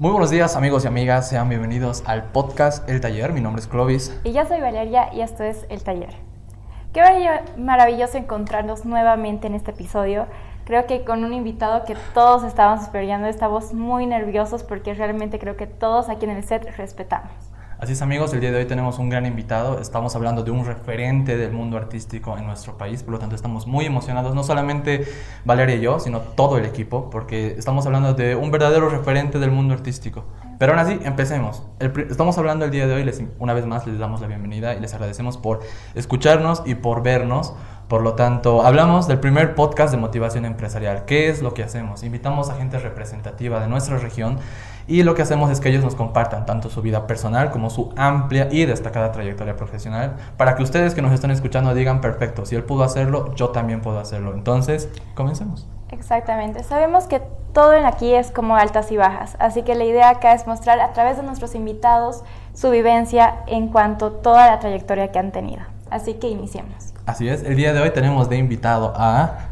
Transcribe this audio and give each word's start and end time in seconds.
Muy 0.00 0.12
buenos 0.12 0.30
días 0.30 0.54
amigos 0.54 0.84
y 0.84 0.86
amigas, 0.86 1.28
sean 1.28 1.48
bienvenidos 1.48 2.04
al 2.06 2.22
podcast 2.26 2.88
El 2.88 3.00
Taller, 3.00 3.32
mi 3.32 3.40
nombre 3.40 3.60
es 3.60 3.66
Clovis. 3.66 4.16
Y 4.22 4.32
yo 4.32 4.46
soy 4.46 4.60
Valeria 4.60 5.12
y 5.12 5.22
esto 5.22 5.42
es 5.42 5.66
El 5.70 5.82
Taller. 5.82 6.14
Qué 6.92 7.02
maravilloso 7.56 8.16
encontrarnos 8.16 8.84
nuevamente 8.84 9.48
en 9.48 9.54
este 9.54 9.72
episodio. 9.72 10.26
Creo 10.66 10.86
que 10.86 11.02
con 11.02 11.24
un 11.24 11.32
invitado 11.32 11.84
que 11.84 11.96
todos 12.14 12.44
estábamos 12.44 12.84
esperando, 12.84 13.26
estamos 13.26 13.74
muy 13.74 14.06
nerviosos 14.06 14.62
porque 14.62 14.94
realmente 14.94 15.40
creo 15.40 15.56
que 15.56 15.66
todos 15.66 16.08
aquí 16.08 16.26
en 16.26 16.30
el 16.30 16.44
set 16.44 16.76
respetamos. 16.76 17.32
Así 17.80 17.92
es 17.92 18.02
amigos, 18.02 18.34
el 18.34 18.40
día 18.40 18.50
de 18.50 18.58
hoy 18.58 18.64
tenemos 18.64 18.98
un 18.98 19.08
gran 19.08 19.24
invitado, 19.24 19.78
estamos 19.78 20.16
hablando 20.16 20.42
de 20.42 20.50
un 20.50 20.66
referente 20.66 21.36
del 21.36 21.52
mundo 21.52 21.76
artístico 21.76 22.36
en 22.36 22.44
nuestro 22.44 22.76
país, 22.76 23.04
por 23.04 23.12
lo 23.12 23.20
tanto 23.20 23.36
estamos 23.36 23.68
muy 23.68 23.86
emocionados, 23.86 24.34
no 24.34 24.42
solamente 24.42 25.06
Valeria 25.44 25.76
y 25.76 25.80
yo, 25.82 26.00
sino 26.00 26.18
todo 26.18 26.58
el 26.58 26.64
equipo, 26.64 27.08
porque 27.08 27.54
estamos 27.56 27.86
hablando 27.86 28.14
de 28.14 28.34
un 28.34 28.50
verdadero 28.50 28.88
referente 28.88 29.38
del 29.38 29.52
mundo 29.52 29.74
artístico. 29.74 30.24
Pero 30.58 30.72
aún 30.72 30.80
así, 30.80 30.98
empecemos. 31.04 31.62
estamos 32.10 32.36
hablando 32.36 32.64
el 32.64 32.72
día 32.72 32.88
de 32.88 32.94
hoy, 32.94 33.04
les, 33.04 33.22
una 33.38 33.54
vez 33.54 33.64
más 33.64 33.86
les 33.86 33.96
damos 33.96 34.20
la 34.20 34.26
bienvenida 34.26 34.74
y 34.74 34.80
les 34.80 34.92
agradecemos 34.94 35.36
por 35.36 35.60
escucharnos 35.94 36.64
y 36.66 36.74
por 36.74 37.04
vernos. 37.04 37.54
Por 37.86 38.02
lo 38.02 38.14
tanto, 38.14 38.66
hablamos 38.66 39.08
del 39.08 39.18
primer 39.18 39.54
podcast 39.54 39.94
de 39.94 39.98
motivación 39.98 40.44
empresarial. 40.44 41.04
¿Qué 41.06 41.30
es 41.30 41.40
lo 41.40 41.54
que 41.54 41.62
hacemos? 41.62 42.02
Invitamos 42.02 42.50
a 42.50 42.56
gente 42.56 42.78
representativa 42.78 43.60
de 43.60 43.68
nuestra 43.68 43.96
región 43.96 44.40
y 44.88 45.02
lo 45.02 45.14
que 45.14 45.22
hacemos 45.22 45.50
es 45.50 45.60
que 45.60 45.68
ellos 45.68 45.84
nos 45.84 45.94
compartan 45.94 46.46
tanto 46.46 46.70
su 46.70 46.80
vida 46.80 47.06
personal 47.06 47.50
como 47.50 47.68
su 47.68 47.92
amplia 47.96 48.48
y 48.50 48.64
destacada 48.64 49.12
trayectoria 49.12 49.54
profesional 49.54 50.16
para 50.38 50.56
que 50.56 50.62
ustedes 50.62 50.94
que 50.94 51.02
nos 51.02 51.12
están 51.12 51.30
escuchando 51.30 51.74
digan, 51.74 52.00
perfecto, 52.00 52.46
si 52.46 52.56
él 52.56 52.64
pudo 52.64 52.84
hacerlo, 52.84 53.34
yo 53.34 53.50
también 53.50 53.82
puedo 53.82 54.00
hacerlo. 54.00 54.32
Entonces, 54.32 54.88
comencemos. 55.14 55.68
Exactamente. 55.90 56.62
Sabemos 56.62 57.06
que 57.06 57.20
todo 57.52 57.74
en 57.74 57.84
aquí 57.84 58.14
es 58.14 58.30
como 58.30 58.56
altas 58.56 58.90
y 58.90 58.96
bajas, 58.96 59.36
así 59.38 59.62
que 59.62 59.74
la 59.74 59.84
idea 59.84 60.08
acá 60.08 60.32
es 60.32 60.46
mostrar 60.46 60.80
a 60.80 60.92
través 60.92 61.18
de 61.18 61.22
nuestros 61.22 61.54
invitados 61.54 62.22
su 62.54 62.70
vivencia 62.70 63.36
en 63.46 63.68
cuanto 63.68 64.06
a 64.06 64.22
toda 64.22 64.46
la 64.46 64.58
trayectoria 64.58 65.12
que 65.12 65.18
han 65.18 65.32
tenido. 65.32 65.62
Así 65.90 66.14
que 66.14 66.28
iniciemos. 66.28 66.94
Así 67.06 67.28
es, 67.28 67.42
el 67.42 67.56
día 67.56 67.72
de 67.72 67.80
hoy 67.80 67.90
tenemos 67.90 68.28
de 68.28 68.36
invitado 68.36 68.92
a... 68.96 69.48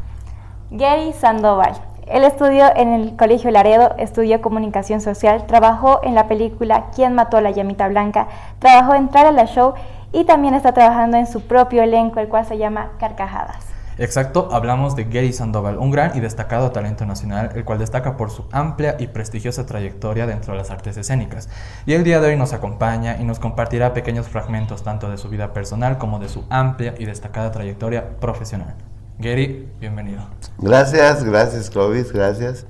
Gary 0.71 1.13
Sandoval. 1.13 1.86
Él 2.09 2.23
estudió 2.23 2.73
en 2.75 2.93
el 2.93 3.15
Colegio 3.17 3.51
Laredo, 3.51 3.93
estudió 3.97 4.41
comunicación 4.41 5.01
social, 5.01 5.45
trabajó 5.45 5.99
en 6.03 6.15
la 6.15 6.27
película 6.27 6.85
¿Quién 6.95 7.13
mató 7.13 7.37
a 7.37 7.41
la 7.41 7.51
llamita 7.51 7.87
blanca? 7.89 8.27
Trabajó 8.59 8.95
en 8.95 9.09
Trala 9.09 9.31
la 9.31 9.45
Show 9.45 9.73
y 10.13 10.23
también 10.23 10.53
está 10.53 10.73
trabajando 10.73 11.17
en 11.17 11.27
su 11.27 11.41
propio 11.41 11.83
elenco, 11.83 12.19
el 12.19 12.29
cual 12.29 12.45
se 12.45 12.57
llama 12.57 12.91
Carcajadas. 12.97 13.65
Exacto, 13.99 14.49
hablamos 14.51 14.95
de 14.95 15.05
Gary 15.05 15.33
Sandoval, 15.33 15.79
un 15.79 15.89
gran 15.89 16.15
y 16.15 16.19
destacado 16.19 16.71
talento 16.71 17.05
nacional, 17.05 17.51
el 17.55 17.65
cual 17.65 17.79
destaca 17.79 18.15
por 18.15 18.29
su 18.29 18.45
amplia 18.51 18.95
y 18.99 19.07
prestigiosa 19.07 19.65
trayectoria 19.65 20.27
dentro 20.27 20.53
de 20.53 20.59
las 20.59 20.69
artes 20.69 20.97
escénicas. 20.97 21.49
Y 21.87 21.93
el 21.93 22.03
día 22.03 22.21
de 22.21 22.27
hoy 22.27 22.35
nos 22.37 22.53
acompaña 22.53 23.17
y 23.19 23.23
nos 23.23 23.39
compartirá 23.39 23.93
pequeños 23.93 24.27
fragmentos 24.27 24.83
tanto 24.83 25.09
de 25.09 25.17
su 25.17 25.29
vida 25.29 25.51
personal 25.51 25.97
como 25.97 26.19
de 26.19 26.29
su 26.29 26.45
amplia 26.49 26.93
y 26.97 27.05
destacada 27.05 27.51
trayectoria 27.51 28.19
profesional. 28.19 28.75
Gary, 29.19 29.67
bienvenido. 29.79 30.21
Gracias, 30.59 31.23
gracias 31.23 31.71
Clovis, 31.71 32.13
gracias. 32.13 32.67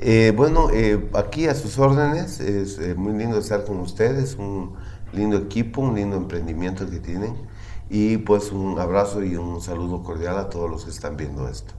Eh, 0.00 0.32
bueno, 0.36 0.68
eh, 0.72 1.08
aquí 1.14 1.46
a 1.46 1.54
sus 1.54 1.78
órdenes, 1.78 2.40
es 2.40 2.78
eh, 2.78 2.96
muy 2.96 3.12
lindo 3.12 3.38
estar 3.38 3.64
con 3.64 3.78
ustedes, 3.78 4.34
un 4.34 4.74
lindo 5.12 5.36
equipo, 5.36 5.82
un 5.82 5.94
lindo 5.94 6.16
emprendimiento 6.16 6.90
que 6.90 6.98
tienen 6.98 7.34
y 7.88 8.16
pues 8.16 8.50
un 8.50 8.78
abrazo 8.80 9.22
y 9.22 9.36
un 9.36 9.60
saludo 9.60 10.02
cordial 10.02 10.36
a 10.36 10.50
todos 10.50 10.68
los 10.68 10.84
que 10.84 10.90
están 10.90 11.16
viendo 11.16 11.48
esto. 11.48 11.74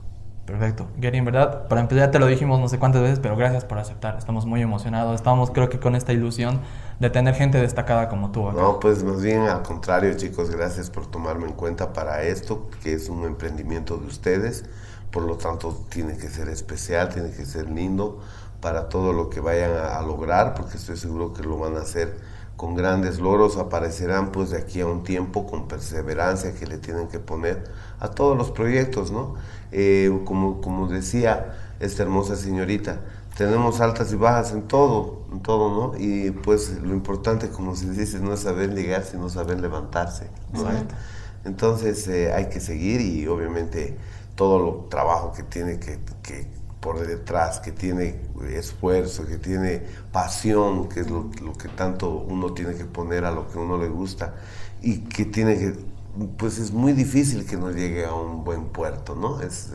Perfecto. 0.46 0.86
Gary, 0.96 1.18
en 1.18 1.24
verdad, 1.24 1.68
para 1.68 1.82
empezar, 1.82 2.06
ya 2.06 2.10
te 2.10 2.18
lo 2.18 2.26
dijimos 2.26 2.58
no 2.58 2.68
sé 2.68 2.78
cuántas 2.78 3.02
veces, 3.02 3.18
pero 3.20 3.36
gracias 3.36 3.64
por 3.64 3.78
aceptar. 3.78 4.16
Estamos 4.16 4.46
muy 4.46 4.62
emocionados. 4.62 5.16
Estamos, 5.16 5.50
creo 5.50 5.68
que, 5.68 5.80
con 5.80 5.96
esta 5.96 6.12
ilusión 6.12 6.60
de 7.00 7.10
tener 7.10 7.34
gente 7.34 7.58
destacada 7.60 8.08
como 8.08 8.30
tú. 8.32 8.50
No, 8.52 8.78
pues 8.80 9.02
más 9.04 9.22
bien 9.22 9.42
al 9.42 9.62
contrario, 9.62 10.14
chicos, 10.16 10.50
gracias 10.50 10.88
por 10.90 11.06
tomarme 11.10 11.46
en 11.46 11.52
cuenta 11.52 11.92
para 11.92 12.22
esto, 12.22 12.70
que 12.82 12.94
es 12.94 13.08
un 13.08 13.24
emprendimiento 13.24 13.96
de 13.98 14.06
ustedes. 14.06 14.64
Por 15.10 15.24
lo 15.24 15.36
tanto, 15.36 15.76
tiene 15.90 16.16
que 16.16 16.28
ser 16.28 16.48
especial, 16.48 17.08
tiene 17.12 17.30
que 17.32 17.44
ser 17.44 17.70
lindo 17.70 18.20
para 18.60 18.88
todo 18.88 19.12
lo 19.12 19.28
que 19.30 19.40
vayan 19.40 19.72
a, 19.72 19.98
a 19.98 20.02
lograr, 20.02 20.54
porque 20.54 20.76
estoy 20.76 20.96
seguro 20.96 21.32
que 21.32 21.42
lo 21.42 21.58
van 21.58 21.76
a 21.76 21.80
hacer 21.80 22.16
con 22.56 22.74
grandes 22.74 23.18
logros 23.20 23.58
aparecerán 23.58 24.32
pues 24.32 24.48
de 24.50 24.56
aquí 24.58 24.80
a 24.80 24.86
un 24.86 25.02
tiempo 25.04 25.46
con 25.46 25.68
perseverancia 25.68 26.54
que 26.54 26.66
le 26.66 26.78
tienen 26.78 27.08
que 27.08 27.18
poner 27.18 27.64
a 28.00 28.08
todos 28.08 28.36
los 28.38 28.50
proyectos, 28.50 29.10
¿no? 29.10 29.34
Eh, 29.72 30.10
como, 30.24 30.62
como 30.62 30.88
decía 30.88 31.54
esta 31.80 32.02
hermosa 32.02 32.34
señorita, 32.36 33.00
tenemos 33.36 33.80
altas 33.80 34.12
y 34.12 34.16
bajas 34.16 34.52
en 34.52 34.62
todo, 34.62 35.26
en 35.30 35.40
todo, 35.40 35.92
¿no? 35.92 35.98
Y 35.98 36.30
pues 36.30 36.80
lo 36.80 36.94
importante, 36.94 37.50
como 37.50 37.76
se 37.76 37.90
dice, 37.90 38.18
no 38.18 38.32
es 38.32 38.40
saber 38.40 38.74
llegar, 38.74 39.04
sino 39.04 39.28
saber 39.28 39.60
levantarse, 39.60 40.30
¿no? 40.52 40.64
Entonces 41.44 42.08
eh, 42.08 42.32
hay 42.32 42.48
que 42.48 42.60
seguir 42.60 43.00
y 43.00 43.26
obviamente 43.28 43.96
todo 44.34 44.84
el 44.84 44.88
trabajo 44.88 45.32
que 45.32 45.42
tiene 45.42 45.78
que, 45.78 46.00
que 46.22 46.46
por 46.80 47.04
detrás, 47.04 47.60
que 47.60 47.72
tiene 47.72 48.20
esfuerzo, 48.52 49.26
que 49.26 49.38
tiene 49.38 49.82
pasión, 50.12 50.88
que 50.88 51.00
es 51.00 51.10
lo, 51.10 51.30
que 51.30 51.68
tanto 51.68 52.10
uno 52.10 52.52
tiene 52.52 52.74
que 52.74 52.84
poner 52.84 53.24
a 53.24 53.32
lo 53.32 53.50
que 53.50 53.58
uno 53.58 53.76
le 53.76 53.88
gusta 53.88 54.34
y 54.82 54.98
que 54.98 55.24
tiene 55.24 55.58
que, 55.58 55.74
pues 56.38 56.58
es 56.58 56.70
muy 56.70 56.92
difícil 56.92 57.44
que 57.44 57.56
no 57.56 57.70
llegue 57.70 58.06
a 58.06 58.14
un 58.14 58.44
buen 58.44 58.66
puerto, 58.66 59.14
¿no? 59.14 59.40
Es 59.40 59.70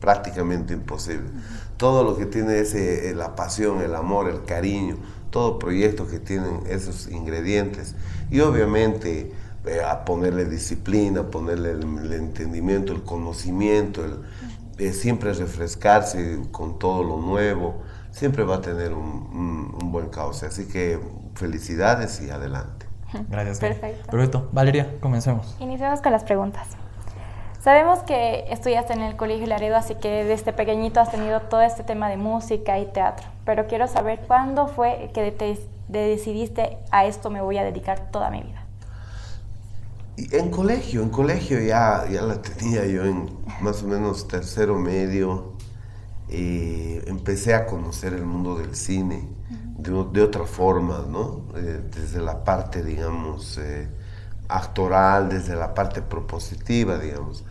prácticamente 0.00 0.74
imposible. 0.74 1.28
Todo 1.76 2.04
lo 2.04 2.16
que 2.16 2.26
tiene 2.26 2.60
ese, 2.60 3.10
eh, 3.10 3.14
la 3.14 3.34
pasión, 3.34 3.80
el 3.80 3.94
amor, 3.94 4.28
el 4.28 4.44
cariño, 4.44 4.96
todo 5.30 5.58
proyecto 5.58 6.06
que 6.06 6.20
tienen 6.20 6.60
esos 6.68 7.08
ingredientes 7.08 7.94
y 8.30 8.40
obviamente 8.40 9.32
eh, 9.66 9.80
a 9.80 10.04
ponerle 10.04 10.44
disciplina, 10.44 11.22
ponerle 11.30 11.72
el 11.72 12.12
entendimiento, 12.12 12.92
el 12.92 13.02
conocimiento, 13.02 14.04
el, 14.04 14.92
siempre 14.92 15.32
refrescarse 15.32 16.40
con 16.50 16.78
todo 16.78 17.02
lo 17.02 17.16
nuevo, 17.16 17.82
siempre 18.10 18.44
va 18.44 18.56
a 18.56 18.60
tener 18.60 18.92
un, 18.92 19.90
buen 19.90 20.08
cauce. 20.08 20.46
Así 20.46 20.66
que 20.66 21.00
felicidades 21.34 22.20
y 22.20 22.30
adelante. 22.30 22.86
Gracias. 23.30 23.58
Perfecto. 23.58 24.10
Perfecto. 24.10 24.48
Valeria, 24.52 24.96
comencemos. 25.00 25.56
Iniciamos 25.60 26.00
con 26.00 26.12
las 26.12 26.24
preguntas. 26.24 26.68
Sabemos 27.64 28.00
que 28.00 28.44
estudiaste 28.50 28.92
en 28.92 29.00
el 29.00 29.16
Colegio 29.16 29.46
Laredo, 29.46 29.76
así 29.76 29.94
que 29.94 30.22
desde 30.22 30.52
pequeñito 30.52 31.00
has 31.00 31.10
tenido 31.10 31.40
todo 31.40 31.62
este 31.62 31.82
tema 31.82 32.10
de 32.10 32.18
música 32.18 32.78
y 32.78 32.84
teatro. 32.84 33.26
Pero 33.46 33.66
quiero 33.66 33.88
saber 33.88 34.20
cuándo 34.26 34.66
fue 34.66 35.10
que 35.14 35.32
te 35.32 35.58
decidiste 35.88 36.76
a 36.90 37.06
esto 37.06 37.30
me 37.30 37.40
voy 37.40 37.56
a 37.56 37.64
dedicar 37.64 38.10
toda 38.10 38.28
mi 38.28 38.42
vida. 38.42 38.66
En 40.18 40.50
colegio, 40.50 41.00
en 41.02 41.08
colegio 41.08 41.58
ya, 41.58 42.04
ya 42.06 42.20
la 42.20 42.42
tenía 42.42 42.84
yo 42.84 43.06
en 43.06 43.34
más 43.62 43.82
o 43.82 43.86
menos 43.86 44.28
tercero 44.28 44.78
medio. 44.78 45.54
Eh, 46.28 47.02
empecé 47.06 47.54
a 47.54 47.64
conocer 47.64 48.12
el 48.12 48.26
mundo 48.26 48.58
del 48.58 48.76
cine 48.76 49.26
de, 49.78 50.20
otra 50.22 50.44
forma, 50.44 51.06
¿no? 51.08 51.46
Eh, 51.56 51.80
desde 51.90 52.20
la 52.20 52.44
parte, 52.44 52.82
digamos, 52.82 53.56
eh, 53.56 53.88
actoral, 54.48 55.30
desde 55.30 55.56
la 55.56 55.72
parte 55.72 56.02
propositiva, 56.02 56.98
digamos. 56.98 57.42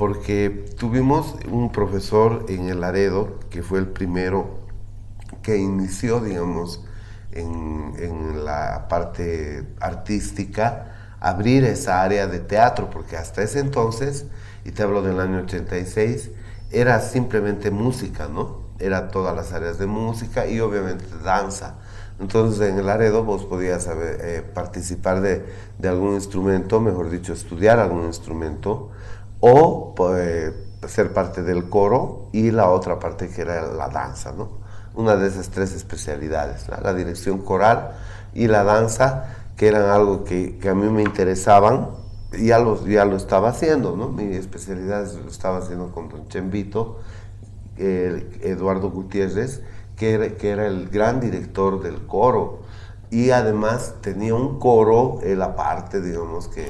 Porque 0.00 0.64
tuvimos 0.78 1.36
un 1.46 1.70
profesor 1.72 2.46
en 2.48 2.70
el 2.70 2.80
Laredo, 2.80 3.38
que 3.50 3.62
fue 3.62 3.80
el 3.80 3.86
primero 3.86 4.60
que 5.42 5.58
inició, 5.58 6.20
digamos, 6.20 6.82
en, 7.32 7.92
en 7.98 8.46
la 8.46 8.88
parte 8.88 9.62
artística, 9.78 11.16
abrir 11.20 11.64
esa 11.64 12.02
área 12.02 12.26
de 12.28 12.38
teatro, 12.38 12.88
porque 12.88 13.18
hasta 13.18 13.42
ese 13.42 13.60
entonces, 13.60 14.24
y 14.64 14.70
te 14.70 14.82
hablo 14.82 15.02
del 15.02 15.20
año 15.20 15.40
86, 15.40 16.30
era 16.70 16.98
simplemente 17.00 17.70
música, 17.70 18.26
¿no? 18.26 18.70
Era 18.78 19.08
todas 19.08 19.36
las 19.36 19.52
áreas 19.52 19.78
de 19.78 19.84
música 19.84 20.46
y 20.46 20.60
obviamente 20.60 21.04
danza. 21.22 21.74
Entonces 22.20 22.68
en 22.68 22.78
el 22.78 22.86
Laredo 22.86 23.24
vos 23.24 23.44
podías 23.46 23.86
eh, 23.86 24.42
participar 24.54 25.22
de, 25.22 25.44
algún 25.82 26.14
instrumento, 26.14 26.78
mejor 26.80 27.08
dicho, 27.10 27.32
estudiar 27.32 27.78
algún 27.78 28.04
instrumento, 28.04 28.90
o 29.40 29.94
pues, 29.94 30.52
ser 30.86 31.12
parte 31.12 31.42
del 31.42 31.68
coro 31.68 32.28
y 32.32 32.50
la 32.50 32.70
otra 32.70 32.98
parte 32.98 33.28
que 33.28 33.42
era 33.42 33.66
la 33.66 33.88
danza, 33.88 34.32
¿no? 34.32 34.60
Una 34.94 35.16
de 35.16 35.28
esas 35.28 35.50
tres 35.50 35.72
especialidades, 35.72 36.66
la 36.68 36.94
dirección 36.94 37.38
coral 37.38 37.92
y 38.34 38.48
la 38.48 38.64
danza 38.64 39.36
que 39.56 39.68
eran 39.68 39.90
algo 39.90 40.24
que, 40.24 40.58
que, 40.58 40.68
a 40.70 40.74
mí 40.74 40.88
me 40.88 41.02
interesaban, 41.02 41.90
ya 42.32 42.58
lo, 42.58 42.86
ya 42.86 43.04
lo 43.04 43.16
estaba 43.16 43.50
haciendo, 43.50 43.96
¿no? 43.96 44.08
Mi 44.08 44.34
especialidad 44.34 45.06
lo 45.22 45.30
estaba 45.30 45.58
haciendo 45.58 45.92
con 45.92 46.08
don 46.08 46.28
Chembito, 46.28 47.00
Eduardo 47.76 48.90
Gutiérrez, 48.90 49.62
que 49.96 50.14
era, 50.14 50.28
que 50.30 50.50
era 50.50 50.66
el 50.66 50.88
gran 50.88 51.20
director 51.20 51.82
del 51.82 52.06
coro. 52.06 52.60
Y 53.10 53.30
además 53.30 53.96
tenía 54.00 54.34
un 54.34 54.58
coro, 54.58 55.18
él 55.22 55.42
aparte, 55.42 56.00
digamos, 56.00 56.48
que, 56.48 56.68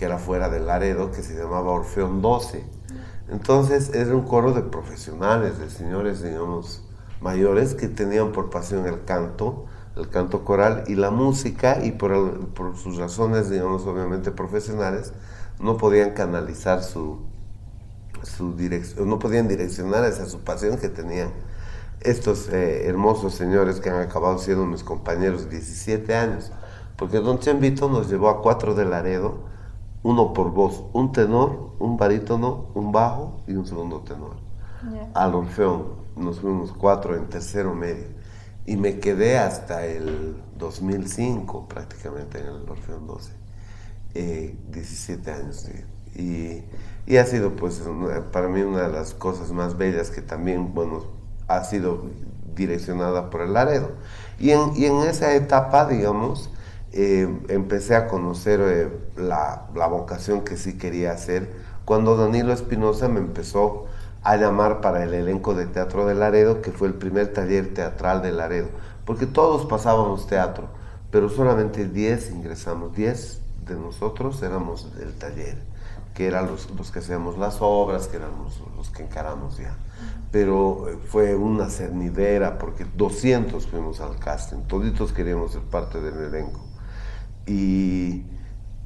que 0.00 0.06
era 0.06 0.16
fuera 0.16 0.48
del 0.48 0.66
Laredo, 0.66 1.10
que 1.10 1.22
se 1.22 1.34
llamaba 1.34 1.72
Orfeón 1.72 2.22
12. 2.22 2.64
Entonces 3.28 3.92
era 3.92 4.14
un 4.14 4.22
coro 4.22 4.54
de 4.54 4.62
profesionales, 4.62 5.58
de 5.58 5.68
señores, 5.68 6.22
digamos, 6.22 6.82
mayores 7.20 7.74
que 7.74 7.86
tenían 7.86 8.32
por 8.32 8.48
pasión 8.48 8.86
el 8.86 9.04
canto, 9.04 9.66
el 9.96 10.08
canto 10.08 10.42
coral 10.42 10.84
y 10.86 10.94
la 10.94 11.10
música, 11.10 11.84
y 11.84 11.92
por, 11.92 12.48
por 12.54 12.78
sus 12.78 12.96
razones, 12.96 13.50
digamos, 13.50 13.84
obviamente 13.84 14.30
profesionales, 14.30 15.12
no 15.60 15.76
podían 15.76 16.12
canalizar 16.12 16.82
su, 16.82 17.18
su 18.22 18.56
dirección, 18.56 19.06
no 19.06 19.18
podían 19.18 19.48
direccionar 19.48 20.06
esa 20.06 20.24
su 20.24 20.40
pasión 20.40 20.78
que 20.78 20.88
tenían 20.88 21.28
estos 22.00 22.48
eh, 22.48 22.86
hermosos 22.88 23.34
señores 23.34 23.80
que 23.80 23.90
han 23.90 24.00
acabado 24.00 24.38
siendo 24.38 24.64
mis 24.64 24.82
compañeros 24.82 25.50
17 25.50 26.14
años. 26.14 26.52
Porque 26.96 27.18
Don 27.18 27.38
Chembito 27.38 27.90
nos 27.90 28.08
llevó 28.08 28.30
a 28.30 28.40
cuatro 28.40 28.74
de 28.74 28.86
Laredo, 28.86 29.50
uno 30.02 30.32
por 30.32 30.52
voz, 30.52 30.84
un 30.92 31.12
tenor, 31.12 31.74
un 31.78 31.96
barítono, 31.96 32.66
un 32.74 32.92
bajo 32.92 33.40
y 33.46 33.54
un 33.54 33.66
segundo 33.66 34.00
tenor. 34.00 34.36
Al 35.12 35.34
Orfeón, 35.34 35.84
nos 36.16 36.40
fuimos 36.40 36.72
cuatro 36.72 37.14
en 37.16 37.28
tercero 37.28 37.74
medio. 37.74 38.06
Y 38.64 38.76
me 38.76 38.98
quedé 38.98 39.38
hasta 39.38 39.84
el 39.84 40.36
2005 40.58 41.66
prácticamente 41.68 42.38
en 42.38 42.46
el 42.46 42.68
Orfeón 42.68 43.06
12. 43.06 43.32
17 44.12 45.30
eh, 45.30 45.34
años. 45.34 45.68
Y, 46.14 46.64
y, 47.06 47.16
ha 47.16 47.26
sido 47.26 47.54
pues 47.54 47.82
para 48.32 48.48
mí 48.48 48.62
una 48.62 48.82
de 48.82 48.92
las 48.92 49.14
cosas 49.14 49.52
más 49.52 49.76
bellas 49.76 50.10
que 50.10 50.22
también, 50.22 50.74
bueno, 50.74 51.04
ha 51.46 51.62
sido 51.64 52.06
direccionada 52.54 53.30
por 53.30 53.42
el 53.42 53.52
Laredo. 53.52 53.92
Y 54.38 54.50
en, 54.50 54.72
y 54.76 54.86
en 54.86 54.96
esa 55.02 55.34
etapa, 55.34 55.86
digamos, 55.86 56.50
eh, 56.92 57.28
empecé 57.48 57.94
a 57.94 58.08
conocer 58.08 58.60
eh, 58.60 58.88
la, 59.16 59.68
la, 59.74 59.86
vocación 59.86 60.42
que 60.42 60.56
sí 60.56 60.76
quería 60.76 61.12
hacer 61.12 61.48
cuando 61.84 62.16
Danilo 62.16 62.52
Espinosa 62.52 63.08
me 63.08 63.20
empezó 63.20 63.86
a 64.22 64.36
llamar 64.36 64.80
para 64.80 65.02
el 65.02 65.14
elenco 65.14 65.54
de 65.54 65.66
Teatro 65.66 66.06
de 66.06 66.14
Laredo, 66.14 66.60
que 66.62 66.72
fue 66.72 66.88
el 66.88 66.94
primer 66.94 67.32
taller 67.32 67.72
teatral 67.74 68.22
de 68.22 68.32
Laredo, 68.32 68.68
porque 69.04 69.26
todos 69.26 69.66
pasábamos 69.66 70.26
teatro, 70.26 70.68
pero 71.10 71.28
solamente 71.28 71.86
10 71.88 72.32
ingresamos, 72.32 72.94
10 72.94 73.40
de 73.66 73.74
nosotros 73.74 74.42
éramos 74.42 74.94
del 74.96 75.14
taller, 75.14 75.58
que 76.14 76.26
eran 76.26 76.46
los, 76.46 76.70
los 76.70 76.90
que 76.90 76.98
hacíamos 76.98 77.38
las 77.38 77.58
obras, 77.60 78.08
que 78.08 78.18
eran 78.18 78.30
los, 78.44 78.60
los 78.76 78.90
que 78.90 79.02
encaramos 79.02 79.58
ya. 79.58 79.76
Pero 80.30 80.88
eh, 80.88 80.98
fue 81.08 81.34
una 81.34 81.70
cernidera, 81.70 82.58
porque 82.58 82.84
200 82.84 83.66
fuimos 83.66 84.00
al 84.00 84.18
casting, 84.18 84.58
toditos 84.68 85.12
queríamos 85.12 85.52
ser 85.52 85.62
parte 85.62 86.00
del 86.00 86.18
elenco. 86.18 86.69
Y, 87.50 88.24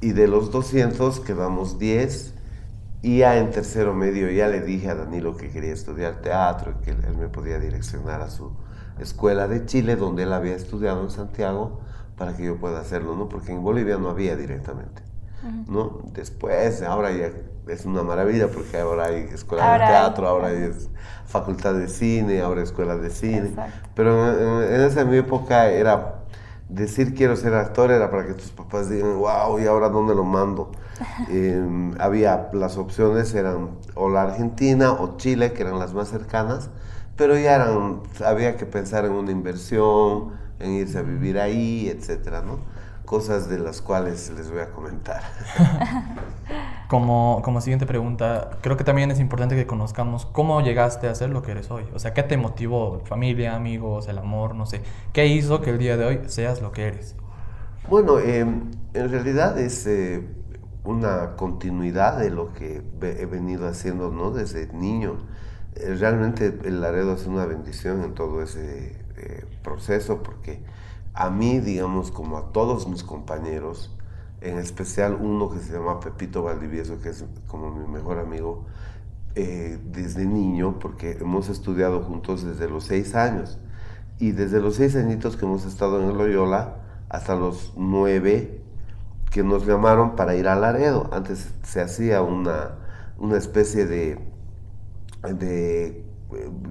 y 0.01 0.11
de 0.13 0.27
los 0.27 0.51
200 0.51 1.19
quedamos 1.19 1.77
10 1.77 2.33
y 3.05 3.19
ya 3.19 3.37
en 3.37 3.51
tercero 3.51 3.93
medio 3.93 4.31
ya 4.31 4.47
le 4.47 4.61
dije 4.61 4.89
a 4.89 4.95
Danilo 4.95 5.37
que 5.37 5.51
quería 5.51 5.71
estudiar 5.71 6.21
teatro 6.21 6.73
y 6.73 6.83
que 6.83 6.89
él 6.89 7.15
me 7.19 7.27
podía 7.27 7.59
direccionar 7.59 8.21
a 8.21 8.31
su 8.31 8.51
escuela 8.99 9.47
de 9.47 9.63
Chile, 9.67 9.95
donde 9.95 10.23
él 10.23 10.33
había 10.33 10.55
estudiado 10.55 11.03
en 11.03 11.11
Santiago, 11.11 11.81
para 12.17 12.35
que 12.35 12.45
yo 12.45 12.57
pueda 12.57 12.79
hacerlo, 12.79 13.15
¿no? 13.15 13.29
Porque 13.29 13.51
en 13.51 13.61
Bolivia 13.61 13.97
no 13.97 14.09
había 14.09 14.35
directamente, 14.35 15.03
¿no? 15.67 16.01
Después, 16.13 16.81
ahora 16.81 17.11
ya 17.11 17.29
es 17.67 17.85
una 17.85 18.01
maravilla 18.01 18.47
porque 18.47 18.79
ahora 18.79 19.05
hay 19.05 19.27
escuela 19.31 19.73
de 19.73 19.85
teatro, 19.85 20.27
ahora 20.27 20.47
hay 20.47 20.71
facultad 21.27 21.75
de 21.75 21.87
cine, 21.87 22.41
ahora 22.41 22.63
escuela 22.63 22.95
de 22.95 23.11
cine. 23.11 23.53
Pero 23.93 24.63
en, 24.63 24.81
esa 24.81 25.05
mi 25.05 25.17
época 25.17 25.69
era 25.69 26.14
decir 26.69 27.13
quiero 27.13 27.35
ser 27.35 27.53
actor 27.53 27.91
era 27.91 28.09
para 28.09 28.25
que 28.25 28.33
tus 28.33 28.51
papás 28.51 28.89
digan, 28.89 29.17
wow, 29.17 29.59
¿y 29.59 29.65
ahora 29.65 29.89
dónde 29.89 30.15
lo 30.15 30.23
mando? 30.23 30.71
Em, 31.29 31.93
había 31.99 32.49
las 32.53 32.77
opciones, 32.77 33.33
eran 33.33 33.71
o 33.95 34.09
la 34.09 34.23
Argentina 34.23 34.93
o 34.93 35.17
Chile, 35.17 35.51
que 35.53 35.63
eran 35.63 35.77
las 35.77 35.93
más 35.93 36.09
cercanas, 36.09 36.69
pero 37.17 37.37
ya 37.37 37.55
eran, 37.55 38.01
había 38.25 38.55
que 38.55 38.65
pensar 38.65 39.05
en 39.05 39.11
una 39.11 39.31
inversión, 39.31 40.33
en 40.59 40.71
irse 40.71 40.99
a 40.99 41.01
vivir 41.01 41.39
ahí, 41.39 41.89
etcétera, 41.89 42.41
¿no? 42.41 42.59
Cosas 43.05 43.49
de 43.49 43.59
las 43.59 43.81
cuales 43.81 44.31
les 44.35 44.49
voy 44.49 44.61
a 44.61 44.71
comentar. 44.71 45.21
como, 46.87 47.41
como 47.43 47.61
siguiente 47.61 47.85
pregunta, 47.85 48.51
creo 48.61 48.77
que 48.77 48.83
también 48.83 49.11
es 49.11 49.19
importante 49.19 49.55
que 49.55 49.65
conozcamos 49.65 50.25
cómo 50.25 50.61
llegaste 50.61 51.07
a 51.07 51.15
ser 51.15 51.29
lo 51.29 51.41
que 51.41 51.51
eres 51.51 51.71
hoy. 51.71 51.83
O 51.93 51.99
sea, 51.99 52.13
¿qué 52.13 52.23
te 52.23 52.37
motivó? 52.37 53.01
¿Familia, 53.05 53.55
amigos, 53.55 54.07
el 54.07 54.17
amor? 54.17 54.55
No 54.55 54.65
sé. 54.65 54.81
¿Qué 55.13 55.27
hizo 55.27 55.61
que 55.61 55.71
el 55.71 55.77
día 55.77 55.97
de 55.97 56.05
hoy 56.05 56.21
seas 56.27 56.61
lo 56.61 56.71
que 56.71 56.87
eres? 56.87 57.15
Bueno, 57.89 58.19
em, 58.19 58.71
en 58.93 59.09
realidad 59.09 59.57
es 59.59 59.85
eh, 59.87 60.27
una 60.83 61.35
continuidad 61.35 62.19
de 62.19 62.29
lo 62.29 62.53
que 62.53 62.83
he 63.01 63.25
venido 63.25 63.67
haciendo 63.67 64.11
¿no? 64.11 64.31
desde 64.31 64.71
niño. 64.73 65.17
Eh, 65.75 65.95
realmente 65.95 66.57
el 66.65 66.81
Laredo 66.81 67.13
es 67.13 67.25
una 67.25 67.45
bendición 67.45 68.03
en 68.03 68.13
todo 68.13 68.41
ese 68.41 68.97
eh, 69.17 69.45
proceso 69.63 70.21
porque 70.23 70.63
a 71.13 71.29
mí, 71.29 71.59
digamos, 71.59 72.11
como 72.11 72.37
a 72.37 72.51
todos 72.51 72.87
mis 72.87 73.03
compañeros, 73.03 73.94
en 74.45 74.59
especial 74.59 75.17
uno 75.19 75.49
que 75.49 75.59
se 75.59 75.73
llama 75.73 75.99
Pepito 75.99 76.43
Valdivieso, 76.43 76.99
que 77.01 77.09
es 77.09 77.25
como 77.47 77.71
mi 77.71 77.87
mejor 77.87 78.19
amigo 78.19 78.65
eh, 79.33 79.79
desde 79.91 80.25
niño, 80.25 80.77
porque 80.79 81.17
hemos 81.19 81.49
estudiado 81.49 82.01
juntos 82.03 82.43
desde 82.43 82.69
los 82.69 82.85
seis 82.85 83.15
años. 83.15 83.57
Y 84.19 84.31
desde 84.31 84.61
los 84.61 84.75
seis 84.75 84.95
añitos 84.95 85.35
que 85.35 85.45
hemos 85.45 85.65
estado 85.65 86.01
en 86.01 86.17
Loyola 86.17 86.75
hasta 87.09 87.35
los 87.35 87.73
nueve 87.75 88.61
que 89.31 89.43
nos 89.43 89.65
llamaron 89.65 90.15
para 90.15 90.35
ir 90.35 90.47
a 90.47 90.55
Laredo. 90.55 91.09
Antes 91.11 91.51
se 91.63 91.81
hacía 91.81 92.21
una, 92.21 92.75
una 93.17 93.37
especie 93.37 93.85
de, 93.85 94.19
de, 95.23 96.05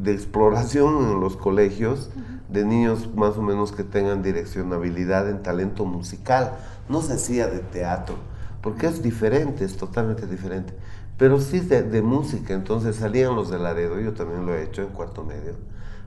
de, 0.00 0.12
exploración 0.12 1.10
en 1.10 1.20
los 1.20 1.36
colegios 1.36 2.10
de 2.48 2.64
niños 2.64 3.14
más 3.14 3.36
o 3.36 3.42
menos 3.42 3.72
que 3.72 3.84
tengan 3.84 4.22
direccionabilidad 4.22 5.28
en 5.28 5.42
talento 5.42 5.84
musical. 5.84 6.56
No 6.88 7.02
se 7.02 7.14
hacía 7.14 7.46
de 7.48 7.60
teatro, 7.60 8.16
porque 8.62 8.86
es 8.86 9.02
diferente, 9.02 9.64
es 9.64 9.76
totalmente 9.76 10.26
diferente. 10.26 10.74
Pero 11.16 11.40
sí 11.40 11.60
de, 11.60 11.82
de 11.82 12.02
música, 12.02 12.54
entonces 12.54 12.96
salían 12.96 13.36
los 13.36 13.50
de 13.50 13.58
Laredo, 13.58 14.00
yo 14.00 14.14
también 14.14 14.46
lo 14.46 14.54
he 14.54 14.64
hecho 14.64 14.82
en 14.82 14.88
cuarto 14.88 15.24
medio. 15.24 15.54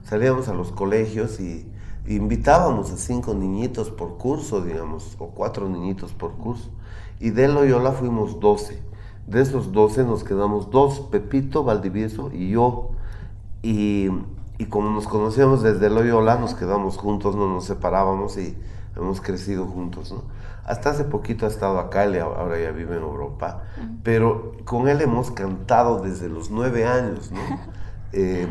Salíamos 0.03 0.47
a 0.47 0.53
los 0.53 0.71
colegios 0.71 1.39
y, 1.39 1.71
invitábamos 2.07 2.91
a 2.91 2.97
cinco 2.97 3.33
niñitos 3.33 3.89
por 3.89 4.17
curso, 4.17 4.61
digamos, 4.61 5.17
o 5.19 5.27
cuatro 5.27 5.67
niñitos 5.67 6.13
por 6.13 6.33
curso. 6.33 6.69
Y 7.19 7.31
de 7.31 7.47
Loyola 7.47 7.91
fuimos 7.91 8.39
doce. 8.39 8.81
De 9.27 9.41
esos 9.41 9.73
doce 9.73 10.05
nos 10.05 10.23
quedamos 10.23 10.71
dos, 10.71 11.01
Pepito, 11.11 11.63
Valdivieso 11.63 12.31
y 12.31 12.51
yo. 12.51 12.91
Y 13.61 14.09
y 14.59 14.65
como 14.65 14.89
nos 14.89 15.07
conocíamos 15.07 15.61
desde 15.61 15.89
Loyola, 15.89 16.37
nos 16.37 16.55
quedamos 16.55 16.97
juntos, 16.97 17.35
no 17.35 17.47
nos 17.47 17.65
separábamos 17.65 18.37
y 18.37 18.57
hemos 18.97 19.21
crecido 19.21 19.65
juntos, 19.65 20.11
¿no? 20.11 20.23
Hasta 20.65 20.89
hace 20.89 21.05
poquito 21.05 21.45
ha 21.45 21.49
estado 21.49 21.79
acá, 21.79 22.03
él 22.03 22.19
ahora 22.19 22.59
ya 22.59 22.71
vive 22.71 22.97
en 22.97 23.03
Europa, 23.03 23.63
pero 24.03 24.53
con 24.65 24.89
él 24.89 25.01
hemos 25.01 25.31
cantado 25.31 26.01
desde 26.01 26.27
los 26.27 26.51
nueve 26.51 26.85
años, 26.85 27.31
¿no? 27.31 27.39
Eh, 28.13 28.47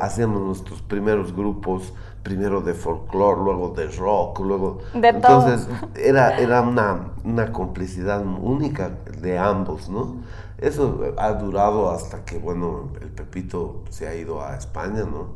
hacíamos 0.00 0.40
nuestros 0.42 0.80
primeros 0.80 1.34
grupos, 1.34 1.92
primero 2.22 2.60
de 2.60 2.72
folclore, 2.72 3.42
luego 3.42 3.70
de 3.70 3.88
rock, 3.88 4.38
luego... 4.38 4.78
De 4.94 5.08
entonces 5.08 5.68
era, 5.96 6.38
era 6.38 6.62
una, 6.62 7.08
una 7.24 7.50
complicidad 7.50 8.24
única 8.24 8.92
de 9.20 9.38
ambos, 9.38 9.88
¿no? 9.88 10.22
Eso 10.58 11.00
ha 11.18 11.32
durado 11.32 11.90
hasta 11.90 12.24
que, 12.24 12.38
bueno, 12.38 12.90
el 13.00 13.08
Pepito 13.08 13.82
se 13.90 14.06
ha 14.06 14.14
ido 14.14 14.44
a 14.44 14.56
España, 14.56 15.02
¿no? 15.02 15.30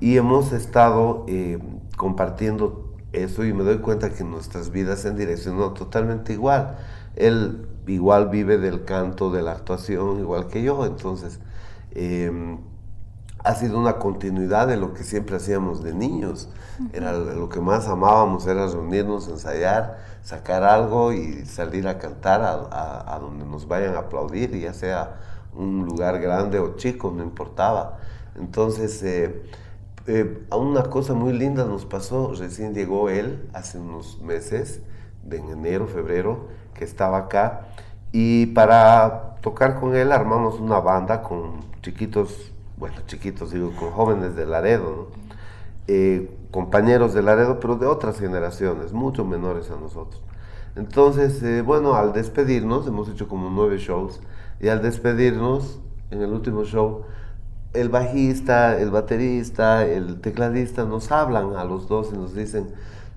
Y 0.00 0.16
hemos 0.16 0.52
estado 0.52 1.24
eh, 1.28 1.58
compartiendo 1.96 2.81
eso 3.12 3.44
y 3.44 3.52
me 3.52 3.64
doy 3.64 3.78
cuenta 3.78 4.10
que 4.10 4.24
nuestras 4.24 4.70
vidas 4.70 5.00
se 5.00 5.08
han 5.08 5.16
direccionado 5.16 5.72
totalmente 5.72 6.32
igual. 6.32 6.76
Él 7.16 7.66
igual 7.86 8.28
vive 8.28 8.58
del 8.58 8.84
canto, 8.84 9.30
de 9.30 9.42
la 9.42 9.52
actuación, 9.52 10.20
igual 10.20 10.46
que 10.48 10.62
yo, 10.62 10.86
entonces 10.86 11.40
em, 11.92 12.58
ha 13.44 13.54
sido 13.54 13.78
una 13.78 13.98
continuidad 13.98 14.68
de 14.68 14.76
lo 14.76 14.94
que 14.94 15.04
siempre 15.04 15.36
hacíamos 15.36 15.82
de 15.82 15.94
niños. 15.94 16.48
Era 16.92 17.12
lo 17.12 17.48
que 17.48 17.60
más 17.60 17.88
amábamos, 17.88 18.46
era 18.46 18.66
reunirnos, 18.66 19.28
ensayar, 19.28 19.98
sacar 20.22 20.62
algo 20.62 21.12
y 21.12 21.44
salir 21.44 21.88
a 21.88 21.98
cantar 21.98 22.42
a, 22.42 23.14
a 23.14 23.18
donde 23.18 23.44
nos 23.44 23.66
vayan 23.68 23.94
a 23.94 24.00
aplaudir, 24.00 24.56
ya 24.58 24.72
sea 24.72 25.20
un 25.54 25.84
lugar 25.84 26.20
grande 26.20 26.58
o 26.58 26.76
chico, 26.76 27.12
no 27.14 27.22
importaba. 27.22 27.98
Entonces, 28.36 29.02
eh, 29.02 29.42
eh, 30.06 30.46
una 30.50 30.84
cosa 30.84 31.14
muy 31.14 31.32
linda 31.32 31.64
nos 31.64 31.86
pasó, 31.86 32.34
recién 32.34 32.74
llegó 32.74 33.08
él 33.08 33.48
hace 33.52 33.78
unos 33.78 34.20
meses, 34.20 34.80
de 35.22 35.38
enero, 35.38 35.86
febrero, 35.86 36.48
que 36.74 36.84
estaba 36.84 37.18
acá, 37.18 37.68
y 38.10 38.46
para 38.46 39.36
tocar 39.40 39.78
con 39.78 39.94
él 39.94 40.12
armamos 40.12 40.60
una 40.60 40.80
banda 40.80 41.22
con 41.22 41.60
chiquitos, 41.82 42.52
bueno, 42.76 42.96
chiquitos 43.06 43.52
digo, 43.52 43.72
con 43.78 43.90
jóvenes 43.90 44.34
de 44.36 44.46
Laredo, 44.46 45.08
eh, 45.88 46.30
compañeros 46.50 47.14
de 47.14 47.22
Laredo, 47.22 47.60
pero 47.60 47.76
de 47.76 47.86
otras 47.86 48.18
generaciones, 48.18 48.92
mucho 48.92 49.24
menores 49.24 49.70
a 49.70 49.76
nosotros. 49.76 50.22
Entonces, 50.76 51.42
eh, 51.42 51.62
bueno, 51.62 51.94
al 51.94 52.12
despedirnos, 52.12 52.86
hemos 52.86 53.08
hecho 53.08 53.28
como 53.28 53.50
nueve 53.50 53.78
shows, 53.78 54.20
y 54.60 54.68
al 54.68 54.82
despedirnos, 54.82 55.80
en 56.10 56.22
el 56.22 56.30
último 56.30 56.64
show, 56.64 57.04
el 57.74 57.88
bajista, 57.88 58.78
el 58.78 58.90
baterista, 58.90 59.86
el 59.86 60.20
tecladista 60.20 60.84
nos 60.84 61.10
hablan 61.10 61.56
a 61.56 61.64
los 61.64 61.88
dos 61.88 62.10
y 62.12 62.16
nos 62.16 62.34
dicen, 62.34 62.68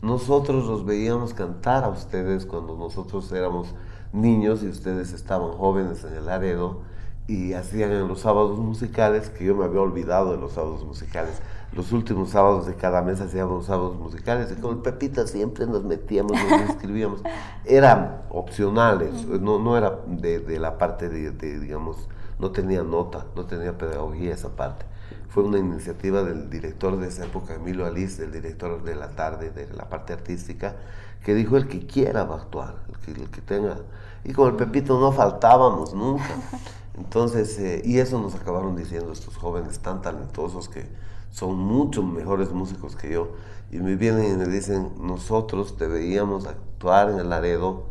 nosotros 0.02 0.66
los 0.66 0.86
veíamos 0.86 1.34
cantar 1.34 1.84
a 1.84 1.90
ustedes 1.90 2.46
cuando 2.46 2.78
nosotros 2.78 3.32
éramos 3.32 3.74
niños 4.14 4.64
y 4.64 4.68
ustedes 4.70 5.12
estaban 5.12 5.52
jóvenes 5.52 6.04
en 6.06 6.14
el 6.14 6.30
Aredo 6.30 6.82
y 7.28 7.54
hacían 7.54 7.92
en 7.92 8.08
los 8.08 8.22
sábados 8.22 8.58
musicales, 8.60 9.30
que 9.30 9.46
yo 9.46 9.56
me 9.56 9.66
había 9.66 9.82
olvidado 9.82 10.32
de 10.32 10.38
los 10.38 10.54
sábados 10.54 10.86
musicales. 10.86 11.42
Los 11.74 11.92
últimos 11.92 12.30
sábados 12.30 12.68
de 12.68 12.76
cada 12.76 13.02
mes 13.02 13.20
hacíamos 13.20 13.56
los 13.58 13.66
sábados 13.66 13.98
musicales 13.98 14.54
y 14.56 14.62
con 14.62 14.76
el 14.76 14.82
Pepita 14.82 15.28
siempre 15.28 15.66
nos 15.66 15.84
metíamos, 15.84 16.32
nos 16.32 16.62
inscribíamos. 16.70 17.22
Eran 17.66 18.22
opcionales, 18.30 19.26
no, 19.28 19.60
no 19.60 19.76
era 19.76 20.00
de, 20.08 20.40
de 20.40 20.60
la 20.60 20.78
parte 20.78 21.10
de, 21.10 21.32
de, 21.32 21.60
digamos, 21.60 22.08
no 22.40 22.52
tenía 22.52 22.84
nota, 22.84 23.26
no 23.36 23.46
tenía 23.46 23.78
pedagogía 23.78 24.34
esa 24.34 24.50
parte. 24.56 24.86
Fue 25.30 25.44
una 25.44 25.58
iniciativa 25.58 26.24
del 26.24 26.50
director 26.50 26.98
de 26.98 27.08
esa 27.08 27.26
época, 27.26 27.56
Emilio 27.56 27.86
Alice, 27.86 28.24
el 28.24 28.32
director 28.32 28.84
de 28.84 28.96
la 28.96 29.10
tarde, 29.10 29.50
de 29.52 29.72
la 29.74 29.90
parte 29.90 30.14
artística, 30.14 30.76
que 31.24 31.34
dijo 31.34 31.58
el 31.58 31.68
que 31.68 31.86
quiera 31.86 32.24
va 32.24 32.36
a 32.36 32.38
actuar, 32.40 32.76
el 32.90 32.98
que, 33.00 33.22
el 33.22 33.30
que 33.30 33.42
tenga. 33.42 33.78
Y 34.24 34.34
con 34.34 34.50
el 34.50 34.56
Pepito 34.56 35.00
no 35.00 35.12
faltábamos 35.12 35.94
nunca. 35.94 36.26
Entonces, 36.98 37.60
eh, 37.60 37.82
y 37.84 38.00
eso 38.00 38.22
nos 38.22 38.36
acabaron 38.36 38.76
diciendo 38.76 39.12
estos 39.12 39.36
jóvenes 39.36 39.80
tan 39.80 40.02
talentosos 40.02 40.70
que 40.70 40.88
son 41.32 41.58
mucho 41.58 42.02
mejores 42.02 42.52
músicos 42.52 42.96
que 42.96 43.12
yo. 43.12 43.30
Y 43.72 43.78
me 43.78 43.96
vienen 43.96 44.34
y 44.34 44.38
me 44.38 44.46
dicen, 44.46 44.94
nosotros 45.02 45.76
te 45.76 45.88
veíamos 45.88 46.48
actuar 46.48 47.10
en 47.10 47.20
el 47.20 47.30
Laredo 47.30 47.88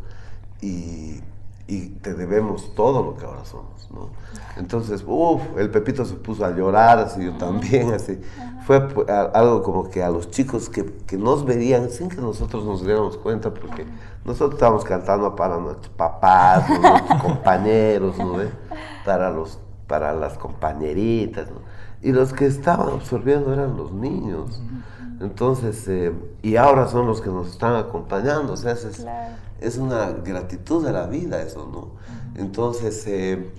y, 0.61 1.19
y 1.67 1.89
te 1.89 2.13
debemos 2.13 2.73
todo 2.75 3.03
lo 3.03 3.17
que 3.17 3.25
ahora 3.25 3.43
somos, 3.45 3.89
¿no? 3.91 4.09
Entonces, 4.57 5.03
uff, 5.05 5.41
el 5.57 5.69
Pepito 5.71 6.05
se 6.05 6.13
puso 6.15 6.45
a 6.45 6.51
llorar, 6.51 6.99
así 6.99 7.25
yo 7.25 7.33
también, 7.33 7.93
así. 7.93 8.21
Fue 8.65 8.77
algo 9.33 9.61
como 9.63 9.89
que 9.89 10.03
a 10.03 10.09
los 10.09 10.29
chicos 10.31 10.69
que, 10.69 10.85
que 11.07 11.17
nos 11.17 11.43
veían 11.45 11.89
sin 11.89 12.09
que 12.09 12.17
nosotros 12.17 12.63
nos 12.65 12.83
diéramos 12.85 13.17
cuenta, 13.17 13.53
porque 13.53 13.85
nosotros 14.23 14.53
estábamos 14.53 14.83
cantando 14.83 15.35
para 15.35 15.57
nuestros 15.57 15.89
papás, 15.89 16.69
¿no? 16.69 16.79
nuestros 16.89 17.21
compañeros, 17.21 18.17
¿no? 18.17 18.33
ve? 18.33 18.49
Para, 19.05 19.29
los, 19.29 19.59
para 19.87 20.13
las 20.13 20.37
compañeritas, 20.37 21.49
¿no? 21.51 21.57
Y 22.01 22.11
los 22.11 22.33
que 22.33 22.45
estaban 22.45 22.89
absorbiendo 22.89 23.51
eran 23.53 23.75
los 23.77 23.91
niños. 23.91 24.61
Entonces, 25.21 25.87
eh, 25.87 26.13
y 26.41 26.55
ahora 26.57 26.87
son 26.87 27.07
los 27.07 27.21
que 27.21 27.29
nos 27.29 27.47
están 27.47 27.75
acompañando, 27.75 28.53
o 28.53 28.57
sea, 28.57 28.73
es- 28.73 28.97
Claro. 28.97 29.35
Es 29.59 29.77
una 29.77 30.11
gratitud 30.11 30.85
de 30.85 30.91
la 30.91 31.07
vida 31.07 31.41
eso, 31.41 31.67
¿no? 31.71 31.91
Entonces, 32.39 33.05
eh, 33.07 33.51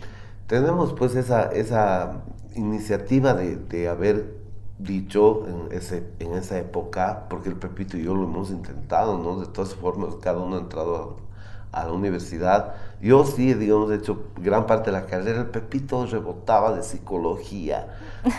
tenemos 0.47 0.93
pues 0.93 1.15
esa, 1.17 1.45
esa 1.53 2.23
iniciativa 2.55 3.35
de, 3.35 3.57
de 3.57 3.89
haber 3.89 4.37
dicho 4.79 5.47
en, 5.49 5.77
ese, 5.77 6.05
en 6.19 6.33
esa 6.35 6.59
época, 6.59 7.27
porque 7.31 7.49
el 7.49 7.57
Pepito 7.57 7.97
y 7.97 8.05
yo 8.05 8.15
lo 8.15 8.25
hemos 8.25 8.51
intentado, 8.51 9.19
¿no? 9.19 9.41
De 9.41 9.47
todas 9.47 9.75
formas, 9.75 10.17
cada 10.21 10.39
uno 10.39 10.57
ha 10.57 10.61
entrado 10.61 11.19
a, 11.73 11.81
a 11.81 11.87
la 11.87 11.93
universidad. 11.93 12.75
Yo 13.01 13.25
sí, 13.25 13.55
digamos, 13.55 13.91
he 13.91 13.97
hecho 13.97 14.25
gran 14.37 14.67
parte 14.67 14.91
de 14.91 14.99
la 14.99 15.07
carrera. 15.07 15.41
El 15.41 15.47
Pepito 15.51 16.07
rebotaba 16.07 16.75
de 16.75 16.83
psicología. 16.83 17.89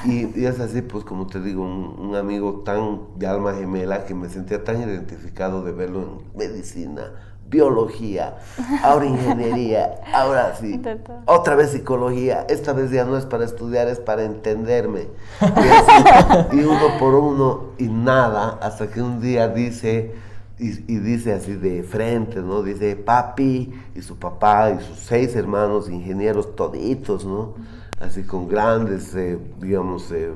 Y, 0.03 0.39
y 0.39 0.45
es 0.45 0.59
así, 0.59 0.81
pues, 0.81 1.03
como 1.03 1.27
te 1.27 1.39
digo, 1.41 1.63
un, 1.63 1.95
un 1.99 2.15
amigo 2.15 2.61
tan 2.65 3.01
de 3.17 3.27
alma 3.27 3.53
gemela 3.53 4.05
que 4.05 4.13
me 4.13 4.29
sentía 4.29 4.63
tan 4.63 4.81
identificado 4.81 5.63
de 5.63 5.71
verlo 5.71 6.01
en 6.01 6.37
medicina, 6.37 7.11
biología, 7.49 8.37
ahora 8.83 9.05
ingeniería, 9.05 9.95
ahora 10.13 10.55
sí, 10.55 10.81
otra 11.25 11.55
vez 11.55 11.71
psicología, 11.71 12.45
esta 12.49 12.73
vez 12.73 12.91
ya 12.91 13.05
no 13.05 13.17
es 13.17 13.25
para 13.25 13.45
estudiar, 13.45 13.87
es 13.87 13.99
para 13.99 14.23
entenderme. 14.23 15.07
Y, 15.41 15.45
así, 15.45 16.57
y 16.57 16.59
uno 16.59 16.97
por 16.99 17.15
uno 17.15 17.65
y 17.77 17.85
nada, 17.85 18.59
hasta 18.61 18.87
que 18.87 19.01
un 19.01 19.21
día 19.21 19.47
dice, 19.47 20.13
y, 20.59 20.91
y 20.91 20.97
dice 20.97 21.33
así 21.33 21.53
de 21.53 21.83
frente, 21.83 22.41
¿no? 22.41 22.63
Dice, 22.63 22.95
papi 22.95 23.73
y 23.95 24.01
su 24.01 24.17
papá 24.17 24.71
y 24.71 24.83
sus 24.83 24.97
seis 24.97 25.35
hermanos 25.35 25.89
ingenieros 25.89 26.55
toditos, 26.55 27.25
¿no? 27.25 27.53
Así 27.99 28.23
con 28.23 28.47
grandes, 28.47 29.15
eh, 29.15 29.39
digamos, 29.59 30.11
eh, 30.11 30.31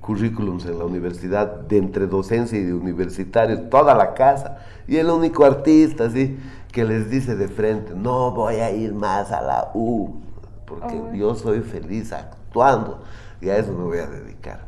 currículums 0.00 0.66
en 0.66 0.78
la 0.78 0.84
universidad, 0.84 1.60
de 1.60 1.78
entre 1.78 2.08
docencia 2.08 2.58
y 2.58 2.64
de 2.64 2.74
universitarios, 2.74 3.70
toda 3.70 3.94
la 3.94 4.14
casa. 4.14 4.58
Y 4.88 4.96
el 4.96 5.08
único 5.08 5.44
artista, 5.44 6.06
así, 6.06 6.36
que 6.72 6.84
les 6.84 7.08
dice 7.08 7.36
de 7.36 7.46
frente, 7.46 7.94
no 7.94 8.32
voy 8.32 8.56
a 8.56 8.72
ir 8.72 8.92
más 8.92 9.30
a 9.30 9.42
la 9.42 9.70
U, 9.74 10.22
porque 10.66 11.00
yo 11.16 11.36
soy 11.36 11.60
feliz 11.60 12.12
actuando 12.12 13.04
y 13.40 13.48
a 13.48 13.58
eso 13.58 13.72
me 13.72 13.84
voy 13.84 13.98
a 13.98 14.08
dedicar. 14.08 14.66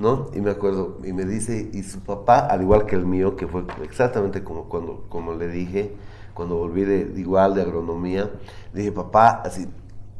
¿No? 0.00 0.26
Y 0.34 0.40
me 0.40 0.50
acuerdo, 0.50 0.98
y 1.04 1.12
me 1.12 1.24
dice, 1.24 1.70
y 1.72 1.84
su 1.84 2.00
papá, 2.00 2.40
al 2.40 2.62
igual 2.62 2.84
que 2.84 2.96
el 2.96 3.06
mío, 3.06 3.36
que 3.36 3.46
fue 3.46 3.64
exactamente 3.84 4.42
como 4.42 4.64
cuando 4.64 5.06
como 5.08 5.34
le 5.34 5.48
dije, 5.48 5.96
cuando 6.34 6.56
volví 6.56 6.84
de, 6.84 7.12
igual 7.16 7.54
de 7.54 7.62
agronomía, 7.62 8.28
dije, 8.74 8.90
papá, 8.90 9.40
así, 9.44 9.68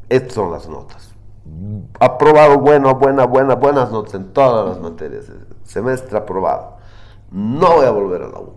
estas 0.08 0.32
son 0.32 0.52
las 0.52 0.68
notas. 0.68 1.15
Aprobado, 2.00 2.58
bueno, 2.58 2.94
buena, 2.96 3.24
buena, 3.24 3.54
buenas 3.54 3.90
notas 3.90 4.14
en 4.14 4.32
todas 4.32 4.68
las 4.68 4.80
materias. 4.80 5.30
Semestre 5.64 6.18
aprobado. 6.18 6.76
No 7.30 7.76
voy 7.76 7.86
a 7.86 7.90
volver 7.90 8.22
a 8.22 8.28
la 8.28 8.38
U. 8.40 8.54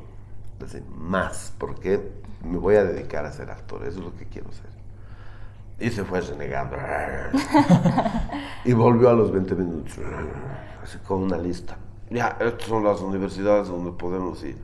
Así, 0.64 0.82
más, 0.98 1.54
porque 1.58 2.12
me 2.44 2.58
voy 2.58 2.76
a 2.76 2.84
dedicar 2.84 3.26
a 3.26 3.32
ser 3.32 3.50
actor, 3.50 3.82
eso 3.86 4.00
es 4.00 4.06
lo 4.06 4.16
que 4.16 4.26
quiero 4.26 4.52
ser. 4.52 4.70
Y 5.80 5.90
se 5.92 6.04
fue 6.04 6.20
renegando. 6.22 6.76
y 8.66 8.74
volvió 8.74 9.10
a 9.10 9.14
los 9.14 9.32
20 9.32 9.56
minutos, 9.56 9.94
así 10.84 10.98
con 11.00 11.24
una 11.24 11.38
lista. 11.38 11.78
Ya, 12.10 12.38
estas 12.40 12.68
son 12.68 12.84
las 12.84 13.00
universidades 13.02 13.70
donde 13.70 13.92
podemos 13.92 14.44
ir. 14.44 14.58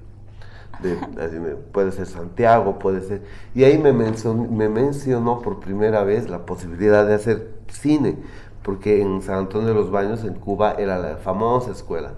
De- 0.82 1.55
puede 1.72 1.91
ser 1.94 2.05
Santiago, 2.05 2.77
puede 2.79 3.01
ser... 3.01 3.24
Y 3.53 3.63
ahí 3.63 3.77
me 3.77 3.94
mencionó, 3.94 4.44
me 4.44 4.67
mencionó 4.67 5.41
por 5.41 5.62
primera 5.62 6.03
vez 6.03 6.29
la 6.29 6.46
posibilidad 6.46 7.05
de 7.08 7.13
hacer 7.13 7.54
cine, 7.67 8.17
porque 8.63 9.01
en 9.01 9.22
San 9.22 9.39
Antonio 9.39 9.67
de 9.67 9.74
los 9.74 9.91
Baños, 9.91 10.24
en 10.24 10.34
Cuba, 10.36 10.74
era 10.74 10.98
la 10.98 11.17
famosa 11.17 11.72
escuela. 11.72 12.13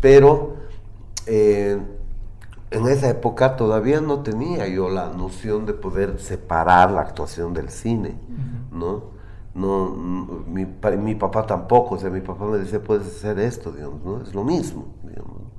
Pero 0.00 0.56
eh, 1.26 1.78
en 2.70 2.88
esa 2.88 3.08
época 3.08 3.56
todavía 3.56 4.00
no 4.00 4.20
tenía 4.20 4.66
yo 4.66 4.88
la 4.88 5.10
noción 5.10 5.66
de 5.66 5.74
poder 5.74 6.18
separar 6.18 6.90
la 6.90 7.02
actuación 7.02 7.54
del 7.54 7.70
cine, 7.70 8.16
¿no? 8.72 9.14
No, 9.54 9.90
mm, 9.90 10.52
mi, 10.52 10.66
mi 10.96 11.14
papá 11.14 11.46
tampoco, 11.46 11.94
o 11.94 11.98
sea, 11.98 12.10
mi 12.10 12.20
papá 12.20 12.44
me 12.46 12.58
decía, 12.58 12.82
puedes 12.82 13.06
hacer 13.06 13.38
esto, 13.38 13.70
digamos, 13.70 14.02
¿no? 14.04 14.20
Es 14.20 14.34
lo 14.34 14.42
mismo, 14.42 14.86
digamos. 15.04 15.38
¿no? 15.38 15.54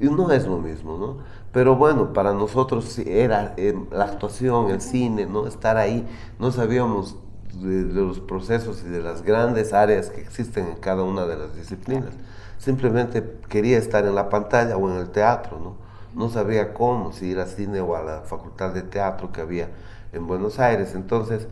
Y 0.00 0.10
no 0.10 0.32
es 0.32 0.46
lo 0.46 0.58
mismo, 0.58 0.96
¿no? 0.98 1.18
Pero 1.52 1.76
bueno, 1.76 2.12
para 2.12 2.32
nosotros 2.32 2.98
era 2.98 3.54
eh, 3.56 3.78
la 3.92 4.04
actuación, 4.04 4.70
el 4.70 4.80
cine, 4.80 5.26
¿no? 5.26 5.46
Estar 5.46 5.76
ahí, 5.76 6.06
no 6.38 6.50
sabíamos 6.50 7.16
de, 7.62 7.82
los 7.84 8.20
procesos 8.20 8.82
y 8.84 8.88
de 8.88 9.02
las 9.02 9.22
grandes 9.22 9.72
áreas 9.72 10.10
que 10.10 10.20
existen 10.20 10.66
en 10.68 10.76
cada 10.76 11.02
una 11.02 11.26
de 11.26 11.36
las 11.36 11.54
disciplinas. 11.54 12.10
Simplemente 12.58 13.22
quería 13.48 13.78
estar 13.78 14.04
en 14.06 14.14
la 14.14 14.28
pantalla 14.28 14.76
o 14.76 14.90
en 14.90 14.98
el 14.98 15.10
teatro, 15.10 15.58
¿no? 15.58 15.76
No 16.14 16.30
sabía 16.30 16.72
cómo, 16.72 17.12
si 17.12 17.26
ir 17.26 17.40
al 17.40 17.48
cine 17.48 17.80
o 17.80 17.96
a 17.96 18.02
la 18.02 18.20
facultad 18.20 18.72
de 18.72 18.82
teatro 18.82 19.32
que 19.32 19.40
había 19.40 19.68
en 20.12 20.26
Buenos 20.26 20.60
Aires. 20.60 20.94
Entonces, 20.94 21.48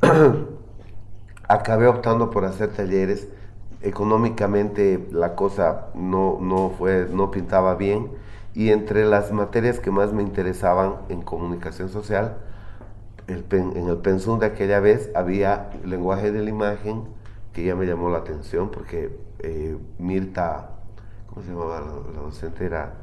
acabé 1.48 1.86
optando 1.86 2.30
por 2.30 2.44
hacer 2.44 2.72
talleres. 2.72 3.28
Económicamente 3.82 5.08
la 5.12 5.34
cosa 5.36 5.86
no, 5.94 6.38
no, 6.40 6.70
fue, 6.76 7.08
no 7.10 7.30
pintaba 7.30 7.76
bien 7.76 8.10
y 8.54 8.70
entre 8.70 9.04
las 9.04 9.32
materias 9.32 9.78
que 9.78 9.90
más 9.90 10.12
me 10.12 10.22
interesaban 10.22 10.96
en 11.08 11.22
comunicación 11.22 11.88
social, 11.88 12.36
el 13.30 13.44
pen- 13.44 13.72
en 13.76 13.88
el 13.88 13.98
pensum 13.98 14.38
de 14.38 14.46
aquella 14.46 14.80
vez 14.80 15.10
había 15.14 15.70
lenguaje 15.84 16.32
de 16.32 16.42
la 16.42 16.50
imagen 16.50 17.04
que 17.52 17.64
ya 17.64 17.74
me 17.74 17.86
llamó 17.86 18.10
la 18.10 18.18
atención 18.18 18.70
porque 18.70 19.16
eh, 19.40 19.76
Mirta, 19.98 20.70
¿cómo 21.28 21.42
se 21.42 21.50
llamaba 21.52 21.80
la, 21.80 21.86
la 22.14 22.20
docente? 22.20 22.64
Era 22.64 22.94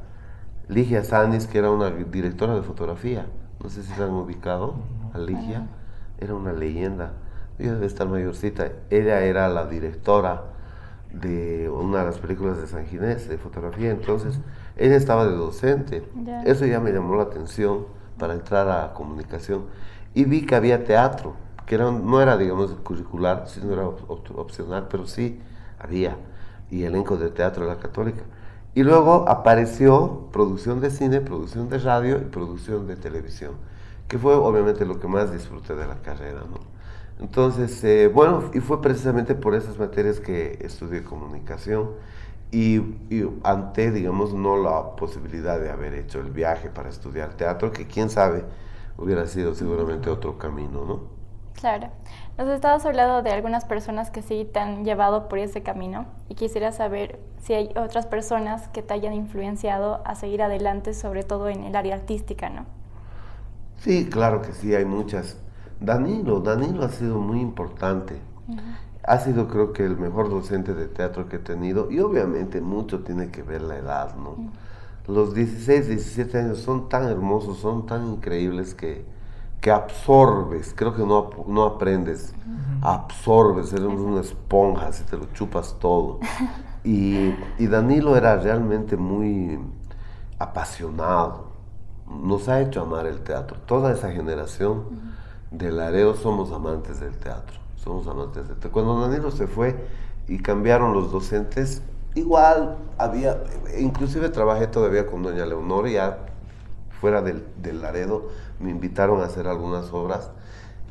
Ligia 0.68 1.04
Sanis, 1.04 1.46
que 1.46 1.58
era 1.58 1.70
una 1.70 1.90
directora 1.90 2.54
de 2.54 2.62
fotografía. 2.62 3.26
No 3.62 3.68
sé 3.70 3.82
si 3.82 3.92
se 3.92 4.02
han 4.02 4.10
ubicado 4.10 4.74
a 5.14 5.18
Ligia. 5.18 5.66
Era 6.20 6.34
una 6.34 6.52
leyenda. 6.52 7.12
Ella 7.58 7.74
debe 7.74 7.86
estar 7.86 8.08
mayorcita. 8.08 8.68
Ella 8.90 9.20
era 9.22 9.48
la 9.48 9.66
directora 9.66 10.42
de 11.12 11.70
una 11.70 12.00
de 12.00 12.04
las 12.04 12.18
películas 12.18 12.58
de 12.58 12.66
San 12.66 12.86
Ginés 12.86 13.28
de 13.28 13.38
fotografía. 13.38 13.90
Entonces, 13.90 14.38
ella 14.76 14.96
estaba 14.96 15.26
de 15.26 15.32
docente. 15.36 16.02
Eso 16.44 16.66
ya 16.66 16.80
me 16.80 16.92
llamó 16.92 17.16
la 17.16 17.24
atención 17.24 17.86
para 18.18 18.34
entrar 18.34 18.68
a 18.68 18.92
comunicación. 18.94 19.64
Y 20.14 20.24
vi 20.24 20.46
que 20.46 20.54
había 20.54 20.84
teatro, 20.84 21.36
que 21.66 21.74
era, 21.76 21.90
no 21.90 22.20
era, 22.20 22.36
digamos, 22.36 22.72
curricular, 22.82 23.44
sino 23.48 23.72
era 23.72 23.86
op- 23.88 24.10
op- 24.10 24.38
opcional, 24.38 24.88
pero 24.90 25.06
sí 25.06 25.40
había. 25.78 26.16
Y 26.70 26.84
elenco 26.84 27.16
de 27.16 27.30
teatro 27.30 27.64
de 27.64 27.70
la 27.74 27.78
católica. 27.78 28.22
Y 28.74 28.82
luego 28.82 29.28
apareció 29.28 30.28
producción 30.32 30.80
de 30.80 30.90
cine, 30.90 31.20
producción 31.20 31.68
de 31.68 31.78
radio 31.78 32.18
y 32.18 32.24
producción 32.26 32.86
de 32.86 32.96
televisión, 32.96 33.52
que 34.08 34.18
fue 34.18 34.34
obviamente 34.34 34.84
lo 34.86 35.00
que 35.00 35.08
más 35.08 35.32
disfruté 35.32 35.74
de 35.74 35.86
la 35.86 35.96
carrera, 36.02 36.40
¿no? 36.50 36.58
Entonces, 37.20 37.82
eh, 37.84 38.08
bueno, 38.08 38.44
y 38.54 38.60
fue 38.60 38.80
precisamente 38.80 39.34
por 39.34 39.54
esas 39.54 39.78
materias 39.78 40.20
que 40.20 40.58
estudié 40.62 41.02
comunicación 41.02 41.90
y, 42.50 42.76
y, 43.10 43.28
ante, 43.42 43.90
digamos, 43.90 44.32
no 44.34 44.56
la 44.56 44.94
posibilidad 44.96 45.60
de 45.60 45.70
haber 45.70 45.94
hecho 45.94 46.20
el 46.20 46.30
viaje 46.30 46.68
para 46.70 46.88
estudiar 46.88 47.34
teatro, 47.34 47.72
que 47.72 47.86
quién 47.86 48.08
sabe, 48.08 48.44
hubiera 48.98 49.26
sido 49.26 49.54
seguramente 49.54 50.10
otro 50.10 50.36
camino, 50.38 50.84
¿no? 50.84 51.18
Claro. 51.54 51.88
Nos 52.36 52.48
estabas 52.48 52.86
hablando 52.86 53.22
de 53.22 53.30
algunas 53.30 53.64
personas 53.64 54.10
que 54.10 54.22
sí 54.22 54.48
te 54.52 54.60
han 54.60 54.84
llevado 54.84 55.28
por 55.28 55.38
ese 55.38 55.62
camino 55.62 56.06
y 56.28 56.34
quisiera 56.34 56.70
saber 56.70 57.18
si 57.40 57.54
hay 57.54 57.70
otras 57.76 58.06
personas 58.06 58.68
que 58.68 58.82
te 58.82 58.94
hayan 58.94 59.12
influenciado 59.14 60.02
a 60.04 60.14
seguir 60.14 60.42
adelante, 60.42 60.94
sobre 60.94 61.24
todo 61.24 61.48
en 61.48 61.64
el 61.64 61.74
área 61.74 61.96
artística, 61.96 62.48
¿no? 62.48 62.66
Sí, 63.78 64.08
claro 64.08 64.42
que 64.42 64.52
sí, 64.52 64.74
hay 64.74 64.84
muchas. 64.84 65.38
Danilo, 65.80 66.40
Danilo 66.40 66.84
ha 66.84 66.90
sido 66.90 67.18
muy 67.18 67.40
importante. 67.40 68.20
Ha 69.04 69.18
sido 69.18 69.48
creo 69.48 69.72
que 69.72 69.84
el 69.84 69.96
mejor 69.96 70.28
docente 70.28 70.74
de 70.74 70.86
teatro 70.86 71.28
que 71.28 71.36
he 71.36 71.40
tenido 71.40 71.90
y 71.90 72.00
obviamente 72.00 72.60
mucho 72.60 73.02
tiene 73.02 73.30
que 73.30 73.42
ver 73.42 73.62
la 73.62 73.76
edad, 73.76 74.14
¿no? 74.16 74.36
Los 75.08 75.32
16, 75.34 75.88
17 75.88 76.38
años 76.38 76.58
son 76.58 76.90
tan 76.90 77.04
hermosos, 77.04 77.58
son 77.58 77.86
tan 77.86 78.06
increíbles 78.06 78.74
que, 78.74 79.06
que 79.58 79.70
absorbes, 79.70 80.74
creo 80.76 80.94
que 80.94 81.02
no, 81.02 81.30
no 81.46 81.64
aprendes, 81.64 82.34
absorbes, 82.82 83.72
eres 83.72 83.86
una 83.86 84.20
esponja, 84.20 84.92
si 84.92 85.04
te 85.04 85.16
lo 85.16 85.24
chupas 85.32 85.76
todo. 85.78 86.20
Y, 86.84 87.34
y 87.58 87.66
Danilo 87.66 88.16
era 88.16 88.36
realmente 88.36 88.96
muy 88.96 89.58
apasionado, 90.38 91.48
nos 92.06 92.48
ha 92.48 92.60
hecho 92.60 92.82
amar 92.82 93.06
el 93.06 93.20
teatro, 93.20 93.58
toda 93.66 93.92
esa 93.92 94.12
generación 94.12 94.84
del 95.50 95.80
Areo 95.80 96.14
somos 96.14 96.52
amantes 96.52 97.00
del 97.00 97.16
teatro, 97.16 97.58
somos 97.76 98.06
amantes 98.06 98.46
del 98.46 98.56
teatro. 98.58 98.72
Cuando 98.72 99.00
Danilo 99.00 99.30
se 99.30 99.46
fue 99.46 99.88
y 100.28 100.38
cambiaron 100.38 100.92
los 100.92 101.10
docentes, 101.10 101.82
igual 102.18 102.76
había, 102.98 103.42
inclusive 103.78 104.28
trabajé 104.28 104.66
todavía 104.66 105.06
con 105.06 105.22
doña 105.22 105.46
Leonor, 105.46 105.88
ya 105.88 106.18
fuera 107.00 107.22
del, 107.22 107.44
del 107.62 107.80
Laredo, 107.80 108.28
me 108.58 108.70
invitaron 108.70 109.20
a 109.20 109.26
hacer 109.26 109.46
algunas 109.46 109.92
obras 109.92 110.30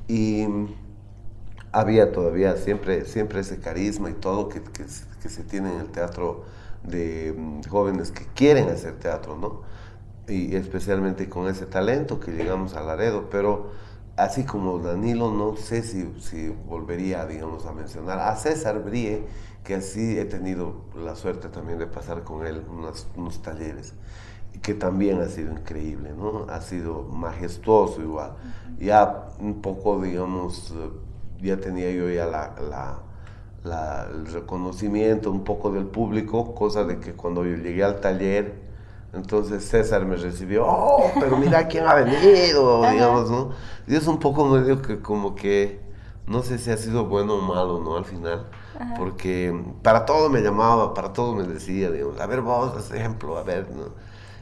y 0.07 0.47
había 1.71 2.11
todavía 2.11 2.55
siempre, 2.55 3.05
siempre 3.05 3.41
ese 3.41 3.59
carisma 3.59 4.09
y 4.09 4.13
todo 4.13 4.49
que, 4.49 4.61
que, 4.61 4.87
se 4.87 5.43
tiene 5.43 5.73
en 5.73 5.81
el 5.81 5.87
teatro 5.87 6.45
de 6.83 7.35
mm, 7.37 7.63
jóvenes 7.69 8.11
que 8.11 8.25
quieren 8.33 8.69
hacer 8.69 8.93
teatro, 8.93 9.35
¿no? 9.35 9.61
Y 10.27 10.55
especialmente 10.55 11.27
con 11.27 11.47
ese 11.47 11.65
talento 11.65 12.19
que 12.19 12.31
llegamos 12.31 12.75
a 12.75 12.81
Laredo, 12.81 13.29
pero 13.29 13.71
así 14.17 14.43
como 14.43 14.79
Danilo, 14.79 15.31
no 15.31 15.55
sé 15.55 15.83
si, 15.83 16.13
si 16.19 16.49
volvería, 16.49 17.25
digamos, 17.25 17.65
a 17.65 17.73
mencionar 17.73 18.19
a 18.19 18.35
César 18.35 18.83
Brie, 18.83 19.23
que 19.63 19.75
así 19.75 20.17
he 20.17 20.25
tenido 20.25 20.85
la 20.95 21.15
suerte 21.15 21.49
también 21.49 21.79
de 21.79 21.87
pasar 21.87 22.23
con 22.23 22.45
él 22.45 22.63
unos, 22.69 23.07
unos 23.15 23.41
talleres, 23.41 23.93
que 24.61 24.73
también 24.73 25.21
ha 25.21 25.27
sido 25.27 25.51
increíble, 25.51 26.13
¿no? 26.17 26.47
Ha 26.49 26.61
sido 26.61 27.03
majestuoso 27.03 28.01
igual. 28.01 28.33
Ya 28.79 29.29
un 29.39 29.61
poco, 29.61 30.01
digamos, 30.01 30.73
ya 31.41 31.57
tenía 31.57 31.91
yo 31.91 32.09
ya 32.09 32.25
la, 32.25 32.55
la, 32.69 32.99
la, 33.63 34.07
el 34.11 34.27
reconocimiento 34.27 35.31
un 35.31 35.43
poco 35.43 35.71
del 35.71 35.85
público, 35.85 36.55
cosa 36.55 36.83
de 36.83 36.99
que 36.99 37.13
cuando 37.13 37.45
yo 37.45 37.55
llegué 37.57 37.83
al 37.83 37.99
taller, 38.01 38.66
entonces 39.17 39.65
César 39.67 40.05
me 40.05 40.15
recibió, 40.15 40.65
oh, 40.65 41.11
pero 41.19 41.37
mira 41.37 41.67
quién 41.67 41.85
ha 41.85 41.95
venido, 41.95 42.81
digamos, 42.91 43.29
¿no? 43.29 43.51
Y 43.87 43.95
es 43.95 44.07
un 44.07 44.19
poco 44.19 44.45
medio 44.45 44.81
que 44.81 45.01
como 45.01 45.35
que, 45.35 45.81
no 46.25 46.43
sé 46.43 46.57
si 46.57 46.71
ha 46.71 46.77
sido 46.77 47.05
bueno 47.05 47.35
o 47.35 47.41
malo, 47.41 47.79
¿no? 47.79 47.97
Al 47.97 48.05
final, 48.05 48.47
Ajá. 48.79 48.93
porque 48.97 49.53
para 49.81 50.05
todo 50.05 50.29
me 50.29 50.41
llamaba, 50.41 50.93
para 50.93 51.13
todo 51.13 51.33
me 51.35 51.43
decía, 51.43 51.91
digamos, 51.91 52.19
a 52.19 52.25
ver 52.25 52.41
vos, 52.41 52.91
ejemplo, 52.91 53.37
a 53.37 53.43
ver, 53.43 53.69
¿no? 53.71 53.89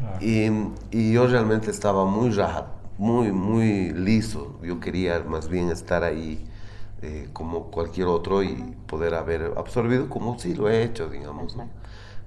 Ah. 0.04 0.18
Y, 0.22 0.50
y, 0.92 1.14
yo 1.14 1.26
realmente 1.26 1.72
estaba 1.72 2.06
muy 2.06 2.30
raja, 2.32 2.68
muy, 2.98 3.32
muy 3.32 3.92
liso, 3.92 4.60
yo 4.62 4.80
quería 4.80 5.24
más 5.26 5.48
bien 5.48 5.70
estar 5.70 6.04
ahí 6.04 6.46
eh, 7.02 7.30
como 7.34 7.66
cualquier 7.72 8.08
otro 8.08 8.42
y 8.42 8.56
poder 8.88 9.14
haber 9.14 9.54
absorbido 9.58 10.10
como 10.10 10.40
sí 10.40 10.54
lo 10.54 10.70
he 10.70 10.84
hecho, 10.84 11.08
digamos, 11.08 11.56
¿no? 11.56 11.70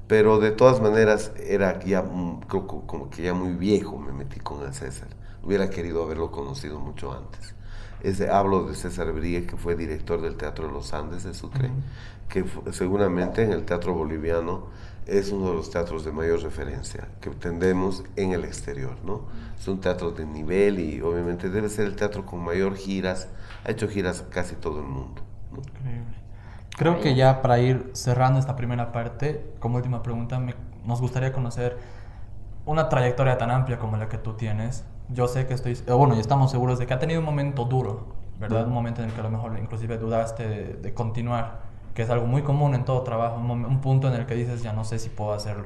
Pero 0.09 0.41
de 0.41 0.51
todas 0.51 0.81
maneras 0.81 1.33
era 1.37 1.79
ya 1.85 2.03
creo 2.49 2.67
como 2.67 3.11
que 3.11 3.23
ya 3.23 3.35
muy 3.35 3.53
viejo 3.53 3.99
me 3.99 4.13
metí 4.13 4.41
con 4.41 4.67
el 4.67 4.73
César. 4.73 5.09
Hubiera 5.43 5.71
querido 5.71 6.03
haberlo 6.03 6.31
conocido 6.31 6.81
mucho 6.81 7.13
antes. 7.13 7.55
Ese, 8.03 8.31
hablo 8.31 8.65
de 8.65 8.75
César 8.75 9.13
Brie, 9.13 9.47
que 9.47 9.57
fue 9.57 9.77
director 9.77 10.21
del 10.21 10.37
Teatro 10.37 10.67
de 10.69 10.73
los 10.73 10.95
Andes 10.95 11.25
de 11.25 11.35
Sucre, 11.35 11.71
que 12.29 12.45
seguramente 12.73 13.43
en 13.43 13.53
el 13.53 13.65
teatro 13.65 13.93
boliviano 13.93 14.67
es 15.07 15.31
uno 15.33 15.49
de 15.51 15.57
los 15.57 15.71
teatros 15.71 16.05
de 16.05 16.13
mayor 16.13 16.43
referencia 16.43 17.09
que 17.21 17.31
tendemos 17.31 18.05
en 18.17 18.33
el 18.33 18.45
exterior, 18.45 18.97
¿no? 19.05 19.23
Es 19.59 19.67
un 19.67 19.81
teatro 19.81 20.11
de 20.13 20.27
nivel 20.27 20.79
y 20.79 21.01
obviamente 21.01 21.49
debe 21.49 21.69
ser 21.69 21.87
el 21.87 21.97
teatro 21.97 22.25
con 22.25 22.41
mayor 22.41 22.77
giras, 22.77 23.29
ha 23.65 23.71
hecho 23.71 23.89
giras 23.89 24.25
casi 24.31 24.55
todo 24.55 24.81
el 24.81 24.87
mundo. 24.87 25.23
¿no? 25.51 25.59
Increíble. 25.59 26.18
Creo 26.79 27.01
que 27.01 27.17
ya 27.17 27.43
para 27.43 27.59
ir 27.59 27.91
cerrando 27.93 28.39
esta 28.39 28.55
primera 28.55 28.93
parte, 28.93 29.45
como 29.59 29.79
última 29.79 30.01
pregunta, 30.01 30.39
me, 30.39 30.55
nos 30.85 31.01
gustaría 31.01 31.33
conocer 31.33 31.77
una 32.67 32.89
trayectoria 32.89 33.37
tan 33.37 33.51
amplia 33.51 33.81
como 33.81 33.97
la 33.97 34.09
que 34.09 34.17
tú 34.17 34.35
tienes. 34.35 34.85
Yo 35.09 35.27
sé 35.27 35.49
que 35.49 35.55
estoy, 35.55 35.77
bueno, 35.89 36.15
y 36.15 36.21
estamos 36.21 36.53
seguros 36.53 36.79
de 36.79 36.87
que 36.87 36.95
ha 36.95 37.01
tenido 37.01 37.19
un 37.19 37.27
momento 37.27 37.65
duro, 37.65 38.15
¿verdad? 38.39 38.65
Un 38.65 38.73
momento 38.73 39.03
en 39.03 39.09
el 39.09 39.15
que 39.15 39.19
a 39.19 39.25
lo 39.25 39.31
mejor 39.31 39.59
inclusive 39.61 39.99
dudaste 39.99 40.49
de, 40.49 40.75
de 40.75 40.95
continuar, 40.95 41.63
que 41.95 42.03
es 42.03 42.11
algo 42.11 42.27
muy 42.27 42.43
común 42.43 42.77
en 42.77 42.85
todo 42.85 43.03
trabajo, 43.03 43.41
un, 43.41 43.51
un, 43.51 43.81
punto 43.81 44.07
en 44.07 44.15
el 44.15 44.27
que 44.27 44.37
dices, 44.37 44.63
ya 44.63 44.73
no 44.73 44.85
sé 44.85 45.01
si 45.01 45.09
puedo 45.09 45.33
hacerlo. 45.33 45.65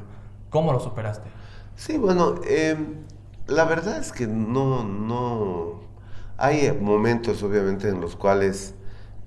¿Cómo 0.48 0.72
lo 0.72 0.80
superaste? 0.80 1.28
Sí, 1.76 1.98
bueno, 1.98 2.36
eh, 2.48 2.74
la 3.48 3.66
verdad 3.66 3.98
es 3.98 4.12
que 4.12 4.26
no, 4.26 4.82
no, 4.82 5.80
hay 6.38 6.72
momentos 6.80 7.42
obviamente 7.42 7.90
en 7.90 8.00
los 8.00 8.16
cuales... 8.16 8.74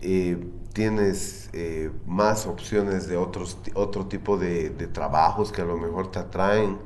Eh, 0.01 0.49
tienes 0.75 1.49
eh, 1.53 1.89
más 2.05 2.45
opciones 2.45 3.07
de 3.07 3.15
otros, 3.15 3.57
otro 3.75 4.07
tipo 4.07 4.38
de, 4.38 4.71
de, 4.71 4.88
trabajos 4.88 5.53
que 5.53 5.61
a 5.61 5.65
lo 5.65 5.77
mejor 5.77 6.11
te 6.11 6.19
atraen 6.19 6.77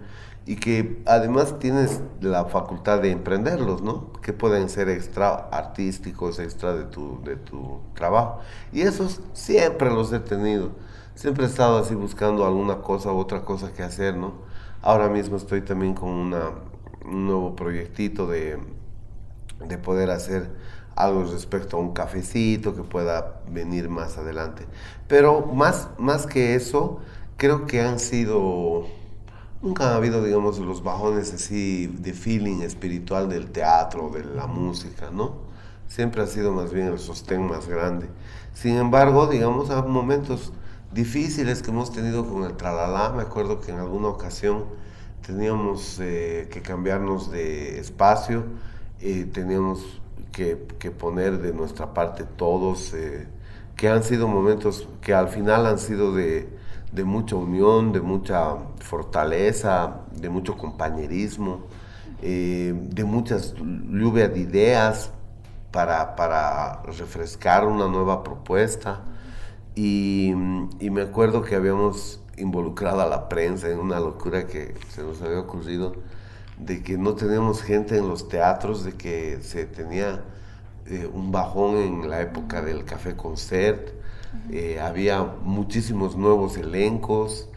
y 0.45 0.57
que 0.57 1.01
además 1.07 1.57
tienes 1.57 1.99
la 2.21 2.45
facultad 2.45 3.01
de 3.01 3.09
emprenderlos, 3.09 3.81
¿no? 3.81 4.13
Que 4.21 4.31
pueden 4.31 4.69
ser 4.69 4.89
extra 4.89 5.49
artísticos, 5.51 6.37
extra 6.37 6.75
de 6.75 6.83
tu, 6.83 7.19
de 7.23 7.35
tu 7.35 7.79
trabajo. 7.95 8.41
Y 8.71 8.81
esos 8.81 9.21
siempre 9.33 9.89
los 9.89 10.13
he 10.13 10.19
tenido. 10.19 10.69
Siempre 11.15 11.45
he 11.45 11.47
estado 11.47 11.79
así 11.79 11.95
buscando 11.95 12.45
alguna 12.45 12.83
cosa 12.83 13.11
u 13.11 13.17
otra 13.17 13.41
cosa 13.41 13.73
que 13.73 13.81
hacer, 13.81 14.15
¿no? 14.15 14.33
Ahora 14.83 15.09
mismo 15.09 15.35
estoy 15.35 15.61
también 15.61 15.95
con 15.95 16.09
una, 16.09 16.51
un 17.05 17.25
nuevo 17.25 17.55
proyectito 17.55 18.27
de, 18.27 18.59
de 19.67 19.77
poder 19.79 20.11
hacer 20.11 20.51
algo 20.99 21.23
respecto 21.23 21.77
a 21.77 21.79
un 21.79 21.93
cafecito 21.93 22.75
que 22.75 22.83
pueda 22.83 23.41
venir 23.49 23.89
más 23.89 24.17
adelante. 24.17 24.65
Pero 25.07 25.45
más, 25.45 25.87
más 25.97 26.27
que 26.27 26.55
eso, 26.55 26.99
creo 27.37 27.65
que 27.65 27.81
han 27.81 27.99
sido, 27.99 28.85
nunca 29.61 29.91
ha 29.91 29.95
habido, 29.95 30.21
digamos, 30.23 30.59
los 30.59 30.83
bajones 30.83 31.33
así 31.33 31.87
de 31.87 32.13
feeling 32.13 32.61
espiritual 32.61 33.29
del 33.29 33.49
teatro, 33.49 34.09
de 34.09 34.25
la 34.25 34.45
música, 34.45 35.09
¿no? 35.09 35.47
Siempre 35.87 36.21
ha 36.21 36.27
sido 36.27 36.51
más 36.51 36.73
bien 36.73 36.87
el 36.87 36.99
sostén 36.99 37.47
más 37.47 37.67
grande. 37.67 38.07
Sin 38.53 38.75
embargo, 38.75 39.27
digamos, 39.27 39.69
hay 39.69 39.81
momentos 39.83 40.51
difíciles 40.91 41.61
que 41.61 41.71
hemos 41.71 41.93
tenido 41.93 42.27
con 42.27 42.43
el 42.43 42.57
tralala. 42.57 43.13
Me 43.15 43.21
acuerdo 43.21 43.61
que 43.61 43.71
en 43.71 43.79
alguna 43.79 44.09
ocasión 44.09 44.65
teníamos 45.25 45.97
eh, 46.01 46.49
que 46.51 46.61
cambiarnos 46.61 47.31
de 47.31 47.79
espacio, 47.79 48.43
eh, 48.99 49.25
teníamos 49.31 49.98
que, 50.31 50.67
que, 50.79 50.91
poner 50.91 51.39
de 51.39 51.53
nuestra 51.53 51.93
parte 51.93 52.23
todos, 52.23 52.93
eh, 52.93 53.27
que 53.75 53.89
han 53.89 54.03
sido 54.03 54.27
momentos 54.27 54.87
que 55.01 55.13
al 55.13 55.29
final 55.29 55.65
han 55.65 55.79
sido 55.79 56.13
de, 56.13 56.49
de, 56.91 57.03
mucha 57.03 57.35
unión, 57.35 57.91
de 57.91 58.01
mucha 58.01 58.55
fortaleza, 58.79 60.01
de 60.15 60.29
mucho 60.29 60.57
compañerismo, 60.57 61.61
eh, 62.21 62.73
de 62.75 63.03
muchas 63.03 63.55
lluvia 63.55 64.27
de 64.27 64.39
ideas 64.39 65.11
para, 65.71 66.15
para, 66.15 66.83
refrescar 66.83 67.65
una 67.65 67.87
nueva 67.87 68.23
propuesta. 68.23 69.01
Y, 69.75 70.31
y 70.79 70.89
me 70.89 71.01
acuerdo 71.01 71.41
que 71.41 71.55
habíamos 71.55 72.21
involucrado 72.37 73.01
a 73.01 73.07
la 73.07 73.29
prensa 73.29 73.69
en 73.69 73.79
una 73.79 73.99
locura 73.99 74.47
que 74.47 74.75
se 74.89 75.03
nos 75.03 75.21
había 75.21 75.39
ocurrido 75.39 75.93
de 76.59 76.83
que 76.83 76.97
no 76.97 77.15
teníamos 77.15 77.61
gente 77.61 77.97
en 77.97 78.07
los 78.07 78.27
teatros, 78.27 78.83
de 78.83 78.93
que 78.93 79.39
se 79.41 79.65
tenía 79.65 80.23
eh, 80.85 81.09
un 81.11 81.31
bajón 81.31 81.77
en 81.77 82.09
la 82.09 82.21
época 82.21 82.61
del 82.61 82.85
café 82.85 83.15
concert, 83.15 83.89
eh, 84.51 84.79
había 84.79 85.23
muchísimos 85.23 86.15
nuevos 86.15 86.57
elencos, 86.57 87.49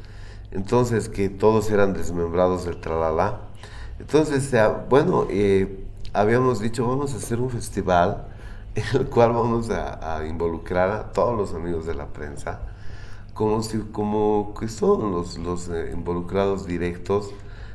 entonces 0.50 1.08
que 1.08 1.28
todos 1.28 1.70
eran 1.70 1.92
desmembrados 1.92 2.64
del 2.64 2.80
tralala. 2.80 3.40
Entonces, 3.98 4.50
bueno, 4.88 5.26
eh, 5.30 5.84
habíamos 6.12 6.60
dicho, 6.60 6.86
vamos 6.86 7.14
a 7.14 7.16
hacer 7.16 7.40
un 7.40 7.50
festival 7.50 8.26
en 8.74 8.84
el 8.94 9.06
cual 9.06 9.32
vamos 9.32 9.70
a, 9.70 10.24
involucrar 10.26 10.90
a 10.90 11.12
todos 11.12 11.36
los 11.36 11.54
amigos 11.54 11.86
de 11.86 11.94
la 11.94 12.06
prensa, 12.06 12.60
como, 13.34 13.62
si, 13.62 13.78
como 13.78 14.54
que 14.58 14.68
son 14.68 15.12
los, 15.12 15.38
los 15.38 15.68
eh, 15.68 15.90
involucrados 15.92 16.66
directos 16.66 17.30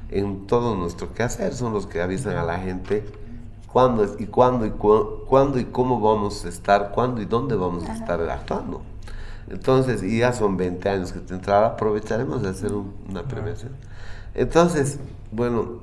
en 0.10 0.48
todo 0.48 0.76
nuestro 0.76 1.14
quehacer, 1.14 1.54
son 1.54 1.74
los 1.74 1.88
que 1.88 2.02
avisan 2.02 2.38
a 2.38 2.44
la 2.44 2.60
gente 2.60 3.04
cuándo 3.72 4.06
y 4.18 4.26
cuándo 4.26 4.66
y 4.66 4.72
cuándo 4.72 5.60
y 5.60 5.66
cómo 5.66 6.00
vamos 6.00 6.46
a 6.46 6.50
estar, 6.50 6.92
cuándo 6.92 7.22
y 7.22 7.26
dónde 7.26 7.56
vamos 7.56 7.88
a 7.88 7.94
estar 7.94 8.22
actuando. 8.30 8.82
Entonces, 9.50 10.04
y 10.04 10.20
ya 10.20 10.34
son 10.34 10.58
20 10.58 10.90
años 10.90 11.12
que 11.14 11.20
te 11.20 11.34
entraba, 11.34 11.68
aprovecharemos 11.68 12.42
de 12.42 12.50
hacer 12.50 12.72
una 12.74 13.24
premiación. 13.24 13.72
Entonces, 14.34 15.00
bueno, 15.32 15.80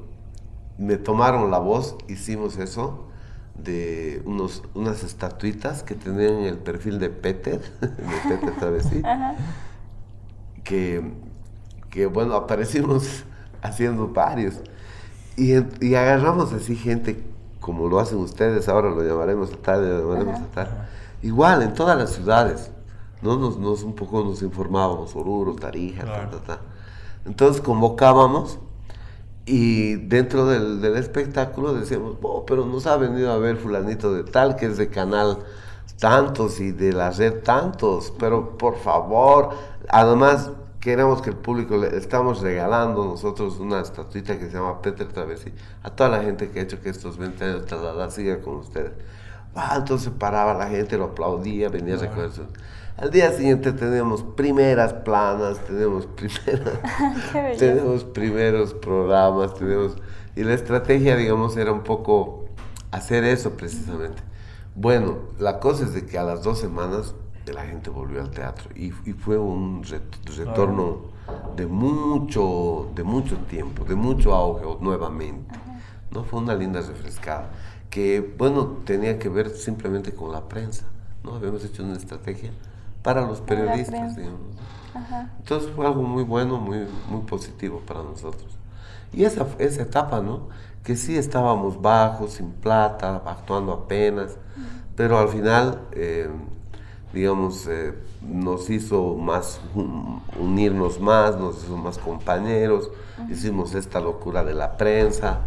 me 0.78 0.96
tomaron 0.96 1.50
la 1.50 1.58
voz, 1.58 1.96
hicimos 2.08 2.58
eso 2.58 3.06
de 3.54 4.22
unos, 4.24 4.62
unas 4.74 5.04
estatuitas 5.04 5.82
que 5.82 5.94
tenían 5.94 6.40
el 6.40 6.58
perfil 6.58 6.98
de 6.98 7.10
Peter, 7.10 7.60
de 7.80 8.28
Peter 8.28 8.54
Travesí, 8.58 9.02
que, 10.62 11.12
que, 11.90 12.06
bueno, 12.06 12.34
aparecimos 12.34 13.24
haciendo 13.64 14.06
varios. 14.08 14.54
Y, 15.36 15.54
y, 15.84 15.94
agarramos 15.96 16.52
así 16.52 16.76
gente 16.76 17.24
como 17.58 17.88
lo 17.88 17.98
hacen 17.98 18.18
ustedes, 18.18 18.68
ahora 18.68 18.90
lo 18.90 19.02
llamaremos 19.02 19.52
a 19.52 19.56
tal, 19.56 19.88
lo 19.88 20.00
llamaremos 20.00 20.40
a 20.40 20.46
tal. 20.54 20.88
Igual, 21.22 21.62
en 21.62 21.74
todas 21.74 21.96
las 21.98 22.10
ciudades, 22.10 22.70
¿no? 23.22 23.36
Nos, 23.36 23.58
nos 23.58 23.82
un 23.82 23.94
poco 23.94 24.22
nos 24.22 24.42
informábamos, 24.42 25.16
Oruro, 25.16 25.54
Tarija, 25.54 26.04
Entonces 27.24 27.62
convocábamos 27.62 28.58
y 29.46 29.94
dentro 29.94 30.46
del, 30.46 30.80
del, 30.82 30.96
espectáculo 30.96 31.72
decíamos, 31.72 32.16
oh, 32.22 32.44
pero 32.46 32.66
nos 32.66 32.86
ha 32.86 32.96
venido 32.96 33.32
a 33.32 33.38
ver 33.38 33.56
fulanito 33.56 34.12
de 34.12 34.24
tal, 34.24 34.56
que 34.56 34.66
es 34.66 34.76
de 34.76 34.88
canal 34.88 35.38
tantos 35.98 36.60
y 36.60 36.72
de 36.72 36.92
la 36.92 37.10
red 37.10 37.42
tantos, 37.42 38.12
pero 38.18 38.58
por 38.58 38.76
favor, 38.76 39.50
además 39.88 40.50
queremos 40.84 41.22
que 41.22 41.30
el 41.30 41.36
público 41.36 41.78
le 41.78 41.96
estamos 41.96 42.42
regalando 42.42 43.06
nosotros 43.06 43.58
una 43.58 43.80
estatuita 43.80 44.38
que 44.38 44.50
se 44.50 44.52
llama 44.52 44.82
Peter 44.82 45.08
Travesí 45.08 45.50
a 45.82 45.88
toda 45.88 46.10
la 46.10 46.22
gente 46.22 46.50
que 46.50 46.60
ha 46.60 46.62
hecho 46.62 46.82
que 46.82 46.90
estos 46.90 47.16
20 47.16 47.42
años 47.42 47.64
la 47.96 48.10
siga 48.10 48.42
con 48.42 48.56
ustedes. 48.56 48.92
Ah, 49.54 49.76
entonces 49.78 50.12
paraba 50.18 50.52
la 50.52 50.68
gente, 50.68 50.98
lo 50.98 51.04
aplaudía, 51.04 51.70
venía 51.70 51.94
a 51.94 51.98
recoger 51.98 52.30
Al 52.98 53.10
día 53.10 53.32
siguiente 53.32 53.72
tenemos 53.72 54.22
primeras 54.22 54.92
planas, 54.92 55.58
tenemos 55.60 56.06
primeras, 56.16 56.78
tenemos 57.58 58.04
primeros 58.04 58.74
programas, 58.74 59.54
tenemos 59.54 59.96
y 60.36 60.44
la 60.44 60.52
estrategia, 60.52 61.16
digamos, 61.16 61.56
era 61.56 61.72
un 61.72 61.82
poco 61.82 62.44
hacer 62.90 63.24
eso 63.24 63.52
precisamente. 63.52 64.22
Bueno, 64.74 65.16
la 65.38 65.60
cosa 65.60 65.84
es 65.84 65.94
de 65.94 66.04
que 66.04 66.18
a 66.18 66.24
las 66.24 66.42
dos 66.42 66.58
semanas 66.58 67.14
la 67.52 67.64
gente 67.64 67.90
volvió 67.90 68.20
al 68.20 68.30
teatro 68.30 68.70
y, 68.74 68.90
fue 68.90 69.38
un 69.38 69.84
retorno 70.36 71.12
de 71.56 71.66
mucho, 71.66 72.90
de 72.94 73.02
mucho 73.04 73.36
tiempo, 73.48 73.84
de 73.84 73.94
mucho 73.94 74.34
auge 74.34 74.64
nuevamente. 74.80 75.54
¿no? 76.10 76.24
Fue 76.24 76.40
una 76.40 76.54
linda 76.54 76.80
refrescada 76.80 77.50
que, 77.90 78.34
bueno, 78.38 78.78
tenía 78.84 79.18
que 79.18 79.28
ver 79.28 79.50
simplemente 79.50 80.12
con 80.12 80.32
la 80.32 80.48
prensa. 80.48 80.84
¿no? 81.22 81.34
Habíamos 81.34 81.64
hecho 81.64 81.82
una 81.82 81.96
estrategia 81.96 82.50
para 83.02 83.20
los 83.20 83.40
periodistas, 83.40 84.16
Entonces 85.38 85.70
fue 85.76 85.86
algo 85.86 86.02
muy 86.02 86.24
bueno, 86.24 86.58
muy, 86.58 86.86
muy 87.08 87.20
positivo 87.22 87.82
para 87.86 88.02
nosotros. 88.02 88.56
Y 89.12 89.24
esa, 89.24 89.46
esa 89.58 89.82
etapa, 89.82 90.20
¿no? 90.20 90.48
Que 90.82 90.96
sí 90.96 91.16
estábamos 91.16 91.80
bajos, 91.80 92.32
sin 92.32 92.50
plata, 92.50 93.22
actuando 93.26 93.72
apenas, 93.72 94.36
pero 94.96 95.18
al 95.18 95.28
final, 95.28 95.82
eh, 95.92 96.28
digamos, 97.14 97.66
eh, 97.68 97.94
nos 98.20 98.68
hizo 98.68 99.14
más, 99.14 99.60
unirnos 100.38 101.00
más, 101.00 101.38
nos 101.38 101.62
hizo 101.62 101.76
más 101.76 101.98
compañeros, 101.98 102.90
hicimos 103.30 103.74
esta 103.74 104.00
locura 104.00 104.44
de 104.44 104.54
la 104.54 104.76
prensa, 104.76 105.40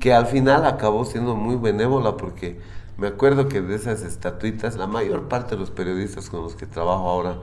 que 0.00 0.14
al 0.14 0.26
final 0.26 0.64
acabó 0.64 1.04
siendo 1.04 1.36
muy 1.36 1.56
benévola 1.56 2.16
porque 2.16 2.58
me 2.96 3.08
acuerdo 3.08 3.48
que 3.48 3.60
de 3.60 3.74
esas 3.74 4.02
estatuitas, 4.02 4.76
la 4.76 4.86
mayor 4.86 5.28
parte 5.28 5.54
de 5.54 5.60
los 5.60 5.70
periodistas 5.70 6.30
con 6.30 6.42
los 6.42 6.54
que 6.54 6.66
trabajo 6.66 7.08
ahora, 7.08 7.36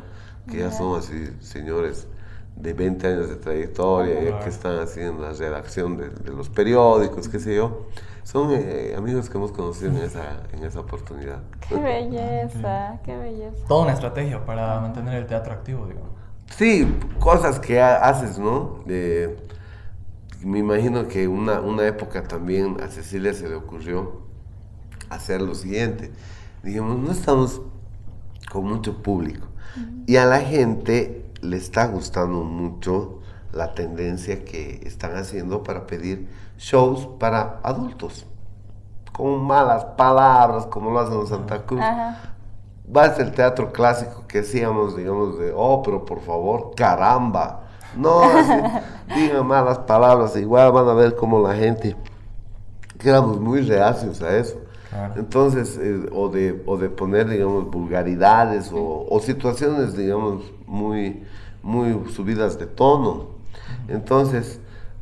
que 0.49 0.59
ya 0.59 0.71
son 0.71 0.97
así 0.97 1.29
señores 1.41 2.07
de 2.55 2.73
20 2.73 3.07
años 3.07 3.29
de 3.29 3.35
trayectoria, 3.35 4.39
que 4.39 4.49
están 4.49 4.79
haciendo 4.79 5.21
la 5.21 5.33
redacción 5.33 5.97
de, 5.97 6.31
los 6.31 6.49
periódicos, 6.49 7.29
qué 7.29 7.39
sé 7.39 7.55
yo, 7.55 7.85
son 8.31 8.51
eh, 8.51 8.93
amigos 8.95 9.27
que 9.27 9.37
hemos 9.39 9.51
conocido 9.51 9.89
en 9.89 9.97
esa, 10.03 10.43
en 10.53 10.63
esa 10.63 10.81
oportunidad. 10.81 11.41
Qué 11.67 11.75
belleza, 11.75 12.99
qué 13.03 13.17
belleza. 13.17 13.65
Toda 13.67 13.85
una 13.85 13.93
estrategia 13.93 14.45
para 14.45 14.79
mantener 14.79 15.15
el 15.15 15.25
teatro 15.25 15.51
activo, 15.51 15.87
digo. 15.87 16.01
Sí, 16.55 16.95
cosas 17.19 17.59
que 17.59 17.81
haces, 17.81 18.37
¿no? 18.37 18.83
me 18.85 20.59
imagino 20.59 21.07
que 21.07 21.27
una, 21.27 21.59
una 21.59 21.85
época 21.87 22.23
también 22.23 22.77
a 22.81 22.87
Cecilia 22.87 23.33
se 23.33 23.49
le 23.49 23.55
ocurrió 23.55 24.21
hacer 25.09 25.41
lo 25.41 25.55
siguiente. 25.55 26.11
Dijimos, 26.63 26.97
no 26.99 27.11
estamos 27.11 27.61
con 28.51 28.65
mucho 28.65 29.01
público. 29.01 29.47
Y 30.05 30.17
a 30.17 30.25
la 30.25 30.41
gente 30.41 31.25
le 31.41 31.57
está 31.57 31.87
gustando 31.87 32.43
mucho 32.43 33.21
la 33.53 33.73
tendencia 33.73 34.45
que 34.45 34.81
están 34.85 35.15
haciendo 35.15 35.63
para 35.63 35.87
pedir 35.87 36.27
shows 36.59 37.07
para 37.17 37.59
adultos, 37.63 38.25
con 39.13 39.41
malas 39.43 39.85
palabras, 39.97 40.65
como 40.65 40.91
lo 40.91 40.99
hacen 40.99 41.21
en 41.21 41.27
Santa 41.27 41.65
Cruz. 41.65 41.81
Va 41.81 43.03
a 43.03 43.15
ser 43.15 43.27
el 43.27 43.31
teatro 43.31 43.71
clásico 43.71 44.25
que 44.27 44.39
hacíamos, 44.39 44.97
digamos, 44.97 45.39
de, 45.39 45.53
oh, 45.55 45.81
pero 45.81 46.05
por 46.05 46.19
favor, 46.21 46.71
caramba. 46.75 47.61
No, 47.95 48.21
digan 49.15 49.47
malas 49.47 49.79
palabras, 49.79 50.35
igual 50.35 50.71
van 50.71 50.89
a 50.89 50.93
ver 50.93 51.15
como 51.15 51.39
la 51.39 51.55
gente, 51.55 51.95
que 52.99 53.09
éramos 53.09 53.39
muy 53.39 53.61
reacios 53.61 54.21
a 54.21 54.37
eso. 54.37 54.57
Entonces, 55.15 55.77
eh, 55.81 56.09
o, 56.11 56.29
de, 56.29 56.63
o 56.65 56.77
de 56.77 56.89
poner, 56.89 57.29
digamos, 57.29 57.69
vulgaridades 57.69 58.71
o, 58.73 59.05
o, 59.07 59.19
situaciones, 59.19 59.95
digamos, 59.95 60.43
muy, 60.65 61.23
muy 61.61 62.09
subidas 62.11 62.57
de 62.57 62.65
tono. 62.65 63.27
Entonces, 63.87 64.59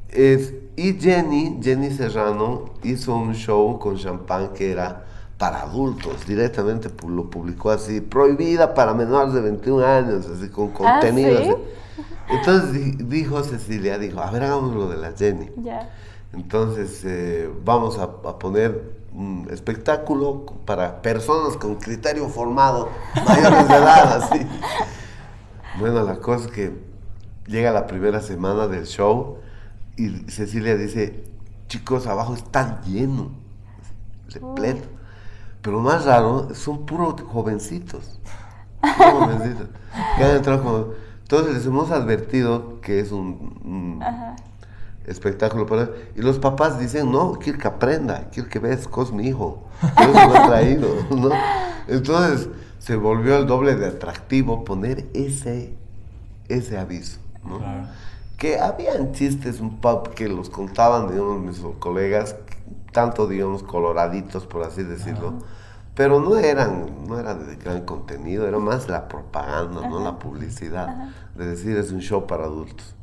es, 0.09 0.53
y 0.75 0.93
Jenny, 0.93 1.59
Jenny 1.61 1.91
Serrano, 1.91 2.65
hizo 2.83 3.15
un 3.15 3.33
show 3.33 3.77
con 3.79 3.97
champán 3.97 4.49
que 4.53 4.71
era 4.71 5.05
para 5.37 5.61
adultos, 5.61 6.25
directamente 6.25 6.89
lo 7.07 7.29
publicó 7.29 7.69
así, 7.69 8.01
prohibida 8.01 8.73
para 8.73 8.93
menores 8.93 9.33
de 9.33 9.41
21 9.41 9.85
años, 9.85 10.25
así 10.27 10.49
con 10.49 10.71
ah, 10.83 10.99
contenido. 10.99 11.59
Entonces 12.29 13.07
dijo 13.07 13.43
Cecilia, 13.43 13.97
dijo, 13.97 14.19
a 14.19 14.31
ver, 14.31 14.43
hagamos 14.43 14.75
lo 14.75 14.89
de 14.89 14.97
la 14.97 15.13
Jenny. 15.13 15.49
Entonces, 16.33 17.03
eh, 17.05 17.49
vamos 17.63 17.97
a, 17.99 18.03
a 18.03 18.39
poner 18.39 18.97
un 19.13 19.47
espectáculo 19.49 20.45
para 20.65 21.01
personas 21.01 21.55
con 21.55 21.75
criterio 21.75 22.27
formado, 22.27 22.89
mayores 23.25 23.67
de 23.67 23.75
edad, 23.75 24.23
así. 24.23 24.45
Bueno, 25.79 26.03
la 26.03 26.17
cosa 26.17 26.45
es 26.45 26.51
que 26.51 26.73
llega 27.47 27.71
la 27.71 27.87
primera 27.87 28.21
semana 28.21 28.67
del 28.67 28.85
show 28.85 29.37
y 29.97 30.09
Cecilia 30.29 30.77
dice, 30.77 31.23
chicos, 31.67 32.07
abajo 32.07 32.35
está 32.35 32.81
lleno, 32.83 33.31
repleto. 34.29 34.87
Pero 35.61 35.81
más 35.81 36.05
raro, 36.05 36.53
son 36.53 36.85
puros 36.85 37.19
jovencitos. 37.21 38.19
jovencitos. 38.81 39.67
Entonces 41.23 41.55
les 41.55 41.65
hemos 41.65 41.91
advertido 41.91 42.79
que 42.79 42.99
es 42.99 43.11
un, 43.11 43.99
espectáculo 45.05 45.65
para 45.65 45.89
y 46.15 46.21
los 46.21 46.37
papás 46.37 46.79
dicen 46.79 47.09
no 47.11 47.39
quiero 47.39 47.57
que 47.57 47.67
aprenda 47.69 48.27
quiero 48.29 48.49
que 48.49 48.59
veas 48.59 48.89
cos 48.89 49.13
mi 49.13 49.27
hijo 49.27 49.63
Dios 49.97 50.13
lo 50.13 50.35
ha 50.35 50.47
traído 50.47 50.89
¿no? 51.09 51.29
entonces 51.87 52.49
se 52.79 52.97
volvió 52.97 53.37
el 53.37 53.47
doble 53.47 53.75
de 53.75 53.87
atractivo 53.87 54.65
poner 54.65 55.07
ese 55.13 55.73
ese 56.49 56.77
aviso 56.77 57.19
¿no? 57.45 57.61
Que 58.37 58.59
habían 58.59 59.13
chistes 59.13 59.59
un 59.59 59.77
poco 59.81 60.11
que 60.11 60.27
los 60.27 60.49
contaban 60.49 61.09
digamos 61.09 61.41
mis 61.41 61.59
colegas 61.79 62.35
tanto 62.91 63.27
digamos 63.27 63.63
coloraditos 63.63 64.45
por 64.45 64.63
así 64.63 64.83
decirlo 64.83 65.33
pero 65.95 66.19
no 66.19 66.37
eran 66.37 67.07
no 67.07 67.19
era 67.19 67.33
de 67.33 67.55
gran 67.55 67.81
contenido 67.81 68.47
era 68.47 68.59
más 68.59 68.87
la 68.87 69.07
propaganda 69.07 69.87
no 69.87 69.99
la 69.99 70.19
publicidad 70.19 71.09
de 71.35 71.45
decir 71.47 71.75
es 71.77 71.91
un 71.91 71.99
show 71.99 72.27
para 72.27 72.45
adultos 72.45 72.93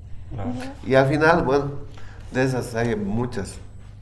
y 0.86 0.94
al 0.94 1.08
final 1.08 1.42
bueno 1.42 1.94
de 2.34 2.42
esas 2.42 2.74
hay 2.74 2.96
muchas. 2.96 3.54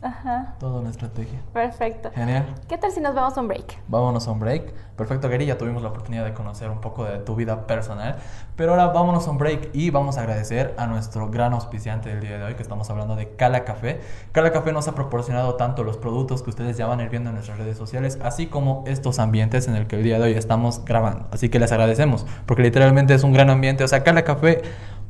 Ajá. 0.02 0.56
Toda 0.58 0.80
una 0.80 0.90
estrategia. 0.90 1.40
Perfecto. 1.52 2.10
Genial. 2.12 2.44
¿Qué 2.68 2.76
tal 2.76 2.90
si 2.90 3.00
nos 3.00 3.14
vamos 3.14 3.38
a 3.38 3.40
un 3.40 3.46
break? 3.46 3.78
Vámonos 3.86 4.26
a 4.26 4.32
un 4.32 4.40
break. 4.40 4.74
Perfecto, 4.96 5.28
Gary, 5.28 5.46
ya 5.46 5.56
tuvimos 5.56 5.80
la 5.82 5.90
oportunidad 5.90 6.24
de 6.24 6.34
conocer 6.34 6.70
un 6.70 6.80
poco 6.80 7.04
de 7.04 7.18
tu 7.18 7.36
vida 7.36 7.66
personal. 7.68 8.16
Pero 8.56 8.72
ahora 8.72 8.88
vámonos 8.88 9.28
a 9.28 9.30
un 9.30 9.38
break 9.38 9.70
y 9.72 9.90
vamos 9.90 10.18
a 10.18 10.22
agradecer 10.22 10.74
a 10.76 10.86
nuestro 10.88 11.30
gran 11.30 11.52
auspiciante 11.52 12.08
del 12.08 12.20
día 12.20 12.36
de 12.36 12.44
hoy, 12.44 12.54
que 12.54 12.62
estamos 12.62 12.90
hablando 12.90 13.14
de 13.14 13.36
Cala 13.36 13.64
Café. 13.64 14.00
Cala 14.32 14.52
Café 14.52 14.72
nos 14.72 14.88
ha 14.88 14.94
proporcionado 14.94 15.54
tanto 15.54 15.84
los 15.84 15.96
productos 15.98 16.42
que 16.42 16.50
ustedes 16.50 16.76
ya 16.76 16.86
van 16.86 16.98
a 16.98 17.04
ir 17.04 17.10
viendo 17.10 17.30
en 17.30 17.36
nuestras 17.36 17.58
redes 17.58 17.76
sociales, 17.76 18.18
así 18.22 18.48
como 18.48 18.82
estos 18.88 19.20
ambientes 19.20 19.68
en 19.68 19.76
el 19.76 19.86
que 19.86 19.96
el 19.96 20.02
día 20.02 20.18
de 20.18 20.24
hoy 20.24 20.32
estamos 20.32 20.84
grabando. 20.84 21.28
Así 21.30 21.48
que 21.48 21.60
les 21.60 21.70
agradecemos, 21.70 22.26
porque 22.46 22.62
literalmente 22.62 23.14
es 23.14 23.22
un 23.22 23.32
gran 23.32 23.50
ambiente. 23.50 23.84
O 23.84 23.88
sea, 23.88 24.02
Cala 24.02 24.24
Café, 24.24 24.62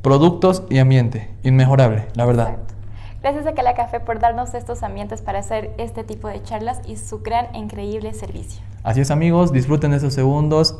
productos 0.03 0.63
y 0.69 0.77
ambiente. 0.77 1.35
Inmejorable, 1.43 2.07
la 2.13 2.25
verdad. 2.25 2.49
Exacto. 2.49 2.72
Gracias 3.23 3.47
a 3.47 3.53
Cala 3.53 3.73
Café 3.73 4.01
por 4.01 4.19
darnos 4.19 4.53
estos 4.53 4.83
ambientes 4.83 5.21
para 5.21 5.39
hacer 5.39 5.73
este 5.77 6.03
tipo 6.03 6.27
de 6.27 6.43
charlas 6.43 6.81
y 6.85 6.97
su 6.97 7.19
gran 7.21 7.47
e 7.55 7.57
increíble 7.57 8.13
servicio. 8.13 8.61
Así 8.83 8.99
es 8.99 9.11
amigos, 9.11 9.53
disfruten 9.53 9.91
de 9.91 9.97
esos 9.97 10.13
segundos. 10.13 10.77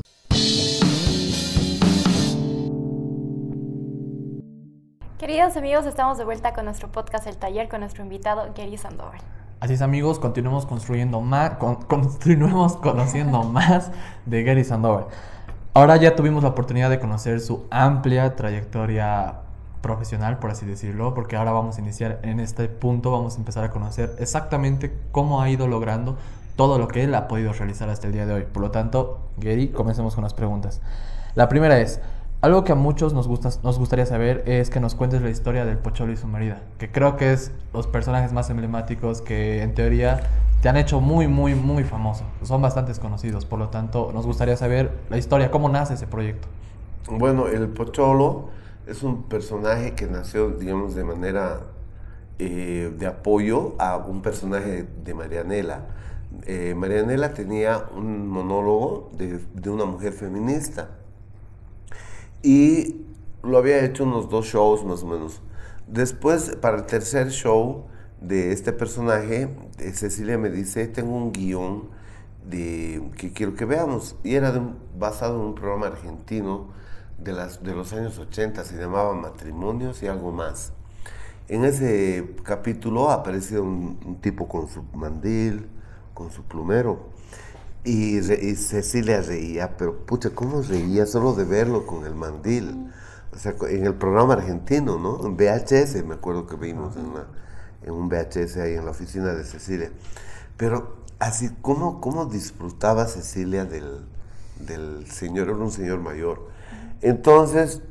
Queridos 5.17 5.55
amigos, 5.55 5.85
estamos 5.85 6.17
de 6.17 6.25
vuelta 6.25 6.53
con 6.53 6.65
nuestro 6.65 6.91
podcast 6.91 7.27
El 7.27 7.37
Taller 7.37 7.69
con 7.69 7.79
nuestro 7.79 8.03
invitado 8.03 8.47
Gary 8.55 8.77
Sandoval. 8.77 9.19
Así 9.61 9.73
es 9.75 9.81
amigos, 9.81 10.19
continuemos 10.19 10.65
construyendo 10.65 11.21
más, 11.21 11.51
con- 11.51 11.77
continuemos 11.83 12.75
conociendo 12.75 13.43
más 13.45 13.91
de 14.25 14.43
Gary 14.43 14.65
Sandoval. 14.65 15.05
Ahora 15.73 15.95
ya 15.95 16.15
tuvimos 16.15 16.43
la 16.43 16.49
oportunidad 16.49 16.89
de 16.89 16.99
conocer 16.99 17.39
su 17.39 17.65
amplia 17.71 18.35
trayectoria 18.35 19.42
profesional, 19.83 20.39
por 20.39 20.49
así 20.49 20.65
decirlo, 20.65 21.13
porque 21.13 21.35
ahora 21.35 21.51
vamos 21.51 21.77
a 21.77 21.81
iniciar 21.81 22.19
en 22.23 22.39
este 22.39 22.67
punto, 22.69 23.11
vamos 23.11 23.35
a 23.35 23.37
empezar 23.37 23.63
a 23.63 23.69
conocer 23.69 24.15
exactamente 24.17 24.91
cómo 25.11 25.41
ha 25.41 25.49
ido 25.51 25.67
logrando 25.67 26.17
todo 26.55 26.79
lo 26.79 26.87
que 26.87 27.03
él 27.03 27.13
ha 27.13 27.27
podido 27.27 27.53
realizar 27.53 27.89
hasta 27.89 28.07
el 28.07 28.13
día 28.13 28.25
de 28.25 28.33
hoy. 28.33 28.45
Por 28.51 28.63
lo 28.63 28.71
tanto, 28.71 29.19
Gary, 29.37 29.67
comencemos 29.67 30.15
con 30.15 30.23
las 30.23 30.33
preguntas. 30.33 30.81
La 31.35 31.49
primera 31.49 31.79
es, 31.79 31.99
algo 32.41 32.63
que 32.63 32.71
a 32.71 32.75
muchos 32.75 33.13
nos, 33.13 33.27
gusta, 33.27 33.49
nos 33.63 33.77
gustaría 33.77 34.05
saber 34.05 34.43
es 34.47 34.69
que 34.69 34.79
nos 34.79 34.95
cuentes 34.95 35.21
la 35.21 35.29
historia 35.29 35.65
del 35.65 35.77
Pocholo 35.77 36.11
y 36.11 36.17
su 36.17 36.27
marida, 36.27 36.61
que 36.77 36.91
creo 36.91 37.15
que 37.15 37.33
es 37.33 37.51
los 37.73 37.87
personajes 37.87 38.33
más 38.33 38.49
emblemáticos 38.49 39.21
que 39.21 39.63
en 39.63 39.73
teoría 39.73 40.21
te 40.61 40.69
han 40.69 40.77
hecho 40.77 41.01
muy, 41.01 41.27
muy, 41.27 41.55
muy 41.55 41.83
famoso. 41.83 42.23
Son 42.43 42.61
bastantes 42.61 42.99
conocidos, 42.99 43.45
por 43.45 43.59
lo 43.59 43.69
tanto 43.69 44.11
nos 44.13 44.25
gustaría 44.25 44.55
saber 44.57 44.91
la 45.09 45.17
historia, 45.17 45.51
cómo 45.51 45.69
nace 45.69 45.93
ese 45.95 46.07
proyecto. 46.07 46.47
Bueno, 47.09 47.47
el 47.47 47.67
Pocholo 47.67 48.49
es 48.87 49.03
un 49.03 49.23
personaje 49.23 49.93
que 49.95 50.07
nació, 50.07 50.49
digamos, 50.49 50.95
de 50.95 51.03
manera 51.03 51.61
eh, 52.39 52.93
de 52.97 53.07
apoyo 53.07 53.75
a 53.79 53.97
un 53.97 54.21
personaje 54.21 54.87
de 55.03 55.13
Marianela. 55.13 55.87
Eh, 56.45 56.73
Marianela 56.75 57.33
tenía 57.33 57.85
un 57.95 58.27
monólogo 58.27 59.11
de, 59.15 59.39
de 59.53 59.69
una 59.69 59.85
mujer 59.85 60.13
feminista 60.13 60.89
y 62.41 63.05
lo 63.43 63.57
había 63.57 63.83
hecho 63.85 64.03
unos 64.03 64.29
dos 64.29 64.45
shows 64.47 64.83
más 64.83 65.03
o 65.03 65.07
menos. 65.07 65.41
Después, 65.87 66.57
para 66.61 66.77
el 66.77 66.85
tercer 66.85 67.29
show 67.29 67.85
de 68.19 68.51
este 68.51 68.73
personaje, 68.73 69.49
eh, 69.79 69.91
Cecilia 69.93 70.37
me 70.37 70.49
dice, 70.49 70.87
tengo 70.87 71.15
un 71.15 71.31
guion 71.31 71.89
de, 72.45 73.01
que 73.17 73.31
quiero 73.31 73.55
que 73.55 73.65
veamos. 73.65 74.15
Y 74.23 74.35
era 74.35 74.53
basado 74.97 75.39
en 75.39 75.47
un 75.47 75.55
programa 75.55 75.87
argentino 75.87 76.67
de, 77.23 77.33
las, 77.33 77.63
de 77.63 77.73
los 77.75 77.93
años 77.93 78.17
80, 78.19 78.63
se 78.63 78.77
llamaba 78.77 79.13
Matrimonios 79.13 80.03
y 80.03 80.07
algo 80.07 80.31
más. 80.31 80.73
En 81.47 81.65
ese 81.65 82.35
capítulo 82.43 83.11
aparecía 83.11 83.61
un, 83.61 83.99
un 84.05 84.21
tipo 84.21 84.47
con 84.47 84.67
su 84.69 84.83
mandil, 84.93 85.67
con 86.13 86.31
su 86.31 86.43
plumero. 86.43 87.09
Y, 87.83 88.21
re- 88.21 88.39
y 88.41 88.55
Cecilia 88.55 89.21
reía, 89.21 89.75
pero 89.77 90.05
pucha, 90.05 90.29
¿cómo 90.31 90.61
reía 90.61 91.05
solo 91.05 91.33
de 91.33 91.43
verlo 91.45 91.85
con 91.85 92.05
el 92.05 92.15
mandil? 92.15 92.87
O 93.33 93.37
sea, 93.37 93.55
en 93.69 93.85
el 93.85 93.95
programa 93.95 94.33
argentino, 94.35 94.97
¿no? 94.99 95.25
En 95.25 95.35
VHS, 95.35 96.03
me 96.05 96.15
acuerdo 96.15 96.47
que 96.47 96.55
vimos 96.55 96.95
en, 96.97 97.05
una- 97.07 97.27
en 97.83 97.91
un 97.93 98.07
VHS 98.09 98.57
ahí 98.57 98.75
en 98.75 98.85
la 98.85 98.91
oficina 98.91 99.33
de 99.33 99.43
Cecilia. 99.43 99.91
Pero 100.57 100.97
así, 101.19 101.49
¿cómo, 101.61 101.99
cómo 102.01 102.25
disfrutaba 102.25 103.05
Cecilia 103.07 103.65
del, 103.65 104.05
del 104.59 105.07
señor? 105.09 105.49
Era 105.49 105.57
un 105.57 105.71
señor 105.71 105.99
mayor. 105.99 106.52
Entonces, 107.03 107.81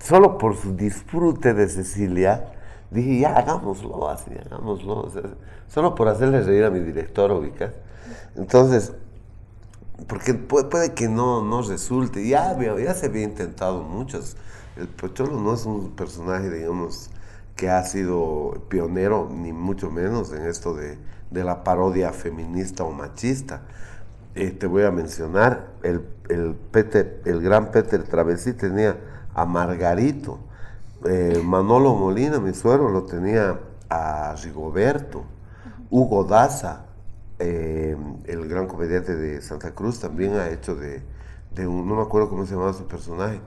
solo 0.00 0.36
por 0.36 0.56
su 0.56 0.74
disfrute 0.74 1.54
de 1.54 1.68
Cecilia, 1.68 2.52
dije, 2.90 3.20
ya 3.20 3.36
hagámoslo 3.36 4.10
así, 4.10 4.32
hagámoslo. 4.44 5.02
o 5.02 5.10
sea, 5.10 5.22
solo 5.68 5.94
por 5.94 6.08
hacerle 6.08 6.42
reír 6.42 6.64
a 6.64 6.70
mi 6.70 6.80
director, 6.80 7.30
ubicas. 7.30 7.72
Entonces, 8.34 8.92
porque 10.08 10.34
puede, 10.34 10.68
puede 10.68 10.94
que 10.94 11.08
no, 11.08 11.44
no 11.44 11.62
resulte. 11.62 12.26
Ya, 12.26 12.58
ya 12.58 12.94
se 12.94 13.06
había 13.06 13.22
intentado 13.22 13.84
muchos. 13.84 14.36
El 14.76 14.88
Pocholo 14.88 15.38
no 15.38 15.54
es 15.54 15.64
un 15.64 15.92
personaje, 15.92 16.50
digamos, 16.50 17.08
que 17.54 17.70
ha 17.70 17.84
sido 17.84 18.62
pionero, 18.68 19.28
ni 19.30 19.52
mucho 19.52 19.90
menos 19.90 20.32
en 20.32 20.46
esto 20.46 20.74
de, 20.74 20.98
de 21.30 21.44
la 21.44 21.62
parodia 21.62 22.12
feminista 22.12 22.82
o 22.82 22.90
machista. 22.90 23.62
Eh, 24.34 24.50
te 24.50 24.66
voy 24.66 24.84
a 24.84 24.90
mencionar, 24.90 25.66
el, 25.82 26.06
el, 26.30 26.54
Peter, 26.70 27.20
el 27.26 27.42
gran 27.42 27.70
Peter 27.70 28.02
Travesí 28.02 28.54
tenía 28.54 28.96
a 29.34 29.44
Margarito, 29.44 30.38
eh, 31.04 31.42
Manolo 31.44 31.94
Molina, 31.94 32.38
mi 32.38 32.54
suegro, 32.54 32.88
lo 32.88 33.02
tenía 33.02 33.58
a 33.90 34.34
Rigoberto, 34.42 35.24
Hugo 35.90 36.24
Daza, 36.24 36.86
eh, 37.38 37.94
el 38.24 38.48
gran 38.48 38.68
comediante 38.68 39.14
de 39.14 39.42
Santa 39.42 39.72
Cruz, 39.72 40.00
también 40.00 40.34
ha 40.36 40.48
hecho 40.48 40.76
de, 40.76 41.02
de 41.54 41.66
un, 41.66 41.86
no 41.86 41.96
me 41.96 42.02
acuerdo 42.02 42.30
cómo 42.30 42.46
se 42.46 42.54
llamaba 42.54 42.72
su 42.72 42.86
personaje, 42.86 43.38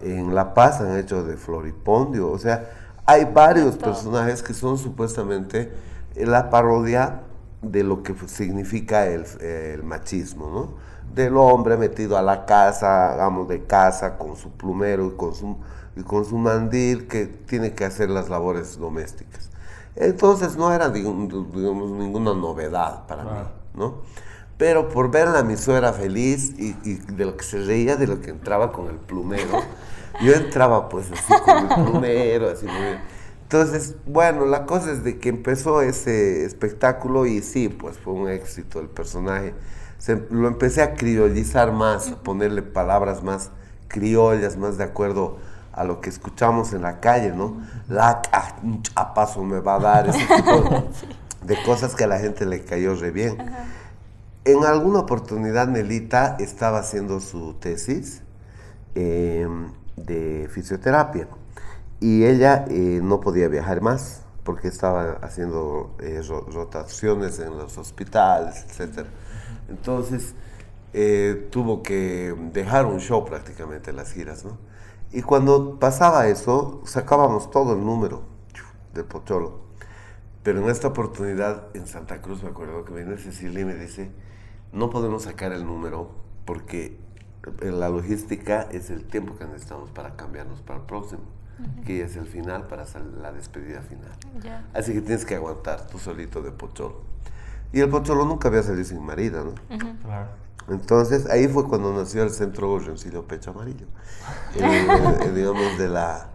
en 0.00 0.36
La 0.36 0.54
Paz 0.54 0.80
han 0.80 0.96
hecho 0.98 1.24
de 1.24 1.36
Floripondio, 1.36 2.30
o 2.30 2.38
sea, 2.38 2.70
hay 3.06 3.24
varios 3.24 3.76
personajes 3.76 4.44
que 4.44 4.54
son 4.54 4.78
supuestamente 4.78 5.72
la 6.14 6.48
parodia 6.48 7.22
de 7.62 7.82
lo 7.82 8.02
que 8.02 8.14
significa 8.26 9.06
el, 9.06 9.24
el 9.40 9.82
machismo, 9.82 10.50
¿no? 10.50 10.88
Del 11.14 11.36
hombre 11.36 11.76
metido 11.76 12.16
a 12.16 12.22
la 12.22 12.44
casa, 12.46 13.16
vamos, 13.16 13.48
de 13.48 13.64
casa, 13.64 14.16
con 14.18 14.36
su 14.36 14.50
plumero 14.50 15.06
y 15.06 15.16
con 15.16 15.34
su, 15.34 15.56
y 15.96 16.02
con 16.02 16.24
su 16.24 16.36
mandil, 16.36 17.08
que 17.08 17.26
tiene 17.26 17.74
que 17.74 17.84
hacer 17.84 18.10
las 18.10 18.28
labores 18.28 18.78
domésticas. 18.78 19.50
Entonces 19.96 20.56
no 20.56 20.72
era, 20.72 20.90
digamos, 20.90 21.32
ninguna 21.32 22.34
novedad 22.34 23.06
para 23.06 23.24
mí. 23.24 23.30
¿no? 23.74 24.02
Pero 24.56 24.88
por 24.88 25.10
ver 25.10 25.28
a 25.28 25.42
mi 25.42 25.56
suegra 25.56 25.92
feliz 25.92 26.52
y, 26.58 26.76
y 26.84 26.94
de 26.94 27.24
lo 27.24 27.36
que 27.36 27.44
se 27.44 27.64
reía, 27.64 27.96
de 27.96 28.06
lo 28.06 28.20
que 28.20 28.30
entraba 28.30 28.72
con 28.72 28.88
el 28.88 28.96
plumero, 28.96 29.62
yo 30.20 30.34
entraba 30.34 30.88
pues 30.88 31.10
así 31.10 31.32
con 31.44 31.68
mi 31.68 31.90
plumero, 31.90 32.50
así 32.50 32.66
muy 32.66 32.80
bien. 32.80 33.17
Entonces, 33.50 33.94
bueno, 34.04 34.44
la 34.44 34.66
cosa 34.66 34.92
es 34.92 35.04
de 35.04 35.18
que 35.18 35.30
empezó 35.30 35.80
ese 35.80 36.44
espectáculo 36.44 37.24
y 37.24 37.40
sí, 37.40 37.70
pues 37.70 37.96
fue 37.96 38.12
un 38.12 38.28
éxito 38.28 38.78
el 38.78 38.88
personaje. 38.88 39.54
Se- 39.96 40.22
lo 40.30 40.48
empecé 40.48 40.82
a 40.82 40.94
criollizar 40.94 41.72
más, 41.72 42.08
a 42.08 42.16
ponerle 42.22 42.60
palabras 42.60 43.22
más 43.22 43.50
criollas, 43.88 44.58
más 44.58 44.76
de 44.76 44.84
acuerdo 44.84 45.38
a 45.72 45.84
lo 45.84 46.02
que 46.02 46.10
escuchamos 46.10 46.74
en 46.74 46.82
la 46.82 47.00
calle, 47.00 47.32
¿no? 47.32 47.62
La 47.88 48.20
a 48.94 49.14
paso 49.14 49.42
me 49.42 49.60
va 49.60 49.76
a 49.76 49.78
dar, 49.78 50.08
ese 50.10 50.26
tipo 50.26 50.60
de, 50.68 50.84
de 51.54 51.62
cosas 51.62 51.94
que 51.94 52.04
a 52.04 52.06
la 52.06 52.18
gente 52.18 52.44
le 52.44 52.64
cayó 52.66 52.94
re 52.96 53.10
bien. 53.12 53.38
En 54.44 54.62
alguna 54.66 54.98
oportunidad 55.00 55.68
Nelita 55.68 56.36
estaba 56.38 56.80
haciendo 56.80 57.18
su 57.20 57.54
tesis 57.54 58.20
eh, 58.94 59.48
de 59.96 60.50
fisioterapia 60.52 61.28
y 62.00 62.24
ella 62.24 62.64
eh, 62.68 63.00
no 63.02 63.20
podía 63.20 63.48
viajar 63.48 63.80
más 63.82 64.22
porque 64.44 64.68
estaba 64.68 65.12
haciendo 65.22 65.94
eh, 66.00 66.22
ro- 66.26 66.46
rotaciones 66.52 67.38
en 67.40 67.56
los 67.58 67.76
hospitales, 67.78 68.64
etc. 68.64 69.06
Entonces 69.68 70.34
eh, 70.92 71.48
tuvo 71.50 71.82
que 71.82 72.34
dejar 72.52 72.86
un 72.86 73.00
show 73.00 73.24
prácticamente 73.24 73.92
las 73.92 74.12
giras, 74.12 74.44
¿no? 74.44 74.58
Y 75.12 75.22
cuando 75.22 75.78
pasaba 75.78 76.28
eso, 76.28 76.82
sacábamos 76.84 77.50
todo 77.50 77.74
el 77.74 77.84
número 77.84 78.22
del 78.94 79.04
Pocholo. 79.04 79.60
Pero 80.42 80.60
en 80.62 80.70
esta 80.70 80.88
oportunidad 80.88 81.64
en 81.74 81.86
Santa 81.86 82.20
Cruz 82.22 82.42
me 82.42 82.50
acuerdo 82.50 82.84
que 82.84 82.94
viene 82.94 83.16
Cecilia 83.18 83.60
y 83.60 83.64
me 83.64 83.74
dice, 83.74 84.10
no 84.72 84.90
podemos 84.90 85.24
sacar 85.24 85.52
el 85.52 85.66
número 85.66 86.10
porque 86.44 86.98
la 87.62 87.88
logística 87.88 88.62
es 88.72 88.90
el 88.90 89.04
tiempo 89.06 89.36
que 89.36 89.46
necesitamos 89.46 89.90
para 89.90 90.16
cambiarnos 90.16 90.62
para 90.62 90.80
el 90.80 90.86
próximo, 90.86 91.22
que 91.86 92.02
es 92.02 92.16
el 92.16 92.26
final 92.26 92.64
para 92.66 92.86
sal- 92.86 93.20
la 93.22 93.32
despedida 93.32 93.80
final. 93.82 94.10
Así 94.74 94.92
que 94.92 95.00
tienes 95.00 95.24
que 95.24 95.34
aguantar 95.34 95.86
tú 95.86 95.98
solito 95.98 96.42
de 96.42 96.50
Pocholo. 96.52 97.00
Y 97.72 97.80
el 97.80 97.88
Pocholo 97.88 98.24
nunca 98.24 98.48
había 98.48 98.62
salido 98.62 98.84
sin 98.84 99.04
marida, 99.04 99.42
¿no? 99.44 99.54
Claro. 100.02 100.28
Entonces 100.68 101.26
ahí 101.30 101.48
fue 101.48 101.66
cuando 101.66 101.92
nació 101.94 102.22
el 102.22 102.30
centro 102.30 102.68
Gorrioncillo 102.68 103.24
Pecho 103.26 103.50
Amarillo. 103.50 103.86
Eh, 104.54 104.60
eh, 105.24 105.32
digamos, 105.34 105.78
de 105.78 105.88
la, 105.88 106.28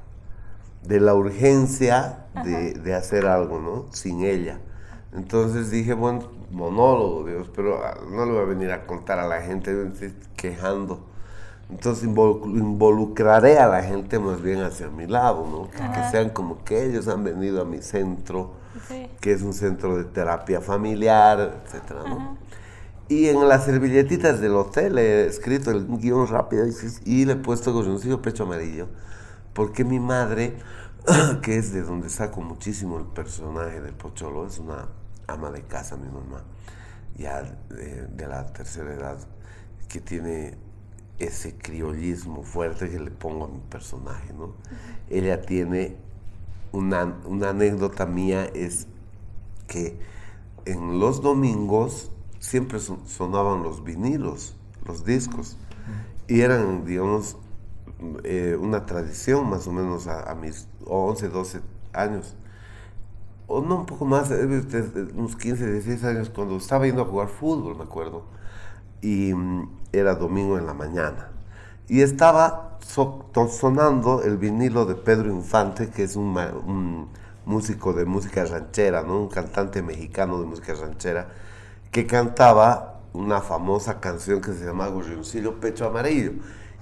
de 0.84 1.00
la 1.00 1.14
urgencia 1.14 2.26
de, 2.44 2.74
de 2.74 2.94
hacer 2.96 3.26
algo, 3.26 3.60
¿no? 3.60 3.86
Sin 3.94 4.24
ella. 4.24 4.60
Entonces 5.14 5.70
dije, 5.70 5.94
bueno, 5.94 6.32
monólogo, 6.52 7.26
Dios, 7.26 7.50
pero 7.56 7.84
ah, 7.86 7.96
no 8.10 8.26
le 8.26 8.32
voy 8.32 8.42
a 8.42 8.46
venir 8.46 8.72
a 8.72 8.86
contar 8.88 9.20
a 9.20 9.28
la 9.28 9.42
gente 9.42 9.92
quejando. 10.36 11.06
Entonces 11.74 12.04
involucraré 12.04 13.58
a 13.58 13.68
la 13.68 13.82
gente 13.82 14.20
más 14.20 14.42
bien 14.42 14.62
hacia 14.62 14.90
mi 14.90 15.08
lado, 15.08 15.48
¿no? 15.50 15.70
Que 15.72 16.12
sean 16.12 16.30
como 16.30 16.64
que 16.64 16.86
ellos 16.86 17.08
han 17.08 17.24
venido 17.24 17.62
a 17.62 17.66
mi 17.66 17.82
centro, 17.82 18.52
que 19.20 19.34
es 19.34 19.42
un 19.42 19.54
centro 19.54 19.98
de 19.98 20.04
terapia 20.04 20.62
familiar, 20.62 21.64
etcétera, 21.66 22.04
¿no? 22.08 22.38
Y 23.10 23.28
en 23.28 23.48
las 23.50 23.66
servilletitas 23.66 24.40
del 24.40 24.54
hotel 24.54 25.00
he 25.00 25.26
escrito 25.26 25.72
el 25.72 25.88
guion 25.88 26.28
rápido 26.28 26.66
y 27.06 27.26
le 27.26 27.34
he 27.34 27.36
puesto 27.38 27.74
gorroncillo 27.74 28.22
pecho 28.22 28.44
amarillo, 28.44 28.88
porque 29.54 29.84
mi 29.84 30.00
madre, 30.00 30.54
que 31.42 31.58
es 31.58 31.74
de 31.74 31.82
donde 31.82 32.10
saco 32.10 32.42
muchísimo 32.42 33.00
el 33.00 33.06
personaje 33.06 33.82
del 33.82 33.94
Pocholo, 33.94 34.46
es 34.46 34.60
una 34.60 34.90
ama 35.28 35.50
de 35.50 35.64
casa, 35.64 35.98
mi 35.98 36.08
mamá, 36.08 36.44
ya 37.18 37.42
de, 37.70 38.28
la 38.28 38.46
tercera 38.54 38.94
edad, 38.94 39.18
que 39.90 40.00
tiene 40.00 40.56
ese 41.24 41.56
criollismo 41.58 42.44
fuerte 42.44 42.90
que 42.90 43.00
le 43.00 43.12
pongo 43.12 43.46
a 43.46 43.48
mi 43.48 43.60
personaje, 43.70 44.34
¿no? 44.34 44.54
Ella 45.10 45.42
tiene 45.42 45.98
una, 46.72 47.18
una 47.26 47.50
anécdota 47.50 48.06
mía, 48.06 48.46
es 48.46 48.88
que 49.68 49.98
en 50.66 51.00
los 51.00 51.22
domingos 51.22 52.12
siempre 52.40 52.80
sonaban 52.80 53.64
los 53.64 53.84
vinilos, 53.84 54.56
los 54.86 55.06
discos, 55.06 55.58
y 56.28 56.42
eran, 56.42 56.86
digamos, 56.86 57.38
eh, 58.24 58.58
una 58.60 58.86
tradición 58.86 59.50
más 59.50 59.68
o 59.68 59.72
menos 59.72 60.08
a, 60.08 60.34
mis 60.36 60.68
11, 60.86 61.30
12 61.30 61.62
años, 61.94 62.36
o 63.48 63.62
no 63.62 63.80
un 63.80 63.86
poco 63.86 64.06
más, 64.06 64.32
eh, 64.32 64.46
unos 65.16 65.36
15, 65.36 65.72
16 65.72 66.04
años, 66.04 66.30
cuando 66.30 66.58
estaba 66.58 66.86
yendo 66.86 67.04
a 67.04 67.06
jugar 67.06 67.28
fútbol, 67.30 67.78
me 67.78 67.84
acuerdo, 67.84 68.26
y 69.02 69.34
mm, 69.34 69.83
era 69.94 70.16
domingo 70.16 70.58
en 70.58 70.66
la 70.66 70.74
mañana, 70.74 71.30
y 71.88 72.02
estaba 72.02 72.78
sonando 72.82 74.24
el 74.24 74.38
vinilo 74.38 74.86
de 74.86 74.96
Pedro 74.96 75.30
Infante, 75.30 75.90
que 75.90 76.04
es 76.04 76.16
un, 76.16 76.36
un 76.38 77.10
músico 77.46 77.94
de 77.94 78.06
música 78.06 78.46
ranchera, 78.46 79.04
¿no? 79.04 79.20
un 79.20 79.30
cantante 79.30 79.82
mexicano 79.82 80.40
de 80.40 80.46
música 80.46 80.74
ranchera, 80.74 81.28
que 81.92 82.06
cantaba 82.06 83.02
una 83.14 83.42
famosa 83.42 84.00
canción 84.00 84.42
que 84.42 84.54
se 84.54 84.66
llama 84.66 84.88
Gorrioncillo 84.88 85.60
Pecho 85.60 85.86
Amarillo, 85.86 86.34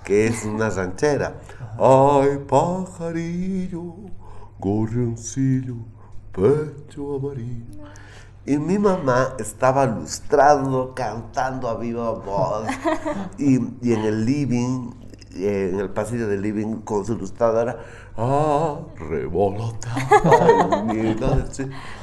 que 0.04 0.28
es 0.28 0.46
una 0.46 0.70
ranchera. 0.70 1.42
Ay, 1.78 2.40
pajarillo, 2.48 3.96
gorrioncillo, 4.60 5.76
pecho 6.32 7.16
amarillo. 7.16 7.82
Y 8.46 8.58
mi 8.58 8.80
mamá 8.80 9.36
estaba 9.38 9.86
lustrando, 9.86 10.94
cantando 10.96 11.70
a 11.70 11.76
viva 11.76 12.12
voz. 12.12 12.68
Y, 13.38 13.56
en 13.56 14.04
el 14.04 14.26
living, 14.26 14.92
en 15.36 15.80
el 15.80 15.90
pasillo 15.90 16.28
del 16.28 16.42
living, 16.42 16.82
con 16.82 17.06
su 17.06 17.16
lustradora, 17.16 17.78
ah, 18.18 18.80
revolota. 18.98 19.90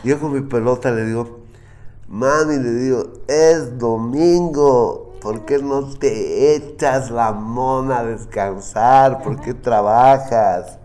y 0.04 0.08
yo 0.08 0.20
con 0.20 0.32
mi 0.32 0.42
pelota 0.42 0.92
le 0.92 1.06
digo, 1.06 1.40
Mami, 2.08 2.56
le 2.56 2.70
digo, 2.72 3.04
es 3.26 3.76
domingo. 3.78 5.16
¿Por 5.20 5.44
qué 5.44 5.58
no 5.58 5.84
te 5.98 6.54
echas 6.54 7.10
la 7.10 7.32
mona 7.32 7.98
a 7.98 8.04
descansar? 8.04 9.22
¿Por 9.22 9.40
qué 9.40 9.52
trabajas? 9.52 10.78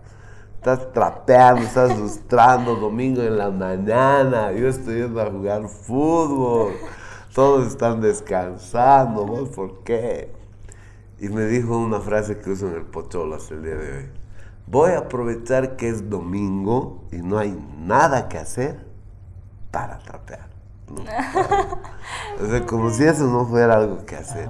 Estás 0.64 0.94
trapeando, 0.94 1.60
estás 1.60 1.98
lustrando 1.98 2.74
domingo 2.76 3.20
en 3.20 3.36
la 3.36 3.50
mañana. 3.50 4.50
Yo 4.52 4.66
estoy 4.66 5.02
yendo 5.02 5.20
a 5.20 5.30
jugar 5.30 5.68
fútbol. 5.68 6.72
Todos 7.34 7.66
están 7.66 8.00
descansando. 8.00 9.26
¿Vos 9.26 9.50
por 9.50 9.80
qué? 9.80 10.32
Y 11.20 11.28
me 11.28 11.44
dijo 11.44 11.76
una 11.76 12.00
frase 12.00 12.38
que 12.38 12.48
uso 12.48 12.66
en 12.68 12.76
el 12.76 12.84
pocholo 12.84 13.36
hasta 13.36 13.52
el 13.52 13.62
día 13.62 13.74
de 13.74 13.92
hoy. 13.94 14.08
Voy 14.66 14.92
a 14.92 15.00
aprovechar 15.00 15.76
que 15.76 15.90
es 15.90 16.08
domingo 16.08 17.04
y 17.12 17.16
no 17.16 17.36
hay 17.36 17.62
nada 17.80 18.30
que 18.30 18.38
hacer 18.38 18.86
para 19.70 19.98
trapear. 19.98 20.48
O 22.42 22.46
sea, 22.46 22.64
como 22.64 22.88
si 22.88 23.04
eso 23.04 23.24
no 23.24 23.46
fuera 23.46 23.76
algo 23.76 24.06
que 24.06 24.16
hacer. 24.16 24.48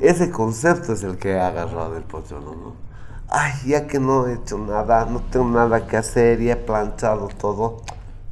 Ese 0.00 0.30
concepto 0.30 0.92
es 0.92 1.02
el 1.02 1.18
que 1.18 1.32
he 1.32 1.40
agarrado 1.40 1.92
del 1.92 2.04
pocholo, 2.04 2.54
¿no? 2.54 2.85
Ay, 3.28 3.52
ya 3.66 3.86
que 3.86 3.98
no 3.98 4.26
he 4.26 4.34
hecho 4.34 4.58
nada, 4.58 5.04
no 5.06 5.20
tengo 5.20 5.46
nada 5.46 5.86
que 5.86 5.96
hacer 5.96 6.40
y 6.40 6.50
he 6.50 6.56
planchado 6.56 7.28
todo, 7.28 7.82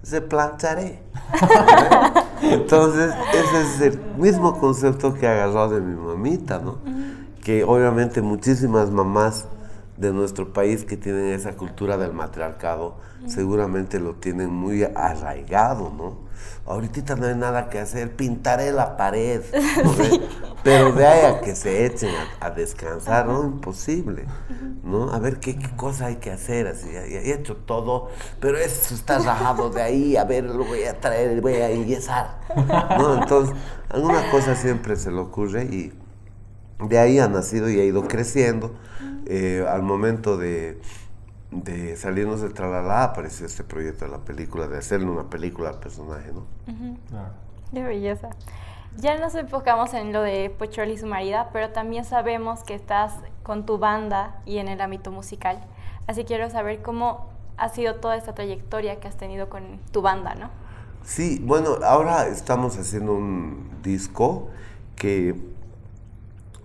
se 0.02 0.20
plancharé. 0.20 1.02
Entonces, 2.42 3.12
ese 3.32 3.62
es 3.62 3.80
el 3.80 4.00
mismo 4.16 4.58
concepto 4.60 5.14
que 5.14 5.26
he 5.26 5.28
agarrado 5.28 5.70
de 5.70 5.80
mi 5.80 5.96
mamita, 5.96 6.58
¿no? 6.58 6.78
Que 7.42 7.64
obviamente 7.64 8.22
muchísimas 8.22 8.90
mamás 8.90 9.46
de 9.96 10.12
nuestro 10.12 10.52
país 10.52 10.84
que 10.84 10.96
tienen 10.96 11.32
esa 11.32 11.52
cultura 11.52 11.96
del 11.96 12.12
matriarcado, 12.12 12.96
seguramente 13.26 14.00
lo 14.00 14.14
tienen 14.14 14.50
muy 14.50 14.82
arraigado, 14.82 15.90
¿no? 15.90 16.24
Ahorita 16.66 17.14
no 17.14 17.26
hay 17.26 17.34
nada 17.34 17.68
que 17.68 17.78
hacer, 17.78 18.16
pintaré 18.16 18.72
la 18.72 18.96
pared, 18.96 19.42
pero 20.64 20.92
de 20.92 21.06
ahí 21.06 21.26
a 21.26 21.40
que 21.40 21.54
se 21.54 21.86
echen 21.86 22.10
a, 22.40 22.50
descansar, 22.50 23.26
¿no? 23.26 23.44
Imposible, 23.44 24.24
¿no? 24.82 25.12
A 25.12 25.18
ver 25.18 25.38
qué, 25.38 25.58
cosa 25.76 26.06
hay 26.06 26.16
que 26.16 26.30
hacer, 26.30 26.66
así, 26.66 26.88
he 26.88 27.32
hecho 27.32 27.56
todo, 27.56 28.08
pero 28.40 28.58
eso 28.58 28.94
está 28.94 29.18
rajado 29.18 29.70
de 29.70 29.82
ahí, 29.82 30.16
a 30.16 30.24
ver, 30.24 30.44
lo 30.44 30.64
voy 30.64 30.84
a 30.84 30.98
traer, 30.98 31.40
voy 31.40 31.54
a 31.54 31.70
enyesar, 31.70 32.38
¿no? 32.98 33.14
Entonces, 33.14 33.54
alguna 33.90 34.30
cosa 34.30 34.56
siempre 34.56 34.96
se 34.96 35.10
le 35.10 35.18
ocurre 35.18 35.64
y 35.64 35.92
de 36.80 36.98
ahí 36.98 37.18
ha 37.18 37.28
nacido 37.28 37.70
y 37.70 37.78
ha 37.78 37.84
ido 37.84 38.08
creciendo. 38.08 38.72
Eh, 39.26 39.64
al 39.68 39.82
momento 39.82 40.36
de, 40.36 40.80
de 41.50 41.96
salirnos 41.96 42.42
de 42.42 42.50
Tralala 42.50 43.04
apareció 43.04 43.46
este 43.46 43.64
proyecto 43.64 44.04
de 44.04 44.10
la 44.10 44.18
película, 44.18 44.68
de 44.68 44.78
hacerle 44.78 45.06
una 45.06 45.30
película 45.30 45.70
al 45.70 45.78
personaje, 45.78 46.32
¿no? 46.32 46.46
Qué 47.72 47.82
belleza. 47.82 48.30
Ya 48.96 49.18
nos 49.18 49.34
enfocamos 49.34 49.92
en 49.94 50.12
lo 50.12 50.22
de 50.22 50.50
Pochol 50.50 50.88
y 50.90 50.96
su 50.96 51.06
marida, 51.06 51.50
pero 51.52 51.70
también 51.70 52.04
sabemos 52.04 52.62
que 52.62 52.74
estás 52.74 53.12
con 53.42 53.66
tu 53.66 53.78
banda 53.78 54.40
y 54.44 54.58
en 54.58 54.68
el 54.68 54.80
ámbito 54.80 55.10
musical. 55.10 55.64
Así 56.06 56.24
quiero 56.24 56.48
saber 56.50 56.82
cómo 56.82 57.28
ha 57.56 57.68
sido 57.68 57.96
toda 57.96 58.16
esta 58.16 58.34
trayectoria 58.34 59.00
que 59.00 59.08
has 59.08 59.16
tenido 59.16 59.48
con 59.48 59.80
tu 59.90 60.02
banda, 60.02 60.34
¿no? 60.34 60.50
Sí, 61.04 61.40
bueno, 61.42 61.76
ahora 61.84 62.28
estamos 62.28 62.78
haciendo 62.78 63.14
un 63.14 63.68
disco 63.82 64.48
que 64.96 65.34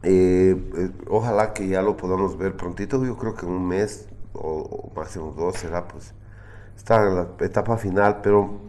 eh, 0.04 0.56
eh, 0.78 0.92
ojalá 1.10 1.54
que 1.54 1.68
ya 1.68 1.82
lo 1.82 1.98
podamos 1.98 2.38
ver 2.38 2.56
prontito, 2.56 3.04
yo 3.06 3.18
creo 3.18 3.36
que 3.36 3.46
un 3.46 3.68
mes 3.68 4.08
o, 4.34 4.92
máximo 4.96 5.34
dos 5.38 5.58
será, 5.58 5.88
pues 5.88 6.14
está 6.76 7.06
en 7.06 7.16
la 7.16 7.28
etapa 7.42 7.78
final, 7.78 8.22
pero 8.22 8.60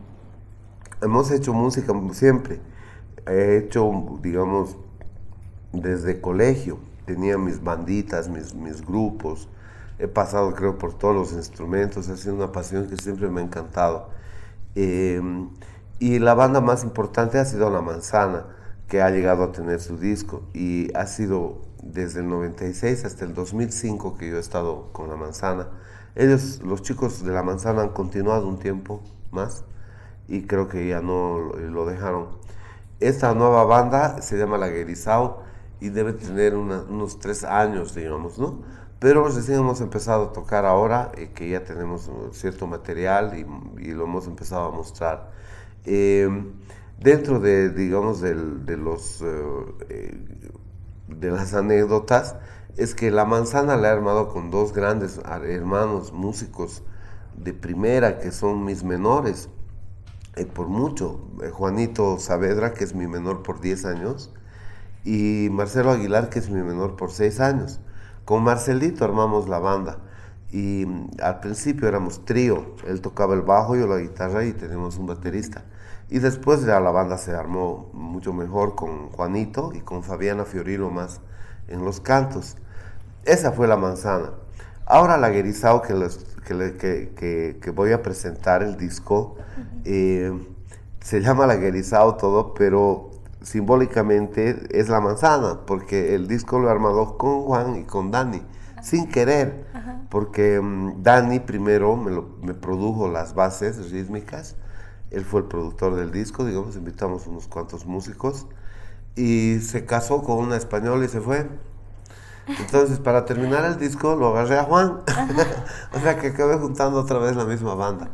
hemos 1.03 1.31
hecho 1.31 1.53
música 1.53 1.93
siempre. 2.13 2.61
He 3.27 3.59
hecho, 3.59 4.19
digamos, 4.23 4.77
desde 5.73 6.21
colegio, 6.21 6.79
tenía 7.07 7.39
mis 7.39 7.63
banditas, 7.63 8.29
mis, 8.29 8.55
mis 8.55 8.85
grupos, 8.85 9.49
he 9.99 10.09
pasado 10.09 10.55
creo 10.55 10.79
por 10.79 10.95
todos 10.95 11.15
los 11.15 11.33
instrumentos, 11.33 12.09
ha 12.09 12.17
sido 12.17 12.35
una 12.35 12.51
pasión 12.51 12.89
que 12.89 12.97
siempre 12.97 13.29
me 13.29 13.41
ha 13.41 13.45
encantado. 13.45 14.09
Em, 14.75 15.51
y 15.99 16.19
la 16.19 16.35
banda 16.35 16.61
más 16.61 16.83
importante 16.83 17.39
ha 17.39 17.45
sido 17.45 17.71
La 17.71 17.83
Manzana 17.83 18.47
que 18.91 19.01
ha 19.01 19.11
llegado 19.11 19.45
a 19.45 19.53
tener 19.53 19.81
su 19.81 19.97
disco 19.97 20.43
y 20.53 20.93
ha 20.97 21.07
sido 21.07 21.63
desde 21.81 22.21
el 22.21 22.29
96 22.29 23.05
hasta 23.05 23.25
el 23.25 23.35
2005 23.35 24.19
que 24.19 24.29
yo 24.29 24.37
he 24.37 24.41
estado 24.41 24.93
con 24.93 25.09
La 25.09 25.15
Manzana. 25.15 25.69
Ellos, 26.17 26.61
los 26.65 26.83
chicos 26.83 27.25
de 27.25 27.33
La 27.33 27.45
Manzana 27.45 27.83
han 27.83 27.91
continuado 27.91 28.49
un 28.49 28.59
tiempo 28.59 29.01
más 29.31 29.65
y 30.27 30.43
creo 30.43 30.69
que 30.69 30.89
ya 30.89 31.01
no 31.01 31.39
lo 31.39 31.87
dejaron. 31.87 32.27
Esta 32.99 33.33
nueva 33.33 33.63
banda 33.63 34.21
se 34.23 34.37
llama 34.37 34.59
La 34.59 34.69
Guerizao 34.69 35.45
y 35.79 35.91
debe 35.91 36.13
tener 36.13 36.57
unos 36.57 37.21
tres 37.21 37.45
años, 37.45 37.95
digamos, 37.95 38.41
¿no? 38.41 38.59
Pero 38.99 39.27
recién 39.29 39.61
hemos 39.61 39.81
empezado 39.81 40.25
a 40.25 40.33
tocar 40.33 40.67
ahora, 40.67 41.13
eh, 41.17 41.31
que 41.33 41.49
ya 41.49 41.63
tenemos 41.65 42.11
cierto 42.33 42.67
material 42.67 43.39
y, 43.39 43.47
y, 43.83 43.93
lo 43.93 44.05
hemos 44.05 44.27
empezado 44.27 44.67
a 44.67 44.71
mostrar. 44.73 45.31
Eh, 45.87 46.29
dentro 47.01 47.41
de, 47.41 47.71
digamos, 47.71 48.21
de, 48.21 48.35
los, 48.77 49.23
eh, 49.23 49.43
eh, 49.89 50.19
de 51.09 51.31
las 51.31 51.55
anécdotas, 51.55 52.37
es 52.77 52.95
que 52.95 53.11
La 53.11 53.25
Manzana 53.25 53.77
la 53.77 53.89
he 53.89 53.91
armado 53.91 54.29
con 54.29 54.51
dos 54.51 54.73
grandes 54.73 55.21
hermanos 55.47 56.13
músicos 56.13 56.83
de 57.37 57.53
primera, 57.53 58.19
que 58.19 58.31
son 58.33 58.65
mis 58.65 58.85
menores, 58.85 59.49
eh, 60.37 60.47
por 60.47 60.69
mucho. 60.69 61.21
Juanito 61.53 62.19
Saavedra, 62.19 62.75
que 62.75 62.85
es 62.85 62.95
mi 62.95 63.07
menor 63.07 63.43
por 63.43 63.61
10 63.61 63.85
años, 63.87 64.33
y 65.05 65.49
Marcelo 65.51 65.91
Aguilar, 65.91 66.29
que 66.29 66.39
es 66.39 66.51
mi 66.51 66.63
menor 66.63 66.97
por 66.97 67.11
6 67.11 67.41
años. 67.41 67.81
Con 68.25 68.45
Marcelito 68.45 69.05
armamos 69.05 69.49
la 69.49 69.59
banda. 69.59 69.99
Y 70.53 70.85
mm, 70.87 71.11
al 71.23 71.41
principio 71.41 71.89
éramos 71.89 72.25
trío, 72.25 72.77
él 72.87 73.01
tocaba 73.01 73.35
el 73.35 73.43
bajo, 73.43 73.77
yo 73.77 73.87
la 73.87 73.99
guitarra 73.99 74.45
y 74.45 74.53
teníamos 74.53 74.99
un 74.99 75.07
baterista. 75.07 75.65
Y 76.11 76.19
después 76.19 76.65
ya 76.65 76.81
la 76.81 76.91
banda 76.91 77.17
se 77.19 77.33
armó 77.33 77.89
mucho 77.93 78.33
mejor 78.33 78.75
con 78.75 79.11
Juanito 79.11 79.71
y 79.73 79.81
con 79.81 80.03
Fabiana 80.03 80.45
Fiorino 80.45 80.91
más 80.91 81.21
en 81.69 81.85
los 81.85 82.01
cantos. 82.01 82.57
Esa 83.25 83.53
fue 83.53 83.69
la 83.69 83.77
manzana. 83.77 84.33
Ahora 84.87 85.17
la 85.17 85.31
Guerizao 85.31 85.83
que, 85.83 85.95
que, 86.45 87.13
que, 87.15 87.59
que, 87.63 87.71
voy 87.71 87.93
a 87.93 88.03
presentar, 88.03 88.65
el 88.65 88.77
disco, 88.77 89.37
eh, 89.85 90.33
se 91.01 91.21
llama 91.21 91.47
la 91.47 91.55
Guerizao 91.55 92.17
todo, 92.17 92.55
pero 92.55 93.11
simbólicamente 93.41 94.67
es 94.71 94.89
la 94.89 95.01
manzana, 95.01 95.61
porque 95.65 96.17
el 96.17 96.27
disco 96.27 96.59
lo 96.59 96.67
he 96.67 96.71
armado 96.73 97.17
con 97.19 97.43
Juan 97.43 97.77
y 97.77 97.85
con 97.85 98.11
Dani, 98.11 98.43
sin 98.83 99.07
querer, 99.07 99.65
porque 100.09 100.59
um, 100.59 101.01
Dani 101.05 101.39
primero 101.39 101.95
me, 101.97 102.11
lo, 102.11 102.37
me 102.43 102.53
produjo 102.53 103.09
las 103.09 103.35
bases 103.35 103.93
rítmicas 103.93 104.57
él 105.11 105.25
fue 105.25 105.41
el 105.41 105.47
productor 105.47 105.97
del 105.97 106.13
disco, 106.13 106.45
digamos, 106.45 106.77
invitamos 106.77 107.27
unos 107.27 107.49
cuantos 107.49 107.87
músicos 107.87 108.47
y 109.17 109.59
se 109.61 109.85
casó 109.85 110.23
con 110.23 110.39
una 110.39 110.57
española 110.57 111.05
y 111.05 111.09
se 111.09 111.21
fue. 111.21 111.49
Entonces, 112.47 112.99
para 112.99 113.25
terminar 113.27 113.65
el 113.65 113.79
disco, 113.79 114.17
lo 114.17 114.29
agarré 114.29 114.59
a 114.59 114.65
Juan. 114.65 115.01
o 115.93 116.01
sea 116.01 116.19
que 116.19 116.29
acabé 116.29 116.57
juntando 116.57 117.01
otra 117.01 117.19
vez 117.19 117.37
la 117.37 117.45
misma 117.45 117.75
banda. 117.75 118.11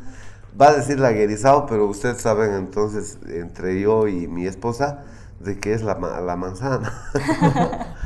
Va 0.61 0.69
a 0.69 0.73
decir 0.73 0.99
la 0.99 1.13
guerizao, 1.13 1.67
pero 1.67 1.87
ustedes 1.87 2.21
saben 2.21 2.55
entonces, 2.55 3.19
entre 3.29 3.81
yo 3.81 4.09
y 4.09 4.27
mi 4.27 4.47
esposa, 4.47 5.05
de 5.41 5.59
que 5.59 5.75
es 5.75 5.83
la, 5.83 5.99
la 5.99 6.37
manzana. 6.37 6.93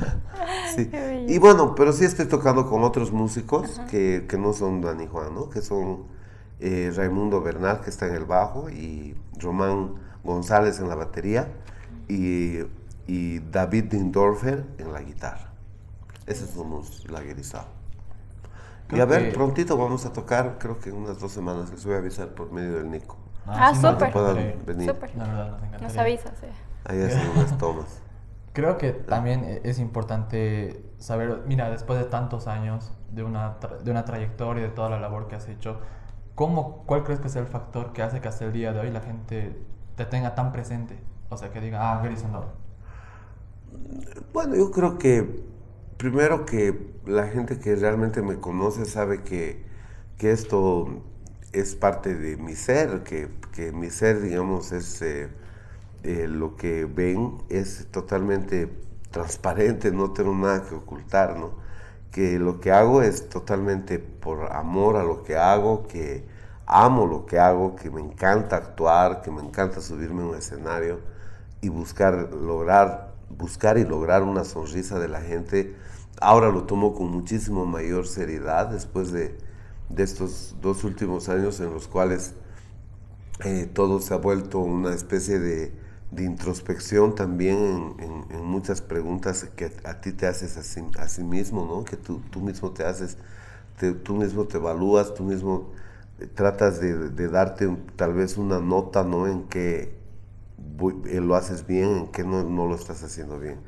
sí. 0.76 0.91
Y 1.28 1.38
bueno, 1.38 1.74
pero 1.76 1.93
sí 1.93 2.05
estoy 2.05 2.26
tocando 2.26 2.68
con 2.68 2.82
otros 2.82 3.12
músicos 3.12 3.80
que, 3.88 4.26
que, 4.28 4.36
no 4.36 4.53
son 4.53 4.80
Dani 4.80 5.07
Juan, 5.07 5.34
¿no? 5.34 5.49
Que 5.49 5.62
son 5.62 6.05
eh, 6.61 6.92
Raimundo 6.94 7.40
Bernal, 7.40 7.80
que 7.80 7.90
está 7.90 8.06
en 8.06 8.14
el 8.14 8.24
bajo, 8.24 8.70
y 8.70 9.16
Román 9.38 9.94
González 10.24 10.80
en 10.80 10.88
la 10.88 10.94
batería, 10.94 11.48
y, 12.08 12.58
y 13.06 13.38
David 13.50 13.84
Dindorfer 13.84 14.64
en 14.78 14.92
la 14.92 15.00
guitarra. 15.02 15.50
Esos 16.26 16.50
somos 16.50 17.08
la 17.11 17.20
guerizada. 17.20 17.66
Y 18.92 19.00
a 19.00 19.04
ver, 19.04 19.32
prontito 19.32 19.76
vamos 19.76 20.04
a 20.04 20.12
tocar, 20.12 20.56
creo 20.58 20.78
que 20.80 20.90
en 20.90 20.96
unas 20.96 21.20
dos 21.20 21.32
semanas, 21.32 21.70
les 21.70 21.84
voy 21.84 21.94
a 21.94 21.98
avisar 21.98 22.28
por 22.28 22.50
medio 22.52 22.76
del 22.76 22.90
Nico. 22.90 23.16
Ah, 23.46 23.74
súper. 23.74 24.12
venir. 24.66 24.94
nos, 25.80 25.96
avisas, 25.96 26.32
Ahí 26.84 27.02
hacen 27.02 27.30
unas 27.36 27.56
tomas. 27.58 28.02
Creo 28.52 28.78
que 28.78 28.90
también 28.92 29.44
e-, 29.44 29.61
es 29.64 29.78
importante 29.78 30.84
saber, 30.98 31.42
mira, 31.46 31.70
después 31.70 31.98
de 31.98 32.04
tantos 32.04 32.48
años 32.48 32.92
de 33.12 33.22
una, 33.22 33.56
de 33.82 33.90
una 33.90 34.04
trayectoria, 34.04 34.64
de 34.64 34.70
toda 34.70 34.90
la 34.90 34.98
labor 34.98 35.28
que 35.28 35.36
has 35.36 35.48
hecho, 35.48 35.78
¿Cómo, 36.41 36.84
¿Cuál 36.86 37.05
crees 37.05 37.20
que 37.20 37.26
es 37.26 37.36
el 37.36 37.45
factor 37.45 37.93
que 37.93 38.01
hace 38.01 38.22
que 38.22 38.28
hasta 38.28 38.47
el 38.47 38.55
día 38.55 38.72
de 38.72 38.80
hoy 38.80 38.91
la 38.91 39.03
gente 39.03 39.55
te 39.95 40.07
tenga 40.07 40.34
tan 40.34 40.53
presente? 40.53 40.99
O 41.28 41.36
sea, 41.36 41.51
que 41.51 41.61
diga, 41.61 41.93
ah, 41.93 42.03
Gary. 42.03 42.16
Bueno, 44.32 44.57
yo 44.57 44.70
creo 44.70 44.97
que 44.97 45.45
primero 45.99 46.47
que 46.47 46.95
la 47.05 47.26
gente 47.26 47.59
que 47.59 47.76
realmente 47.76 48.22
me 48.22 48.36
conoce 48.41 48.86
sabe 48.86 49.22
que, 49.22 49.66
que 50.16 50.32
esto 50.32 51.03
es 51.53 51.74
parte 51.74 52.14
de 52.14 52.38
mi 52.38 52.55
ser, 52.55 53.03
que, 53.03 53.28
que 53.53 53.72
mi 53.72 53.91
ser, 53.91 54.22
digamos, 54.22 54.72
es 54.72 55.03
eh, 55.03 55.28
eh, 56.05 56.26
lo 56.26 56.57
que 56.57 56.86
ven, 56.86 57.36
es 57.51 57.86
totalmente 57.91 58.72
transparente, 59.11 59.93
no 59.93 60.14
tengo 60.14 60.34
nada 60.34 60.64
que 60.66 60.74
ocultar, 60.74 61.36
¿no? 61.36 61.51
Que 62.11 62.38
lo 62.38 62.61
que 62.61 62.72
hago 62.72 63.03
es 63.03 63.28
totalmente 63.28 63.99
por 63.99 64.51
amor 64.53 64.97
a 64.97 65.05
lo 65.05 65.22
que 65.22 65.36
hago, 65.36 65.86
que 65.86 66.30
amo 66.72 67.06
lo 67.06 67.26
que 67.26 67.38
hago, 67.38 67.76
que 67.76 67.90
me 67.90 68.00
encanta 68.00 68.56
actuar, 68.56 69.22
que 69.22 69.30
me 69.30 69.42
encanta 69.42 69.80
subirme 69.80 70.22
a 70.22 70.26
un 70.26 70.36
escenario 70.36 71.00
y 71.60 71.68
buscar 71.68 72.32
lograr 72.32 73.10
buscar 73.38 73.78
y 73.78 73.84
lograr 73.84 74.22
una 74.22 74.44
sonrisa 74.44 74.98
de 74.98 75.08
la 75.08 75.20
gente. 75.20 75.74
Ahora 76.20 76.50
lo 76.50 76.64
tomo 76.64 76.94
con 76.94 77.10
muchísimo 77.10 77.64
mayor 77.64 78.06
seriedad 78.06 78.68
después 78.68 79.12
de, 79.12 79.36
de 79.88 80.02
estos 80.02 80.56
dos 80.60 80.84
últimos 80.84 81.28
años 81.28 81.60
en 81.60 81.72
los 81.72 81.88
cuales 81.88 82.34
eh, 83.44 83.68
todo 83.72 84.00
se 84.00 84.12
ha 84.12 84.18
vuelto 84.18 84.58
una 84.58 84.92
especie 84.92 85.38
de, 85.38 85.72
de 86.10 86.24
introspección 86.24 87.14
también 87.14 87.94
en, 87.98 88.24
en, 88.30 88.44
muchas 88.44 88.82
preguntas 88.82 89.44
que 89.56 89.72
a 89.84 90.00
ti 90.00 90.12
te 90.12 90.26
haces 90.26 90.58
a 90.58 90.62
sí, 90.62 90.82
a 90.98 91.08
sí 91.08 91.24
mismo, 91.24 91.64
¿no? 91.64 91.84
que 91.84 91.96
tú, 91.96 92.20
tú 92.30 92.40
mismo 92.40 92.72
te 92.72 92.84
haces, 92.84 93.16
te, 93.78 93.92
tú 93.92 94.14
mismo 94.14 94.44
te 94.44 94.58
evalúas, 94.58 95.14
tú 95.14 95.22
mismo 95.24 95.70
tratas 96.34 96.80
de, 96.80 97.28
darte 97.28 97.68
tal 97.96 98.14
vez 98.14 98.36
una 98.36 98.60
nota, 98.60 99.04
¿no? 99.04 99.26
En 99.26 99.44
que 99.44 99.98
eh, 101.06 101.20
lo 101.20 101.34
haces 101.36 101.66
bien, 101.66 101.96
en 101.96 102.06
que 102.08 102.24
no, 102.24 102.42
lo 102.42 102.74
estás 102.74 103.02
haciendo 103.02 103.38
bien. 103.38 103.60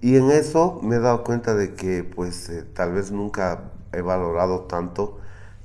Y 0.00 0.16
en 0.16 0.30
eso 0.30 0.80
me 0.82 0.96
he 0.96 0.98
dado 0.98 1.24
cuenta 1.24 1.54
de 1.54 1.74
que 1.74 2.04
pues 2.04 2.48
eh, 2.48 2.64
tal 2.74 2.92
vez 2.92 3.12
nunca 3.12 3.70
he 3.92 4.02
valorado 4.02 4.62
tanto 4.62 5.18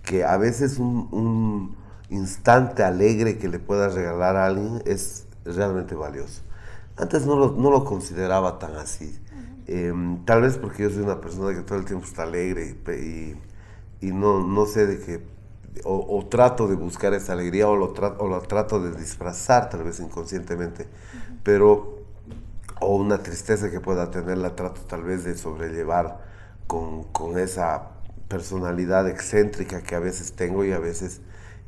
que 0.03 0.23
a 0.23 0.37
veces 0.37 0.77
un, 0.79 1.75
instante 2.09 2.83
alegre 2.83 3.37
que 3.37 3.49
le 3.49 3.59
puedas 3.59 3.93
regalar 3.93 4.37
a 4.37 4.45
alguien 4.45 4.81
es 4.85 5.27
realmente 5.43 5.95
valioso. 5.95 6.41
Antes 6.95 7.25
no 7.25 7.35
lo, 7.35 7.51
no 7.51 7.69
lo 7.71 7.83
consideraba 7.83 8.59
tan 8.59 8.75
así. 8.75 9.19
Em, 9.67 10.23
tal 10.23 10.41
vez 10.41 10.57
porque 10.57 10.83
yo 10.83 10.89
soy 10.89 11.03
una 11.03 11.19
persona 11.19 11.53
que 11.53 11.61
todo 11.61 11.77
el 11.77 11.85
tiempo 11.85 12.05
está 12.05 12.23
alegre 12.23 12.77
y, 12.87 13.35
y 14.05 14.11
no, 14.13 14.47
no 14.47 14.65
sé 14.65 14.87
de 14.87 14.99
qué 14.99 15.36
o, 15.83 16.25
trato 16.29 16.67
de 16.67 16.75
buscar 16.75 17.13
esa 17.13 17.33
alegría 17.33 17.67
o 17.67 17.75
lo, 17.75 17.93
o 17.93 18.27
lo 18.27 18.41
trato 18.41 18.81
de 18.81 18.97
disfrazar 18.97 19.69
tal 19.69 19.83
vez 19.83 19.99
inconscientemente, 19.99 20.87
pero 21.43 21.97
o 22.79 22.95
una 22.95 23.23
tristeza 23.23 23.71
que 23.71 23.79
pueda 23.79 24.11
tener 24.11 24.37
la 24.37 24.55
trato 24.55 24.81
tal 24.81 25.03
vez 25.03 25.23
de 25.23 25.35
sobrellevar 25.35 26.19
con, 26.67 27.03
con, 27.05 27.39
esa 27.39 27.89
personalidad 28.27 29.07
excéntrica 29.07 29.81
que 29.81 29.95
a 29.95 29.99
veces 29.99 30.33
tengo 30.33 30.63
y 30.65 30.71
a 30.71 30.79
veces 30.79 31.21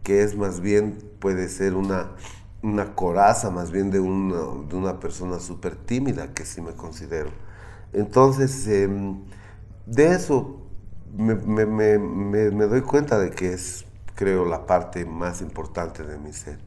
que 0.03 0.23
es 0.23 0.35
más 0.35 0.59
bien 0.59 0.97
puede 1.19 1.49
ser 1.49 1.75
una, 1.75 2.11
una 2.61 2.95
coraza 2.95 3.49
más 3.49 3.71
bien 3.71 3.91
de 3.91 3.99
una, 3.99 4.37
de 4.67 4.75
una 4.75 4.99
persona 4.99 5.39
súper 5.39 5.75
tímida 5.75 6.33
que 6.33 6.45
sí 6.45 6.61
me 6.61 6.73
considero. 6.73 7.31
Entonces, 7.93 8.67
em, 8.67 9.19
de 9.85 10.13
eso 10.13 10.61
me, 11.15 11.35
me, 11.35 11.65
me, 11.65 11.97
me, 12.51 12.65
doy 12.65 12.81
cuenta 12.81 13.17
de 13.17 13.31
que 13.31 13.53
es 13.53 13.85
creo, 14.19 14.43
la 14.43 14.65
parte 14.65 15.05
más 15.05 15.41
importante 15.41 16.03
de 16.03 16.17
mi 16.17 16.33
ser. 16.33 16.59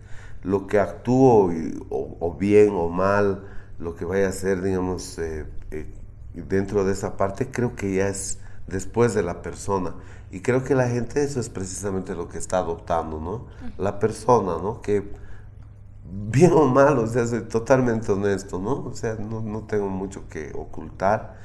Lo 0.43 0.67
que 0.67 0.81
actúo 0.81 1.53
o, 1.91 2.35
bien 2.35 2.71
o 2.73 2.89
mal, 2.89 3.45
lo 3.79 3.95
que 3.95 4.07
vaya 4.07 4.25
a 4.25 4.31
hacer, 4.31 4.63
digamos, 4.63 5.19
eh, 5.19 5.45
eh, 5.71 5.87
dentro 6.33 6.87
de 6.87 6.93
esa 6.93 7.19
parte, 7.19 7.51
creo 7.51 7.77
que 7.77 7.95
ya 7.95 8.09
es 8.09 8.39
después 8.67 9.13
de 9.13 9.23
la 9.23 9.43
persona. 9.43 9.95
Y 10.31 10.41
creo 10.41 10.65
que 10.65 10.75
la 10.75 10.89
gente 10.89 11.23
eso 11.23 11.41
es 11.41 11.51
precisamente 11.51 12.15
lo 12.15 12.31
que 12.31 12.39
está 12.39 12.57
adoptando, 12.57 13.21
¿no? 13.21 13.45
La 13.77 13.99
persona, 13.99 14.57
¿no? 14.63 14.81
Que 14.81 15.13
bien 16.11 16.53
o 16.55 16.65
mal, 16.65 16.99
o 17.01 17.07
sea, 17.07 17.27
soy 17.27 17.43
totalmente 17.43 18.13
honesto, 18.13 18.59
¿no? 18.59 18.87
O 18.87 18.95
sea, 18.95 19.17
no, 19.17 19.43
no 19.43 19.65
tengo 19.65 19.91
mucho 19.91 20.27
que 20.31 20.53
ocultar 20.55 21.37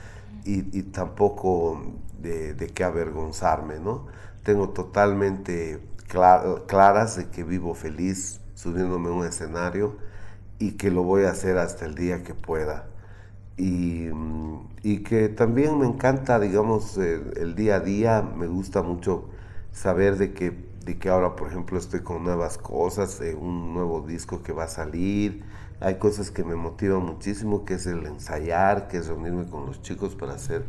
y, 0.46 0.78
y 0.78 0.84
tampoco 0.84 1.82
de, 2.18 2.54
de, 2.54 2.68
qué 2.68 2.86
avergonzarme, 2.86 3.78
¿no? 3.82 4.08
Tengo 4.44 4.70
totalmente 4.70 5.82
claras 6.08 7.18
de 7.18 7.30
que 7.30 7.44
vivo 7.44 7.74
feliz 7.74 8.40
subiéndome 8.54 9.10
a 9.10 9.12
un 9.12 9.26
escenario 9.26 9.98
y 10.60 10.72
que 10.72 10.90
lo 10.90 11.04
voy 11.04 11.26
a 11.26 11.32
hacer 11.32 11.58
hasta 11.58 11.86
el 11.86 11.96
día 11.96 12.24
que 12.24 12.34
pueda. 12.34 12.88
Y, 13.58 14.10
y 14.84 15.00
que 15.04 15.30
también 15.30 15.80
me 15.80 15.88
encanta, 15.88 16.40
digamos, 16.40 16.98
el, 16.98 17.56
día 17.56 17.76
a 17.76 17.80
día, 17.80 18.22
me 18.22 18.48
gusta 18.48 18.82
mucho 18.84 19.30
saber 19.72 20.18
de 20.18 20.34
que, 20.34 20.56
de 20.86 20.98
que 20.98 21.10
ahora, 21.10 21.36
por 21.36 21.50
ejemplo, 21.50 21.78
estoy 21.78 22.02
con 22.02 22.24
nuevas 22.24 22.58
cosas, 22.58 23.20
eh, 23.22 23.36
un 23.36 23.74
nuevo 23.74 24.02
disco 24.02 24.44
que 24.44 24.54
va 24.54 24.66
a 24.66 24.68
salir, 24.68 25.44
hay 25.80 25.96
cosas 25.96 26.32
que 26.32 26.44
me 26.44 26.56
motivan 26.56 27.04
muchísimo, 27.04 27.66
que 27.66 27.76
es 27.76 27.86
el 27.88 28.06
ensayar, 28.06 28.88
que 28.88 28.98
es 28.98 29.08
reunirme 29.08 29.46
con 29.46 29.66
los 29.66 29.82
chicos 29.82 30.16
para 30.16 30.34
hacer 30.34 30.64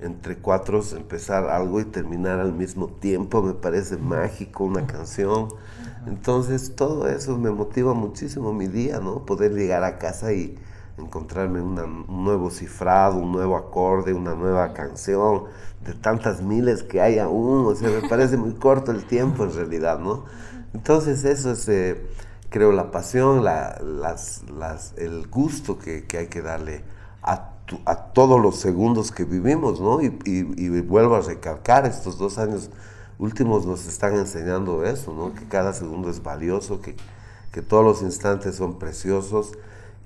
entre 0.00 0.38
cuatro 0.38 0.82
empezar 0.96 1.48
algo 1.48 1.80
y 1.80 1.84
terminar 1.84 2.40
al 2.40 2.52
mismo 2.52 2.88
tiempo, 2.88 3.42
me 3.42 3.54
parece 3.54 3.96
mágico 3.96 4.64
una 4.64 4.86
canción. 4.86 5.48
Entonces 6.06 6.74
todo 6.74 7.08
eso 7.08 7.36
me 7.36 7.50
motiva 7.50 7.94
muchísimo 7.94 8.52
mi 8.52 8.66
día, 8.66 9.00
¿no? 9.00 9.26
Poder 9.26 9.52
llegar 9.52 9.84
a 9.84 9.98
casa 9.98 10.32
y 10.32 10.58
encontrarme 10.98 11.60
un 11.60 12.06
nuevo 12.24 12.50
cifrado, 12.50 13.16
un 13.16 13.32
nuevo 13.32 13.56
acorde, 13.56 14.12
una 14.12 14.34
nueva 14.34 14.72
canción, 14.72 15.44
de 15.84 15.94
tantas 15.94 16.42
miles 16.42 16.82
que 16.82 17.00
hay 17.00 17.18
aún, 17.18 17.66
o 17.66 17.74
sea, 17.74 17.88
me 17.88 18.06
parece 18.06 18.36
muy 18.36 18.54
corto 18.54 18.90
el 18.92 19.04
tiempo 19.04 19.44
en 19.44 19.54
realidad, 19.54 19.98
¿no? 19.98 20.24
Entonces 20.74 21.24
eso 21.24 21.52
es, 21.52 21.68
eh, 21.68 22.06
creo, 22.50 22.72
la 22.72 22.90
pasión, 22.90 23.44
la, 23.44 23.80
las, 23.82 24.42
las, 24.50 24.94
el 24.98 25.26
gusto 25.28 25.78
que, 25.78 26.06
que 26.06 26.18
hay 26.18 26.26
que 26.28 26.42
darle 26.42 26.84
a 27.22 27.59
a 27.84 27.96
todos 27.96 28.40
los 28.40 28.56
segundos 28.56 29.12
que 29.12 29.24
vivimos, 29.24 29.80
¿no? 29.80 30.00
Y, 30.02 30.80
vuelvo 30.80 31.16
a 31.16 31.20
recalcar, 31.20 31.86
estos 31.86 32.18
dos 32.18 32.38
años 32.38 32.70
últimos 33.18 33.66
nos 33.66 33.86
están 33.86 34.14
enseñando 34.14 34.84
eso, 34.84 35.12
¿no? 35.12 35.34
Que 35.34 35.46
cada 35.46 35.72
segundo 35.72 36.10
es 36.10 36.22
valioso, 36.22 36.80
que, 36.80 36.96
que 37.52 37.62
todos 37.62 37.84
los 37.84 38.02
instantes 38.02 38.56
son 38.56 38.78
preciosos 38.78 39.52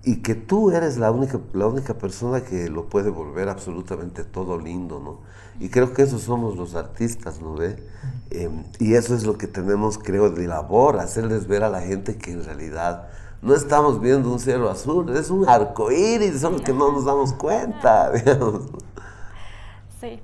y 0.03 0.17
que 0.17 0.35
tú 0.35 0.71
eres 0.71 0.99
la 0.99 1.11
única, 1.11 1.41
la 1.55 1.67
única 1.67 1.95
persona 1.95 2.43
que 2.43 2.69
lo 2.69 2.89
puede 2.89 3.11
volver 3.11 3.49
absolutamente 3.49 4.25
todo 4.25 4.59
lindo, 4.59 5.01
¿no? 5.01 5.21
Y 5.59 5.71
creo 5.71 5.95
que 5.95 6.03
eso 6.03 6.19
somos 6.19 6.57
los 6.57 6.75
artistas, 6.75 7.41
¿no 7.41 7.55
ve? 7.55 7.77
Em, 8.31 8.65
y 8.79 8.95
eso 8.95 9.15
es 9.15 9.25
lo 9.25 9.39
que 9.39 9.47
tenemos, 9.47 9.99
creo, 9.99 10.31
de 10.31 10.47
labor, 10.47 10.99
hacerles 10.99 11.47
ver 11.47 11.63
a 11.65 11.71
la 11.71 11.81
gente 11.81 12.17
que 12.17 12.33
en 12.33 12.45
realidad 12.45 13.09
no 13.45 13.55
estamos 13.55 14.01
viendo 14.01 14.33
un 14.33 14.41
cielo 14.41 14.71
azul, 14.71 15.15
es 15.15 15.29
un 15.29 15.47
arco 15.47 15.93
iris, 15.93 16.41
solo 16.41 16.63
que 16.63 16.73
no 16.73 16.91
nos 16.91 17.05
damos 17.05 17.35
cuenta, 17.35 18.11
digamos. 18.11 18.63
Sí. 20.01 20.19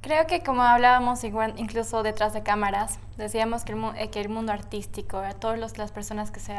Creo 0.00 0.26
que 0.28 0.40
como 0.44 0.62
hablábamos 0.62 1.24
igual, 1.24 1.54
incluso 1.56 2.04
detrás 2.04 2.32
de 2.32 2.44
cámaras, 2.44 3.00
decíamos 3.18 3.64
que 3.64 3.72
el, 3.72 3.84
eh, 3.96 4.10
que 4.10 4.20
el 4.20 4.28
mundo 4.28 4.52
artístico, 4.52 5.20
todas 5.40 5.76
las 5.76 5.90
personas 5.90 6.30
que 6.30 6.38
se 6.38 6.54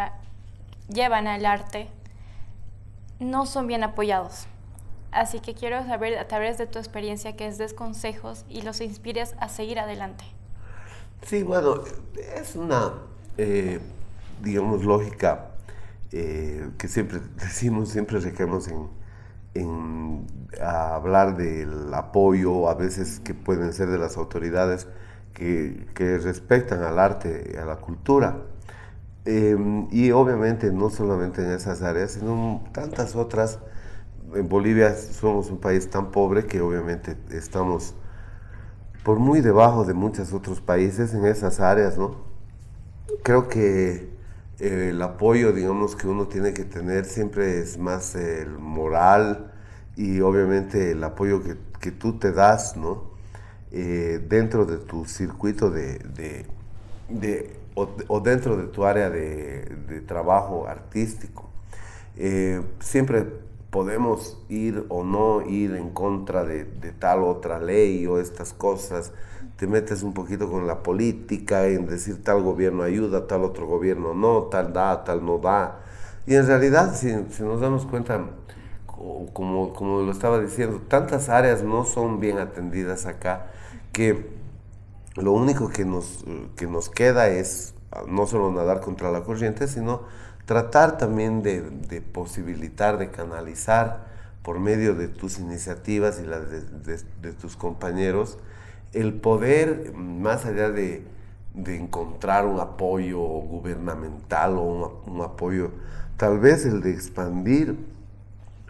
llevan 0.90 1.26
al 1.26 1.46
arte, 1.46 1.90
no 3.20 3.46
son 3.46 3.66
bien 3.66 3.86
apoyados. 3.86 4.48
Así 5.12 5.40
que 5.40 5.54
quiero 5.54 5.86
saber 5.86 6.18
a 6.18 6.28
través 6.28 6.58
de 6.58 6.68
tu 6.68 6.80
experiencia 6.80 7.38
que 7.38 7.48
es 7.48 7.58
des 7.58 7.74
consejos 7.74 8.44
y 8.50 8.62
los 8.64 8.82
inspires 8.82 9.36
a 9.40 9.48
seguir 9.48 9.80
adelante. 9.80 10.26
Sí, 11.22 11.44
bueno, 11.44 11.76
es 12.36 12.58
una, 12.58 12.92
eh, 13.38 13.80
digamos, 14.42 14.84
lógica 14.84 15.51
eh, 16.12 16.70
que 16.78 16.88
siempre 16.88 17.20
decimos, 17.38 17.90
siempre 17.90 18.20
requerimos 18.20 18.68
en, 18.68 18.88
en 19.54 20.28
hablar 20.62 21.38
del 21.38 21.94
apoyo, 21.94 22.70
a 22.70 22.76
veces 22.76 23.20
que 23.20 23.34
pueden 23.34 23.74
ser 23.74 23.90
de 23.90 23.98
las 23.98 24.18
autoridades 24.18 24.88
que, 25.34 25.88
que 25.96 26.18
respetan 26.18 26.84
al 26.84 27.00
arte, 27.00 27.58
a 27.62 27.66
la 27.66 27.78
cultura. 27.78 28.38
Em, 29.26 29.88
y 29.92 30.12
obviamente 30.12 30.72
no 30.72 30.90
solamente 30.90 31.44
en 31.44 31.52
esas 31.52 31.82
áreas, 31.84 32.12
sino 32.14 32.62
en 32.66 32.74
tantas 32.74 33.16
otras. 33.16 33.60
En 34.34 34.48
Bolivia 34.50 34.96
somos 34.96 35.50
un 35.52 35.60
país 35.60 35.90
tan 35.90 36.12
pobre 36.12 36.46
que 36.46 36.62
obviamente 36.62 37.18
estamos 37.32 37.94
por 39.04 39.20
muy 39.20 39.42
debajo 39.42 39.84
de 39.86 39.94
muchos 39.94 40.34
otros 40.34 40.62
países 40.62 41.14
en 41.14 41.26
esas 41.26 41.60
áreas, 41.60 41.98
¿no? 41.98 42.16
Creo 43.24 43.48
que 43.48 44.10
eh, 44.62 44.90
el 44.92 45.02
apoyo, 45.02 45.52
digamos, 45.52 45.96
que 45.96 46.08
uno 46.08 46.28
tiene 46.28 46.54
que 46.54 46.64
tener 46.66 47.06
siempre 47.06 47.60
es 47.60 47.78
más 47.78 48.16
el 48.16 48.50
moral 48.60 49.52
y 49.96 50.22
obviamente 50.22 50.92
el 50.92 51.04
apoyo 51.04 51.44
que, 51.44 51.58
que 51.80 51.92
tú 51.92 52.20
te 52.20 52.32
das, 52.32 52.78
¿no? 52.78 53.12
Eh, 53.72 54.22
dentro 54.28 54.66
de 54.66 54.78
tu 54.78 55.06
circuito 55.06 55.70
de, 55.70 56.00
de, 56.00 56.46
de 57.10 57.62
o, 57.74 58.20
dentro 58.20 58.58
de 58.58 58.68
tu 58.68 58.84
área 58.84 59.10
de, 59.10 60.04
trabajo 60.08 60.68
artístico. 60.68 61.50
Eh, 62.18 62.62
siempre 62.80 63.26
podemos 63.70 64.38
ir 64.50 64.86
o 64.90 65.04
no 65.04 65.42
ir 65.48 65.76
en 65.76 65.92
contra 65.92 66.44
de, 66.44 66.66
tal 67.00 67.24
otra 67.24 67.60
ley 67.60 68.06
o 68.08 68.20
estas 68.20 68.54
cosas. 68.54 69.14
Te 69.62 69.68
metes 69.68 70.02
un 70.02 70.16
poquito 70.16 70.50
con 70.50 70.66
la 70.66 70.82
política 70.82 71.68
en 71.68 71.86
decir 71.86 72.24
tal 72.24 72.42
gobierno 72.42 72.82
ayuda, 72.82 73.28
tal 73.28 73.44
otro 73.44 73.68
gobierno 73.68 74.16
no, 74.16 74.46
tal 74.46 74.74
da, 74.74 75.04
tal 75.04 75.24
no 75.24 75.38
da. 75.38 75.82
Y 76.26 76.34
en 76.34 76.48
realidad, 76.48 76.96
si, 76.96 77.14
nos 77.44 77.62
damos 77.62 77.86
cuenta, 77.86 78.26
como, 78.88 79.72
como 79.72 80.02
lo 80.02 80.12
estaba 80.12 80.40
diciendo, 80.40 80.82
tantas 80.88 81.30
áreas 81.30 81.62
no 81.62 81.86
son 81.86 82.20
bien 82.20 82.40
atendidas 82.40 83.06
acá 83.06 83.52
que 83.94 84.32
lo 85.16 85.32
único 85.32 85.70
que 85.70 85.86
nos, 85.86 86.26
que 86.56 86.66
nos 86.66 86.90
queda 86.90 87.28
es 87.28 87.76
ah, 87.92 88.02
no 88.08 88.26
solo 88.26 88.52
nadar 88.52 88.82
contra 88.82 89.12
la 89.12 89.22
corriente, 89.22 89.68
sino 89.68 90.02
tratar 90.46 90.98
también 90.98 91.44
de, 91.44 92.02
posibilitar, 92.02 92.98
de 92.98 93.12
canalizar 93.12 94.08
por 94.42 94.60
medio 94.60 94.96
de 94.96 95.08
tus 95.08 95.38
iniciativas 95.38 96.20
y 96.20 96.26
las 96.26 96.50
de, 96.50 97.34
tus 97.34 97.56
compañeros, 97.56 98.40
el 98.94 99.14
poder, 99.14 99.94
más 99.94 100.46
allá 100.46 100.70
de, 100.70 101.10
encontrar 101.54 102.46
un 102.46 102.60
apoyo 102.60 103.20
gubernamental 103.20 104.58
o 104.58 104.62
un, 104.62 105.14
un 105.16 105.22
apoyo, 105.22 105.72
tal 106.18 106.40
vez 106.40 106.66
el 106.66 106.82
de 106.82 106.92
expandir 106.92 107.78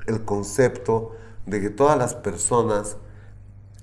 el 0.08 0.26
concepto 0.26 1.16
de 1.46 1.62
que 1.62 1.70
todas 1.70 1.98
las 1.98 2.16
personas, 2.16 2.98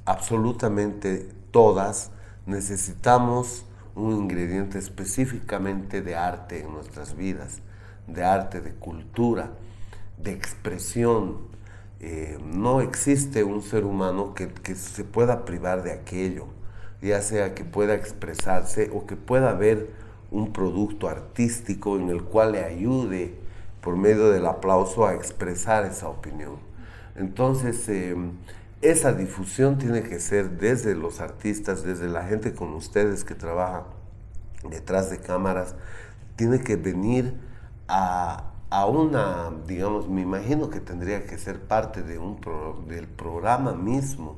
absolutamente 0.04 1.28
todas, 1.50 2.10
necesitamos 2.46 3.64
un 3.94 4.14
ingrediente 4.14 4.78
específicamente 4.78 6.02
de 6.02 6.16
arte 6.16 6.60
en 6.60 6.72
nuestras 6.72 7.16
vidas, 7.16 7.60
de 8.06 8.24
arte, 8.24 8.60
de 8.60 8.72
cultura, 8.72 9.50
de 10.16 10.32
expresión. 10.32 11.38
Eh, 12.00 12.38
no 12.44 12.80
existe 12.80 13.42
un 13.42 13.62
ser 13.62 13.84
humano 13.84 14.34
que, 14.34 14.74
se 14.76 15.02
pueda 15.02 15.44
privar 15.44 15.82
de 15.82 15.92
aquello, 15.92 16.46
ya 17.02 17.22
sea 17.22 17.54
que 17.54 17.64
pueda 17.64 17.94
expresarse 17.94 18.90
o 18.94 19.06
que 19.06 19.16
pueda 19.16 19.52
ver 19.54 19.90
un 20.30 20.52
producto 20.52 21.08
artístico 21.08 21.96
en 21.96 22.08
el 22.08 22.22
cual 22.22 22.52
le 22.52 22.64
ayude 22.64 23.34
por 23.80 23.96
medio 23.96 24.30
del 24.30 24.46
aplauso 24.46 25.06
a 25.06 25.14
expresar 25.14 25.84
esa 25.86 26.08
opinión. 26.08 26.58
Entonces, 27.16 27.88
eh, 27.88 28.14
esa 28.80 29.12
difusión 29.12 29.78
tiene 29.78 30.02
que 30.02 30.20
ser 30.20 30.50
desde 30.50 30.94
los 30.94 31.20
artistas, 31.20 31.82
desde 31.82 32.08
la 32.08 32.24
gente 32.24 32.54
con 32.54 32.74
ustedes 32.74 33.24
que 33.24 33.34
trabaja 33.34 33.86
detrás 34.70 35.10
de 35.10 35.18
cámaras, 35.18 35.74
tiene 36.36 36.60
que 36.60 36.76
venir 36.76 37.34
a, 37.88 38.52
una, 38.70 39.50
digamos, 39.66 40.08
me 40.08 40.22
imagino 40.22 40.70
que 40.70 40.80
tendría 40.80 41.24
que 41.24 41.38
ser 41.38 41.60
parte 41.60 42.02
de 42.02 42.18
un 42.18 42.38
del 42.86 43.06
programa 43.06 43.72
mismo 43.72 44.36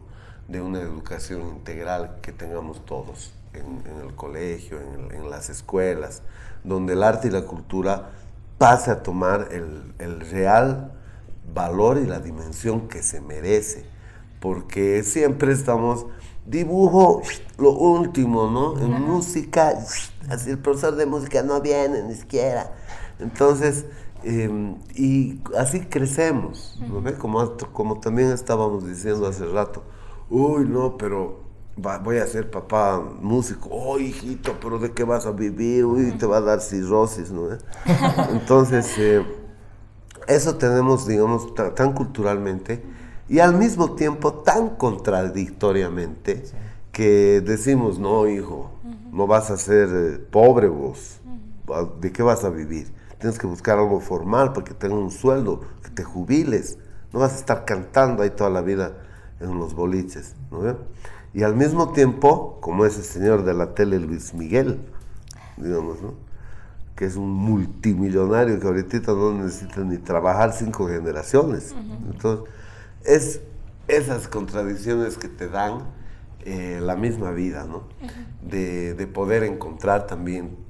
de 0.49 0.61
una 0.61 0.81
educación 0.81 1.49
integral 1.49 2.18
que 2.22 2.33
tengamos 2.33 2.85
todos 2.85 3.33
en, 3.53 3.83
el 4.01 4.14
colegio, 4.14 4.78
en, 4.81 5.31
las 5.31 5.51
escuelas, 5.51 6.22
donde 6.64 6.93
el 6.93 7.03
arte 7.03 7.28
y 7.28 7.31
la 7.31 7.43
cultura 7.43 8.11
pase 8.59 8.91
a 8.91 9.03
tomar 9.03 9.49
el, 9.53 9.95
el 9.99 10.20
real 10.20 10.93
valor 11.53 11.99
y 11.99 12.07
la 12.07 12.20
dimensión 12.20 12.89
que 12.89 13.03
se 13.03 13.20
merece 13.20 13.85
porque 14.41 15.03
siempre 15.03 15.53
estamos 15.53 16.07
dibujo 16.47 17.22
lo 17.59 17.72
último, 17.72 18.51
¿no? 18.51 18.78
En 18.81 18.91
música, 18.91 19.78
así 20.28 20.51
el 20.51 20.59
profesor 20.59 20.97
de 20.97 21.07
música 21.07 21.43
no 21.43 21.61
viene 21.61 22.03
ni 22.03 22.14
siquiera. 22.14 22.72
Entonces, 23.20 23.85
em, 24.22 24.76
y 24.94 25.40
así 25.56 25.80
crecemos, 25.80 26.80
¿no 26.88 27.02
Como, 27.18 27.56
como 27.72 28.00
también 28.00 28.30
estábamos 28.30 28.86
diciendo 28.86 29.26
hace 29.26 29.46
rato, 29.46 29.82
uy, 30.28 30.64
no, 30.66 30.96
pero 30.96 31.40
voy 31.76 32.18
a 32.18 32.26
ser 32.26 32.50
papá 32.50 33.02
músico, 33.20 33.68
oh, 33.70 33.98
hijito, 33.98 34.56
pero 34.60 34.78
¿de 34.78 34.92
qué 34.92 35.04
vas 35.04 35.26
a 35.26 35.32
vivir? 35.32 35.84
Uy, 35.84 36.12
te 36.12 36.26
va 36.26 36.38
a 36.38 36.40
dar 36.40 36.60
cirrosis, 36.60 37.30
¿no? 37.30 37.48
Entonces, 38.30 38.92
eh, 38.98 39.24
eso 40.26 40.56
tenemos, 40.56 41.06
digamos, 41.06 41.54
tan 41.74 41.92
culturalmente 41.92 42.82
y 43.28 43.38
al 43.38 43.54
mismo 43.54 43.94
tiempo 43.94 44.32
tan 44.34 44.70
contradictoriamente 44.70 46.44
que 46.92 47.40
decimos, 47.40 47.98
no, 47.98 48.28
hijo, 48.28 48.70
no 49.12 49.26
vas 49.26 49.50
a 49.50 49.56
ser 49.56 49.88
eh, 49.92 50.18
pobre 50.30 50.68
vos, 50.68 51.20
¿de 52.00 52.12
qué 52.12 52.22
vas 52.22 52.44
a 52.44 52.50
vivir? 52.50 52.92
Tienes 53.20 53.38
que 53.38 53.46
buscar 53.46 53.78
algo 53.78 54.00
formal 54.00 54.52
para 54.52 54.64
que 54.64 54.74
tengas 54.74 54.98
un 54.98 55.10
sueldo, 55.10 55.60
que 55.82 55.90
te 55.90 56.02
jubiles, 56.02 56.78
no 57.12 57.20
vas 57.20 57.34
a 57.34 57.36
estar 57.36 57.64
cantando 57.64 58.22
ahí 58.22 58.30
toda 58.30 58.50
la 58.50 58.62
vida 58.62 58.94
en 59.40 59.58
los 59.58 59.74
boliches, 59.74 60.34
¿no? 60.50 60.76
Y 61.32 61.42
al 61.44 61.54
mismo 61.54 61.92
tiempo, 61.92 62.58
como 62.60 62.84
ese 62.84 63.02
señor 63.02 63.44
de 63.44 63.54
la 63.54 63.74
tele 63.74 64.00
Luis 64.00 64.34
Miguel, 64.34 64.80
digamos, 65.56 66.02
¿no? 66.02 66.14
que 67.00 67.06
es 67.06 67.16
un 67.16 67.30
multimillonario 67.30 68.60
que 68.60 68.66
ahorita 68.66 69.00
no 69.12 69.32
necesita 69.32 69.80
ni 69.80 69.96
trabajar 69.96 70.52
cinco 70.52 70.86
generaciones. 70.86 71.74
Entonces, 72.10 72.44
es 73.04 73.40
esas 73.88 74.28
contradicciones 74.28 75.16
que 75.16 75.28
te 75.28 75.48
dan 75.48 75.84
eh, 76.44 76.78
la 76.82 76.96
misma 76.96 77.30
vida, 77.30 77.64
¿no? 77.64 77.84
de, 78.42 79.08
poder 79.14 79.44
encontrar 79.44 80.06
también 80.06 80.58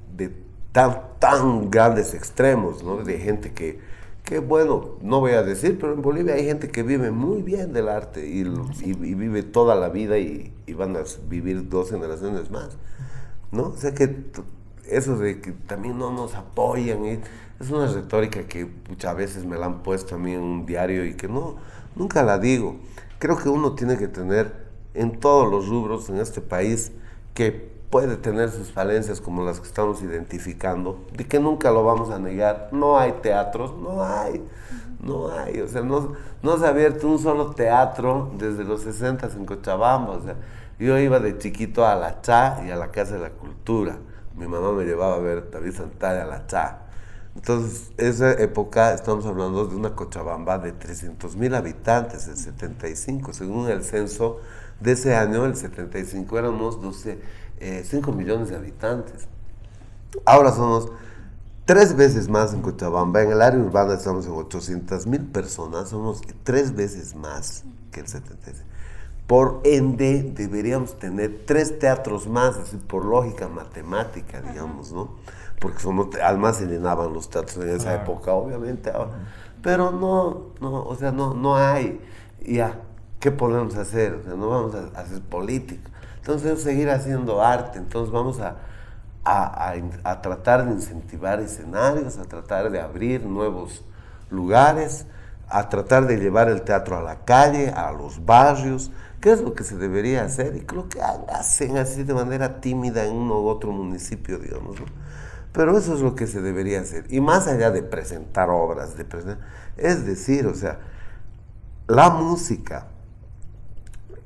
tan, 0.71 1.01
tan 1.19 1.69
grandes 1.69 2.13
extremos, 2.13 2.83
¿no? 2.83 2.97
De 2.97 3.19
gente 3.19 3.53
que, 3.53 3.79
que, 4.23 4.39
bueno, 4.39 4.97
no 5.01 5.19
voy 5.19 5.31
a 5.31 5.43
decir, 5.43 5.77
pero 5.79 5.93
en 5.93 6.01
Bolivia 6.01 6.35
hay 6.35 6.45
gente 6.45 6.69
que 6.69 6.83
vive 6.83 7.11
muy 7.11 7.41
bien 7.41 7.73
del 7.73 7.89
arte 7.89 8.27
y, 8.27 8.43
vive 8.93 9.43
toda 9.43 9.75
la 9.75 9.89
vida 9.89 10.17
y, 10.17 10.53
van 10.77 10.95
a 10.95 11.01
vivir 11.27 11.67
dos 11.69 11.89
generaciones 11.91 12.49
más, 12.49 12.77
¿no? 13.51 13.67
O 13.67 13.77
sea 13.77 13.93
que 13.93 14.23
eso 14.87 15.17
de 15.17 15.41
que 15.41 15.51
también 15.51 15.97
no 15.97 16.11
nos 16.11 16.35
apoyan, 16.35 17.05
es 17.05 17.69
una 17.69 17.87
retórica 17.87 18.43
que 18.43 18.67
muchas 18.89 19.15
veces 19.15 19.45
me 19.45 19.57
la 19.57 19.67
han 19.67 19.83
puesto 19.83 20.15
a 20.15 20.17
mí 20.17 20.33
en 20.33 20.41
un 20.41 20.65
diario 20.65 21.05
y 21.05 21.13
que 21.13 21.27
no 21.27 21.57
Nunca 21.95 22.23
la 22.23 22.39
digo. 22.39 22.77
Creo 23.19 23.37
que 23.37 23.49
uno 23.49 23.73
tiene 23.73 23.97
que 23.97 24.07
tener 24.07 24.53
en 24.93 25.19
todos 25.19 25.49
los 25.49 25.67
rubros 25.67 26.09
en 26.09 26.17
este 26.17 26.41
país 26.41 26.91
que 27.33 27.70
puede 27.91 28.15
tener 28.15 28.49
sus 28.49 28.71
falencias 28.71 29.19
como 29.19 29.43
las 29.43 29.59
que 29.59 29.67
estamos 29.67 30.01
identificando, 30.01 31.05
de 31.13 31.27
que 31.27 31.39
nunca 31.39 31.71
lo 31.71 31.83
vamos 31.83 32.09
a 32.09 32.17
negar. 32.17 32.69
No 32.71 32.97
hay 32.97 33.11
teatros, 33.21 33.75
no 33.77 34.03
hay, 34.03 34.41
no 35.03 35.29
hay. 35.29 35.59
O 35.59 35.67
sea, 35.67 35.81
no, 35.81 36.13
no 36.41 36.57
se 36.57 36.65
ha 36.65 36.69
abierto 36.69 37.07
un 37.07 37.19
solo 37.19 37.51
teatro 37.51 38.31
desde 38.37 38.63
los 38.63 38.81
60 38.81 39.27
en 39.35 39.45
Cochabamba. 39.45 40.13
O 40.13 40.23
sea, 40.23 40.35
yo 40.79 40.97
iba 40.97 41.19
de 41.19 41.37
chiquito 41.37 41.85
a 41.85 41.95
la 41.95 42.21
CHA 42.21 42.63
y 42.65 42.71
a 42.71 42.77
la 42.77 42.91
Casa 42.91 43.15
de 43.15 43.19
la 43.19 43.31
Cultura. 43.31 43.97
Mi 44.37 44.47
mamá 44.47 44.71
me 44.71 44.85
llevaba 44.85 45.15
a 45.15 45.19
ver 45.19 45.51
David 45.51 45.73
Santana 45.73 46.23
a 46.23 46.25
la 46.25 46.47
CHA. 46.47 46.79
Entonces, 47.35 47.91
esa 47.97 48.31
época 48.33 48.93
estamos 48.93 49.25
hablando 49.25 49.65
de 49.65 49.75
una 49.75 49.95
Cochabamba 49.95 50.59
de 50.59 50.71
300 50.71 51.35
mil 51.35 51.55
habitantes, 51.55 52.27
el 52.27 52.37
75. 52.37 53.33
Según 53.33 53.69
el 53.69 53.83
censo 53.83 54.39
de 54.79 54.93
ese 54.93 55.15
año, 55.15 55.45
el 55.45 55.55
75, 55.55 56.39
éramos 56.39 56.81
12, 56.81 57.19
5 57.83 58.11
millones 58.11 58.49
de 58.49 58.55
habitantes. 58.55 59.27
Ahora 60.25 60.51
somos 60.51 60.91
tres 61.65 61.95
veces 61.95 62.27
más 62.27 62.53
en 62.53 62.61
Cochabamba. 62.61 63.21
En 63.21 63.31
el 63.31 63.41
área 63.41 63.59
urbana 63.59 63.93
estamos 63.93 64.25
en 64.25 64.33
800 64.33 65.07
mil 65.07 65.25
personas, 65.25 65.89
somos 65.89 66.21
tres 66.43 66.75
veces 66.75 67.15
más 67.15 67.63
que 67.91 68.01
el 68.01 68.07
75. 68.07 68.67
Por 69.27 69.61
ende, 69.63 70.33
deberíamos 70.35 70.99
tener 70.99 71.43
tres 71.45 71.79
teatros 71.79 72.27
más, 72.27 72.57
así 72.57 72.75
por 72.75 73.05
lógica 73.05 73.47
matemática, 73.47 74.41
digamos, 74.41 74.91
¿no? 74.91 75.11
porque 75.61 75.79
somos, 75.79 76.07
además 76.21 76.57
se 76.57 76.65
llenaban 76.65 77.13
los 77.13 77.29
teatros 77.29 77.63
en 77.63 77.69
esa 77.69 77.93
época, 77.93 78.33
obviamente. 78.33 78.91
Pero 79.61 79.91
no, 79.91 80.47
no, 80.59 80.83
o 80.83 80.95
sea, 80.95 81.11
no, 81.11 81.35
no 81.35 81.55
hay, 81.55 82.01
ya, 82.43 82.81
¿qué 83.19 83.29
podemos 83.29 83.75
hacer? 83.75 84.15
O 84.15 84.23
sea, 84.23 84.33
no 84.33 84.49
vamos 84.49 84.73
a, 84.73 84.99
hacer 84.99 85.21
política. 85.21 85.90
Entonces, 86.21 86.61
seguir 86.61 86.89
haciendo 86.89 87.43
arte, 87.43 87.77
entonces 87.77 88.11
vamos 88.11 88.39
a, 88.39 88.55
a, 89.25 89.73
a, 90.03 90.21
tratar 90.21 90.65
de 90.65 90.71
incentivar 90.71 91.39
escenarios, 91.39 92.17
a 92.17 92.23
tratar 92.23 92.71
de 92.71 92.79
abrir 92.79 93.25
nuevos 93.25 93.83
lugares, 94.29 95.05
a 95.49 95.67
tratar 95.67 96.07
de 96.07 96.17
llevar 96.17 96.47
el 96.47 96.61
teatro 96.61 96.97
a 96.97 97.01
la 97.01 97.25
calle, 97.25 97.69
a 97.69 97.91
los 97.91 98.25
barrios, 98.25 98.91
¿Qué 99.21 99.31
es 99.31 99.41
lo 99.41 99.53
que 99.53 99.63
se 99.63 99.77
debería 99.77 100.23
hacer? 100.23 100.55
Y 100.55 100.61
creo 100.61 100.89
que 100.89 100.99
hacen 100.99 101.77
así 101.77 102.03
de 102.03 102.15
manera 102.15 102.59
tímida 102.59 103.05
en 103.05 103.13
uno 103.13 103.39
u 103.39 103.47
otro 103.47 103.71
municipio, 103.71 104.39
digamos. 104.39 104.79
¿no? 104.79 104.87
Pero 105.53 105.77
eso 105.77 105.93
es 105.93 106.01
lo 106.01 106.15
que 106.15 106.25
se 106.25 106.41
debería 106.41 106.81
hacer. 106.81 107.05
Y 107.09 107.21
más 107.21 107.47
allá 107.47 107.69
de 107.69 107.83
presentar 107.83 108.49
obras, 108.49 108.97
de 108.97 109.05
es 109.77 110.05
decir, 110.07 110.47
o 110.47 110.55
sea, 110.55 110.79
la 111.87 112.09
música 112.09 112.87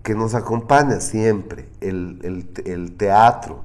que 0.05 0.13
nos 0.13 0.35
acompaña 0.35 0.99
siempre, 0.99 1.67
el, 1.81 2.93
teatro, 2.95 3.63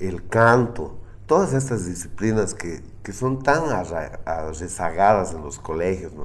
el 0.00 0.26
canto, 0.26 0.98
todas 1.26 1.52
estas 1.52 1.86
disciplinas 1.86 2.54
que, 2.54 2.82
son 3.12 3.40
tan 3.44 3.62
rezagadas 4.58 5.32
en 5.32 5.42
los 5.42 5.60
colegios, 5.60 6.12
¿no? 6.12 6.24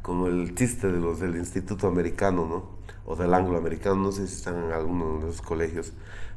como 0.00 0.26
el 0.26 0.54
chiste 0.54 0.90
de 0.90 0.98
los 0.98 1.20
del 1.20 1.36
Instituto 1.36 1.86
Americano, 1.86 2.46
¿no? 2.46 2.64
o 3.04 3.14
del 3.14 3.34
Angloamericano, 3.34 3.96
no 3.96 4.10
sé 4.10 4.26
si 4.26 4.36
están 4.36 4.56
en 4.64 4.72
alguno 4.72 5.18
de 5.18 5.26
los 5.26 5.42
colegios, 5.42 5.92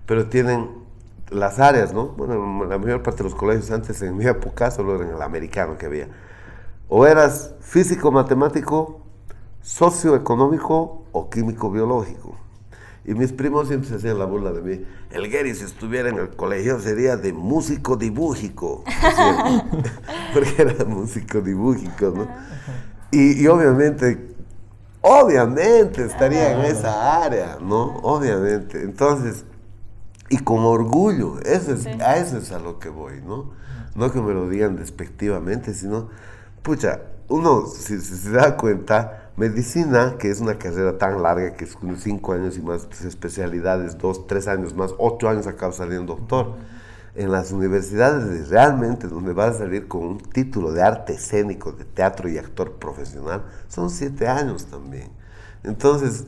pero 0.05 0.27
tienen 0.27 0.69
las 1.29 1.59
áreas, 1.59 1.93
¿no? 1.93 2.07
Bueno, 2.09 2.65
la 2.65 2.77
mayor 2.77 3.01
parte 3.01 3.19
de 3.19 3.29
los 3.29 3.35
colegios 3.35 3.71
antes, 3.71 4.01
en 4.01 4.17
mi 4.17 4.25
época, 4.25 4.71
solo 4.71 4.97
eran 4.97 5.15
el 5.15 5.21
americano 5.21 5.77
que 5.77 5.85
había. 5.85 6.09
O 6.89 7.07
eras 7.07 7.53
físico, 7.61 8.11
matemático, 8.11 8.99
socioeconómico 9.61 11.05
o 11.13 11.29
químico 11.29 11.71
biológico. 11.71 12.46
Y 13.07 13.15
mis 13.15 13.31
primos 13.31 13.69
siempre 13.69 13.89
se 13.89 13.95
hacían 13.95 14.19
la 14.19 14.25
burla 14.25 14.51
de 14.51 14.61
mí. 14.61 14.85
El 15.11 15.31
Gary, 15.31 15.55
si 15.55 15.63
estuviera 15.63 16.09
en 16.09 16.17
el 16.19 16.29
colegio, 16.29 16.79
sería 16.79 17.15
de 17.15 17.33
músico 17.33 17.95
dibújico. 17.95 18.83
Porque 20.33 20.61
era 20.61 20.85
músico 20.85 21.41
dibújico, 21.41 22.11
¿no? 22.15 22.27
Y, 23.11 23.41
y, 23.41 23.47
obviamente, 23.47 24.35
obviamente 25.01 26.03
estaría 26.03 26.51
en 26.51 26.65
esa 26.65 27.23
área, 27.23 27.57
¿no? 27.61 27.95
Obviamente. 28.03 28.83
Entonces, 28.83 29.45
y 30.29 30.37
con 30.39 30.59
orgullo. 30.59 31.39
Eso 31.41 31.73
es, 31.73 31.85
A 32.01 32.17
eso 32.17 32.37
es 32.37 32.51
a 32.51 32.59
lo 32.59 32.79
que 32.79 32.89
voy, 32.89 33.21
¿no? 33.25 33.51
No 33.95 34.11
que 34.11 34.21
me 34.21 34.33
lo 34.33 34.49
digan 34.49 34.75
despectivamente, 34.75 35.73
sino, 35.73 36.09
pucha, 36.61 37.01
uno, 37.29 37.65
si, 37.65 37.99
se 37.99 38.29
da 38.31 38.55
cuenta, 38.57 39.26
medicina, 39.37 40.15
que 40.17 40.31
es 40.31 40.41
una 40.41 40.57
carrera 40.57 40.97
tan 40.97 41.21
larga, 41.21 41.53
que 41.53 41.65
es 41.65 41.77
cinco 41.97 42.33
años 42.33 42.57
y 42.57 42.61
más 42.61 42.87
especialidades, 43.05 43.97
dos, 43.97 44.25
tres 44.27 44.47
años 44.47 44.75
más, 44.75 44.93
ocho 44.97 45.29
años 45.29 45.47
acaba 45.47 45.71
saliendo 45.71 46.15
doctor. 46.15 46.55
En 47.15 47.31
las 47.31 47.51
universidades 47.51 48.49
realmente 48.49 49.07
donde 49.07 49.33
vas 49.33 49.55
a 49.55 49.59
salir 49.59 49.87
con 49.87 50.03
un 50.03 50.17
título 50.19 50.71
de 50.71 50.83
arte 50.83 51.13
escénico, 51.13 51.71
de 51.71 51.85
teatro 51.85 52.29
y 52.29 52.37
actor 52.37 52.73
profesional, 52.73 53.43
son 53.69 53.89
siete 53.89 54.27
años 54.27 54.65
también. 54.65 55.09
Entonces, 55.63 56.25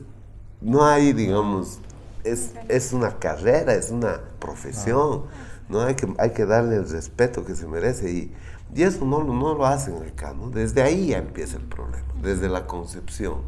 no 0.60 0.84
hay, 0.84 1.12
digamos, 1.12 1.78
es, 2.24 2.52
es 2.68 2.92
una 2.92 3.18
carrera, 3.18 3.74
es 3.74 3.90
una 3.90 4.20
profesión, 4.38 5.24
¿no? 5.68 5.82
Hay 5.82 5.94
que, 5.94 6.12
hay 6.18 6.30
que 6.30 6.44
darle 6.44 6.76
el 6.76 6.88
respeto 6.88 7.44
que 7.44 7.54
se 7.54 7.66
merece 7.66 8.10
y, 8.10 8.34
y 8.74 8.82
eso 8.82 9.04
no, 9.04 9.24
no 9.24 9.54
lo 9.54 9.66
hacen 9.66 9.96
acá, 10.02 10.32
¿no? 10.32 10.50
Desde 10.50 10.82
ahí 10.82 11.08
ya 11.08 11.18
empieza 11.18 11.56
el 11.56 11.64
problema, 11.64 12.06
desde 12.22 12.48
la 12.48 12.66
concepción, 12.66 13.42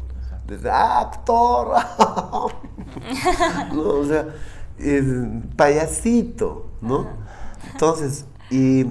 desde 0.47 0.69
ah, 0.69 0.99
actor. 1.01 1.73
O 3.75 4.05
sea, 4.05 4.27
payasito, 5.55 6.67
¿no? 6.81 7.07
Entonces, 7.71 8.25
y, 8.49 8.85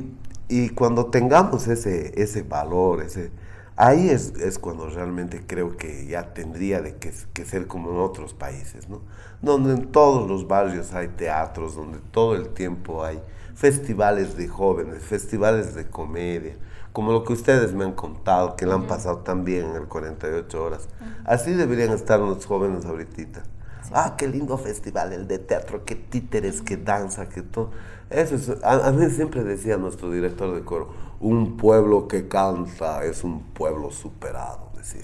y 0.49 0.70
cuando 0.70 1.07
tengamos 1.07 1.68
ese, 1.68 2.20
ese 2.20 2.43
valor, 2.43 3.03
ese 3.03 3.30
Ahí 3.76 4.11
es, 4.11 4.35
es, 4.35 4.59
cuando 4.59 4.89
realmente 4.91 5.43
creo 5.47 5.76
que 5.78 6.07
ya 6.07 6.35
tendría 6.35 6.83
de 6.83 6.97
que, 6.97 7.11
que, 7.33 7.45
ser 7.47 7.66
como 7.66 7.91
en 7.91 8.01
otros 8.01 8.35
países, 8.35 8.89
¿no? 8.89 9.01
Donde 9.41 9.72
en 9.72 9.91
todos 9.91 10.28
los 10.28 10.47
barrios 10.47 10.93
hay 10.93 11.09
teatros, 11.09 11.74
donde 11.74 11.99
todo 12.11 12.35
el 12.35 12.51
tiempo 12.51 13.03
hay 13.03 13.20
festivales 13.62 14.36
de 14.36 14.48
jóvenes, 14.48 15.04
festivales 15.04 15.76
de 15.76 15.86
comedia, 15.86 16.56
como 16.92 17.12
lo 17.12 17.22
que 17.22 17.32
ustedes 17.32 17.72
me 17.72 17.84
han 17.84 17.92
contado, 17.92 18.56
que 18.56 18.66
le 18.66 18.72
han 18.72 18.88
pasado 18.88 19.18
tan 19.18 19.44
bien 19.44 19.66
en 19.66 19.76
el 19.76 19.86
48 19.86 20.64
horas. 20.64 20.88
Así 21.24 21.52
deberían 21.52 21.92
estar 21.92 22.18
los 22.18 22.44
jóvenes 22.44 22.84
ahorita. 22.84 23.44
Ah, 23.92 24.16
qué 24.18 24.26
lindo 24.26 24.58
festival, 24.58 25.12
el 25.12 25.28
de 25.28 25.38
teatro, 25.38 25.84
qué 25.84 25.94
títeres, 25.94 26.60
qué 26.60 26.76
danza, 26.76 27.28
qué 27.28 27.42
todo. 27.42 27.70
Eso 28.10 28.34
es, 28.34 28.50
a, 28.64 28.88
a 28.88 28.90
mí 28.90 29.08
siempre 29.10 29.44
decía 29.44 29.76
nuestro 29.76 30.10
director 30.10 30.52
de 30.52 30.64
coro, 30.64 30.88
un 31.20 31.56
pueblo 31.56 32.08
que 32.08 32.26
canta 32.26 33.04
es 33.04 33.22
un 33.22 33.44
pueblo 33.52 33.92
superado, 33.92 34.71
decía 34.83 35.03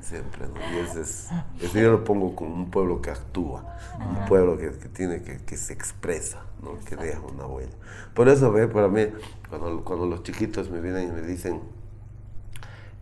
siempre. 0.00 0.46
¿no? 0.46 0.54
Y 0.74 0.78
ese 0.80 1.02
es, 1.02 1.28
ese 1.60 1.82
yo 1.82 1.92
lo 1.92 2.04
pongo 2.04 2.34
como 2.34 2.54
un 2.54 2.70
pueblo 2.70 3.00
que 3.00 3.10
actúa, 3.10 3.76
un 3.98 4.26
pueblo 4.26 4.56
que, 4.58 4.70
que 4.70 4.88
tiene 4.88 5.22
que, 5.22 5.38
que, 5.38 5.56
se 5.56 5.72
expresa, 5.72 6.42
¿no? 6.62 6.78
que 6.84 6.96
deja 6.96 7.20
una 7.20 7.46
huella. 7.46 7.72
Por 8.14 8.28
eso, 8.28 8.50
ve, 8.50 8.66
para 8.68 8.88
mí, 8.88 9.06
cuando, 9.48 9.84
cuando 9.84 10.06
los 10.06 10.22
chiquitos 10.22 10.70
me 10.70 10.80
vienen 10.80 11.08
y 11.08 11.12
me 11.12 11.22
dicen, 11.22 11.60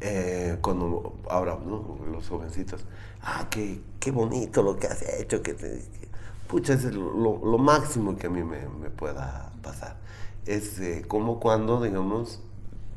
eh, 0.01 0.59
cuando 0.61 1.15
ahora, 1.31 1.57
¿no? 1.65 1.99
los 2.11 2.29
jovencitos, 2.29 2.85
ah, 3.23 3.47
qué, 3.51 3.81
qué 3.99 4.11
bonito 4.11 4.63
lo 4.63 4.77
que 4.77 4.87
has 4.87 5.03
hecho, 5.21 5.43
que, 5.43 5.57
pucha, 6.47 6.75
es 6.75 6.85
lo, 6.85 7.39
lo, 7.45 7.59
máximo 7.59 8.17
que 8.17 8.27
a 8.27 8.31
mí 8.31 8.43
me, 8.43 8.69
me 8.69 8.91
pueda 8.91 9.53
pasar. 9.63 9.97
Es 10.47 10.79
eh, 10.81 11.05
como 11.07 11.41
cuando, 11.41 11.83
digamos, 11.83 12.41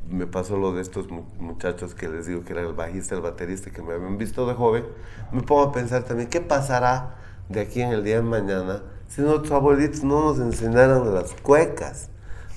me 0.08 0.26
pasó 0.26 0.56
lo 0.56 0.72
de 0.72 0.82
estos 0.82 1.08
muchachos 1.38 1.94
que 1.94 2.08
les 2.08 2.26
digo 2.26 2.44
que 2.44 2.52
era 2.52 2.62
el 2.62 2.72
bajista, 2.74 3.14
el 3.14 3.20
baterista, 3.20 3.70
que 3.70 3.82
me 3.82 3.94
habían 3.94 4.18
visto 4.18 4.46
de 4.46 4.54
joven, 4.54 4.84
me 5.32 5.42
pongo 5.42 5.62
a 5.62 5.72
pensar 5.72 6.02
también, 6.04 6.28
¿qué 6.28 6.40
pasará 6.40 7.16
de 7.48 7.60
aquí 7.60 7.80
en 7.80 7.90
el 7.90 8.04
día 8.04 8.16
de 8.16 8.22
mañana 8.22 8.82
si 9.08 9.22
nuestros 9.22 9.52
abuelitos 9.52 10.02
no 10.04 10.22
nos 10.24 10.38
enseñaran 10.38 11.14
las 11.14 11.32
cuecas? 11.42 12.10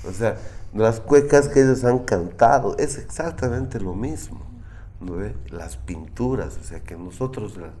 O 0.06 0.12
sea, 0.12 0.36
las 0.74 1.00
cuecas 1.00 1.48
que 1.48 1.62
ellos 1.62 1.84
han 1.84 2.00
cantado, 2.00 2.76
es 2.78 2.98
exactamente 2.98 3.80
lo 3.80 3.94
mismo. 3.94 4.46
¿no 5.00 5.16
ve? 5.16 5.34
Las 5.50 5.76
pinturas, 5.76 6.58
o 6.60 6.64
sea, 6.64 6.80
que 6.80 6.96
nosotros 6.96 7.56
las, 7.56 7.72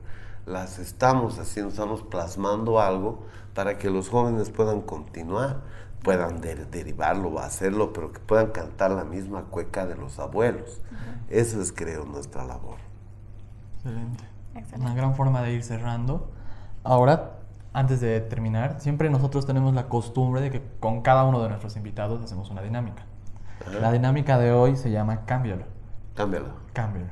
las 0.46 0.78
estamos 0.78 1.38
haciendo, 1.38 1.70
estamos 1.70 2.02
plasmando 2.02 2.80
algo 2.80 3.24
para 3.54 3.78
que 3.78 3.90
los 3.90 4.08
jóvenes 4.08 4.50
puedan 4.50 4.82
continuar 4.82 5.60
puedan 6.06 6.40
derivarlo 6.40 7.30
o 7.30 7.40
hacerlo, 7.40 7.92
pero 7.92 8.12
que 8.12 8.20
puedan 8.20 8.52
cantar 8.52 8.92
la 8.92 9.02
misma 9.02 9.42
cueca 9.46 9.86
de 9.86 9.96
los 9.96 10.20
abuelos. 10.20 10.80
Eso 11.28 11.60
es, 11.60 11.72
creo, 11.72 12.04
nuestra 12.04 12.44
labor. 12.44 12.76
Excelente. 13.74 14.22
Una 14.78 14.94
gran 14.94 15.16
forma 15.16 15.42
de 15.42 15.54
ir 15.54 15.64
cerrando. 15.64 16.30
Ahora, 16.84 17.40
antes 17.72 18.00
de 18.00 18.20
terminar, 18.20 18.76
siempre 18.78 19.10
nosotros 19.10 19.46
tenemos 19.46 19.74
la 19.74 19.88
costumbre 19.88 20.40
de 20.40 20.52
que 20.52 20.62
con 20.78 21.02
cada 21.02 21.24
uno 21.24 21.42
de 21.42 21.48
nuestros 21.48 21.76
invitados 21.76 22.22
hacemos 22.22 22.50
una 22.50 22.62
dinámica. 22.62 23.02
La 23.80 23.90
dinámica 23.90 24.38
de 24.38 24.52
hoy 24.52 24.76
se 24.76 24.92
llama 24.92 25.24
Cámbialo. 25.24 25.64
Cámbialo. 26.14 26.50
Cámbialo. 26.72 27.10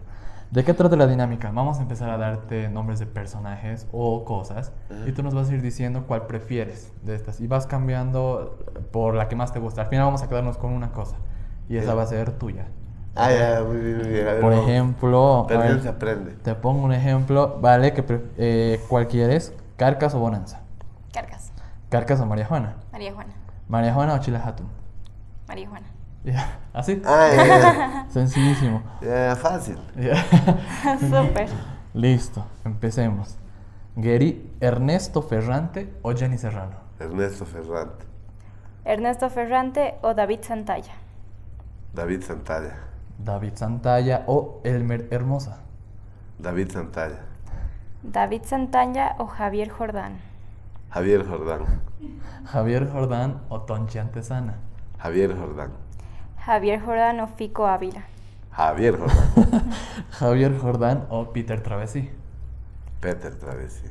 ¿De 0.55 0.63
qué 0.63 0.73
trata 0.73 0.95
la 0.95 1.09
dinámica? 1.09 1.51
Vamos 1.53 1.81
a 1.81 1.83
empezar 1.83 2.11
a 2.11 2.17
darte 2.17 2.69
nombres 2.69 3.01
de 3.01 3.07
personajes 3.07 3.89
o 3.91 4.25
cosas 4.25 4.71
y 5.05 5.11
tú 5.11 5.25
nos 5.25 5.35
vas 5.35 5.51
a 5.51 5.55
ir 5.55 5.61
diciendo 5.61 6.05
cuál 6.07 6.29
prefieres 6.29 6.93
de 7.03 7.17
estas 7.17 7.41
y 7.41 7.49
vas 7.49 7.67
cambiando 7.67 8.61
por 8.93 9.17
la 9.17 9.27
que 9.27 9.35
más 9.35 9.53
te 9.53 9.59
gusta. 9.59 9.81
Al 9.81 9.89
final 9.89 10.05
vamos 10.05 10.23
a 10.23 10.29
quedarnos 10.29 10.57
con 10.57 10.73
una 10.73 10.93
cosa 10.93 11.17
y 11.69 11.77
esa 11.77 11.95
va 11.95 12.03
a 12.03 12.07
ser 12.07 12.31
tuya. 12.39 12.67
Ah, 13.17 13.33
ya, 13.33 13.65
muy 13.67 13.79
bien, 13.79 13.99
muy 13.99 14.07
bien. 14.07 14.29
A 14.29 14.33
ver, 14.35 14.41
Por 14.43 14.53
vamos. 14.53 14.69
ejemplo, 14.69 15.47
ver, 15.49 15.83
se 15.83 15.89
aprende. 15.89 16.31
te 16.35 16.55
pongo 16.55 16.85
un 16.85 16.93
ejemplo, 16.93 17.59
¿vale? 17.61 17.93
Que 17.93 18.05
eh, 18.39 18.81
¿Cuál 18.89 19.09
quieres? 19.09 19.53
¿Carcas 19.77 20.15
o 20.15 20.21
Bonanza? 20.21 20.61
Cargas. 21.13 21.51
¿Carcas 21.89 22.21
o 22.21 22.27
María 22.27 22.47
Juana? 22.47 22.77
María 22.93 23.13
Juana. 23.13 23.35
¿María 23.67 23.93
Juana 23.93 24.15
o 24.15 24.19
Chile 24.19 24.39
Hatun? 24.39 24.69
María 25.49 25.69
Juana. 25.69 25.89
Ya, 26.25 26.59
¿Así? 26.73 27.03
Ah. 27.05 28.07
Sencillísimo. 28.09 28.83
Ya, 29.03 29.37
fácil. 29.37 29.79
Súper. 31.01 31.49
Listo, 31.93 32.45
empecemos. 32.65 33.37
Gary, 33.95 34.51
Ernesto 34.61 35.23
Ferrante 35.23 35.93
o 36.03 36.13
Jenny 36.13 36.39
Serrano. 36.39 36.77
Ernesto 36.99 37.45
Ferrante. 37.45 38.07
Ernesto 38.85 39.29
Ferrante 39.31 39.95
o 40.03 40.15
David 40.15 40.41
Santalla. 40.43 40.95
David 41.93 42.23
Santalla. 42.23 42.75
David 43.19 43.55
Santalla 43.55 44.25
o 44.27 44.61
Elmer 44.65 45.07
Hermosa. 45.11 45.59
David 46.39 46.73
Santalla. 46.73 47.21
David 48.03 48.43
Santalla 48.45 49.15
o 49.19 49.27
Javier 49.27 49.69
Jordán. 49.69 50.19
Javier 50.91 51.25
Jordán. 51.27 51.83
Javier 52.47 52.91
Jordán 52.91 53.43
o 53.49 53.61
Tonchi 53.61 53.99
Antesana. 53.99 54.57
Javier 54.99 55.37
Jordán. 55.37 55.84
Javier 56.47 56.79
Jordán 56.79 57.21
o 57.21 57.27
Fico 57.27 57.67
Ávila. 57.67 58.05
Javier 58.51 58.99
Jordán. 58.99 59.71
Javier 60.11 60.59
Jordán 60.59 61.07
o 61.09 61.33
Peter 61.33 61.63
Travesí. 61.63 62.11
Peter 63.01 63.35
Travesi. 63.35 63.91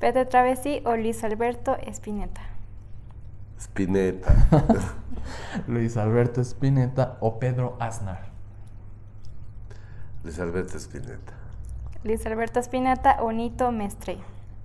Peter 0.00 0.28
Travesí 0.28 0.82
o 0.84 0.96
Luis 0.96 1.22
Alberto 1.22 1.76
Espineta. 1.76 2.40
Spinetta. 3.60 4.34
Luis 5.68 5.96
Alberto 5.96 6.40
Spinetta 6.42 7.16
o 7.20 7.38
Pedro 7.38 7.76
Aznar. 7.78 8.26
Luis 10.24 10.38
Alberto 10.40 10.78
Spinetta. 10.78 11.32
Luis 12.02 12.26
Alberto 12.26 12.58
Espineta 12.58 13.22
o 13.22 13.30
Nito 13.30 13.70
Mestre. 13.70 14.18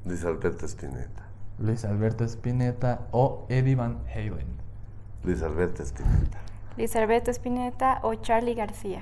Luis 0.04 0.26
Alberto 0.26 0.68
Spinetta. 0.68 1.24
Luis 1.60 1.86
Alberto 1.86 2.28
Spinetta 2.28 3.02
o 3.12 3.46
Eddie 3.50 3.76
Van 3.76 4.02
Halen. 4.08 4.48
Luis 5.24 5.44
Alberto 5.44 5.84
Spinetta. 5.84 6.43
Alberto 6.96 7.32
Espineta 7.32 8.00
o 8.04 8.16
Charlie 8.16 8.56
García. 8.56 9.02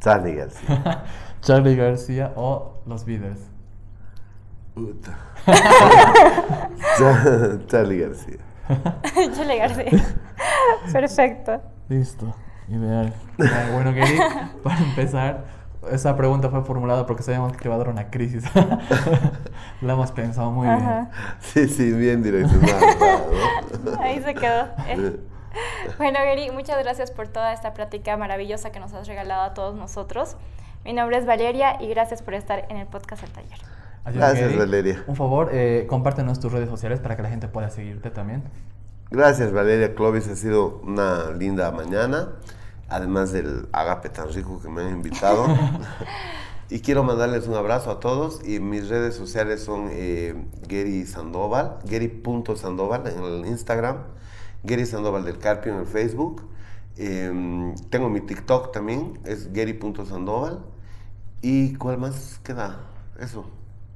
Charlie 0.00 0.34
García. 0.34 1.04
Charlie 1.40 1.76
García 1.76 2.32
o 2.36 2.80
Los 2.86 3.04
Beatles. 3.04 3.40
Puta. 4.74 5.16
Cha- 6.98 7.66
Charlie 7.66 7.98
García. 8.00 8.38
Charlie 9.34 9.58
García. 9.58 9.90
Perfecto. 10.92 11.62
Listo, 11.88 12.34
ideal. 12.68 13.14
Bueno, 13.72 13.92
Gary, 13.94 14.18
para 14.62 14.78
empezar, 14.80 15.44
esa 15.90 16.16
pregunta 16.16 16.50
fue 16.50 16.64
formulada 16.64 17.06
porque 17.06 17.22
sabíamos 17.22 17.52
que 17.52 17.58
te 17.58 17.68
va 17.68 17.76
a 17.76 17.78
dar 17.78 17.88
una 17.88 18.10
crisis. 18.10 18.44
La 19.80 19.92
hemos 19.92 20.10
pensado 20.10 20.50
muy 20.50 20.66
Ajá. 20.66 21.10
Sí, 21.38 21.68
sí, 21.68 21.92
bien 21.92 22.22
direccionado. 22.24 22.80
¿no? 23.84 24.00
Ahí 24.00 24.20
se 24.20 24.34
quedó. 24.34 24.64
Eh. 24.88 25.20
Bueno, 25.98 26.18
Gary, 26.18 26.50
muchas 26.50 26.78
gracias 26.82 27.10
por 27.10 27.28
toda 27.28 27.52
esta 27.52 27.74
plática 27.74 28.16
maravillosa 28.16 28.70
que 28.70 28.80
nos 28.80 28.92
has 28.92 29.06
regalado 29.06 29.42
a 29.42 29.54
todos 29.54 29.74
nosotros. 29.74 30.36
Mi 30.84 30.92
nombre 30.92 31.18
es 31.18 31.26
Valeria 31.26 31.76
y 31.80 31.88
gracias 31.88 32.22
por 32.22 32.34
estar 32.34 32.66
en 32.68 32.76
el 32.76 32.86
podcast 32.86 33.22
El 33.24 33.30
Taller. 33.30 33.58
es, 34.06 34.14
Gracias, 34.14 34.48
Gary, 34.48 34.58
Valeria. 34.58 35.04
Un 35.06 35.16
favor, 35.16 35.50
eh, 35.52 35.86
compártenos 35.88 36.40
tus 36.40 36.52
redes 36.52 36.68
sociales 36.68 37.00
para 37.00 37.16
que 37.16 37.22
la 37.22 37.28
gente 37.28 37.48
pueda 37.48 37.70
seguirte 37.70 38.10
también. 38.10 38.44
Gracias, 39.10 39.52
Valeria 39.52 39.94
Clovis. 39.94 40.28
Ha 40.28 40.36
sido 40.36 40.80
una 40.82 41.30
linda 41.30 41.70
mañana. 41.70 42.30
Además 42.88 43.32
del 43.32 43.68
agape 43.72 44.10
tan 44.10 44.32
rico 44.32 44.60
que 44.60 44.68
me 44.68 44.82
han 44.82 44.90
invitado. 44.90 45.46
y 46.70 46.80
quiero 46.80 47.02
mandarles 47.02 47.46
un 47.46 47.54
abrazo 47.54 47.90
a 47.90 48.00
todos. 48.00 48.46
Y 48.46 48.60
mis 48.60 48.88
redes 48.88 49.14
sociales 49.14 49.62
son 49.62 49.88
eh, 49.92 50.34
Gary 50.68 51.06
Sandoval, 51.06 51.78
Gary.sandoval 51.84 53.06
en 53.06 53.22
el 53.22 53.46
Instagram, 53.46 53.98
Gary 54.66 54.86
Sandoval 54.86 55.24
del 55.24 55.38
Carpio 55.38 55.72
en 55.72 55.80
el 55.80 55.86
Facebook. 55.86 56.42
Eh, 56.98 57.74
tengo 57.90 58.08
mi 58.08 58.20
TikTok 58.20 58.72
también, 58.72 59.18
es 59.24 59.52
Gary.sandoval. 59.52 60.60
¿Y 61.42 61.74
cuál 61.74 61.98
más 61.98 62.40
queda? 62.42 62.80
Eso. 63.20 63.46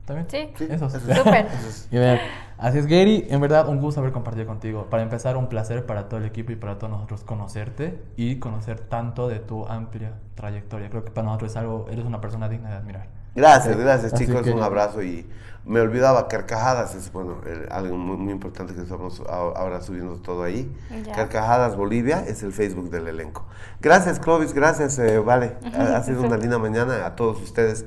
¿Está 0.01 0.15
bien? 0.15 0.27
Sí. 0.29 0.51
Sí, 0.57 0.67
Eso. 0.71 0.87
eso. 0.87 1.01
Súper. 1.01 2.21
Así 2.59 2.79
es, 2.79 2.87
Gary, 2.87 3.27
en 3.31 3.41
verdad 3.41 3.69
un 3.69 3.81
gusto 3.81 4.01
haber 4.01 4.13
compartido 4.13 4.47
contigo. 4.47 4.87
Para 4.91 5.03
empezar, 5.03 5.37
un 5.37 5.49
placer 5.49 5.87
para 5.87 6.09
todo 6.09 6.21
el 6.21 6.27
equipo 6.27 6.53
y 6.53 6.57
para 6.57 6.79
todos 6.79 6.91
nosotros 6.91 7.25
conocerte 7.25 8.03
y 8.17 8.37
conocer 8.39 8.81
tanto 8.81 9.29
de 9.29 9.39
tu 9.39 9.67
amplia 9.67 10.13
trayectoria. 10.35 10.91
Creo 10.91 11.05
que 11.05 11.11
para 11.11 11.27
nosotros 11.27 11.53
es 11.53 11.57
algo, 11.57 11.87
eres 11.91 12.05
una 12.05 12.21
persona 12.21 12.49
digna 12.49 12.71
de 12.71 12.77
admirar. 12.77 13.20
Gracias, 13.35 13.77
gracias 13.77 14.13
Así 14.13 14.27
chicos, 14.27 14.43
que- 14.43 14.51
un 14.53 14.63
abrazo 14.63 15.03
y 15.03 15.27
me 15.65 15.81
olvidaba 15.81 16.27
Carcajadas, 16.27 16.95
es 16.95 17.13
bueno, 17.13 17.37
eh, 17.47 17.69
algo 17.71 17.97
muy, 17.97 18.17
muy 18.17 18.33
importante 18.33 18.75
que 18.75 18.81
estamos 18.83 19.21
a- 19.29 19.35
ahora 19.35 19.81
subiendo 19.83 20.15
todo 20.17 20.43
ahí. 20.43 20.71
Ya. 21.07 21.15
Carcajadas 21.15 21.77
Bolivia 21.77 22.25
es 22.27 22.43
el 22.43 22.53
Facebook 22.53 22.91
del 22.91 23.07
elenco. 23.09 23.45
Gracias 23.81 24.19
Clovis, 24.19 24.53
gracias, 24.55 24.99
eh, 24.99 25.19
vale, 25.19 25.57
ha, 25.77 25.97
ha 25.97 26.03
sido 26.03 26.23
una 26.23 26.37
linda 26.39 26.59
mañana 26.59 27.07
a 27.07 27.15
todos 27.15 27.41
ustedes, 27.43 27.85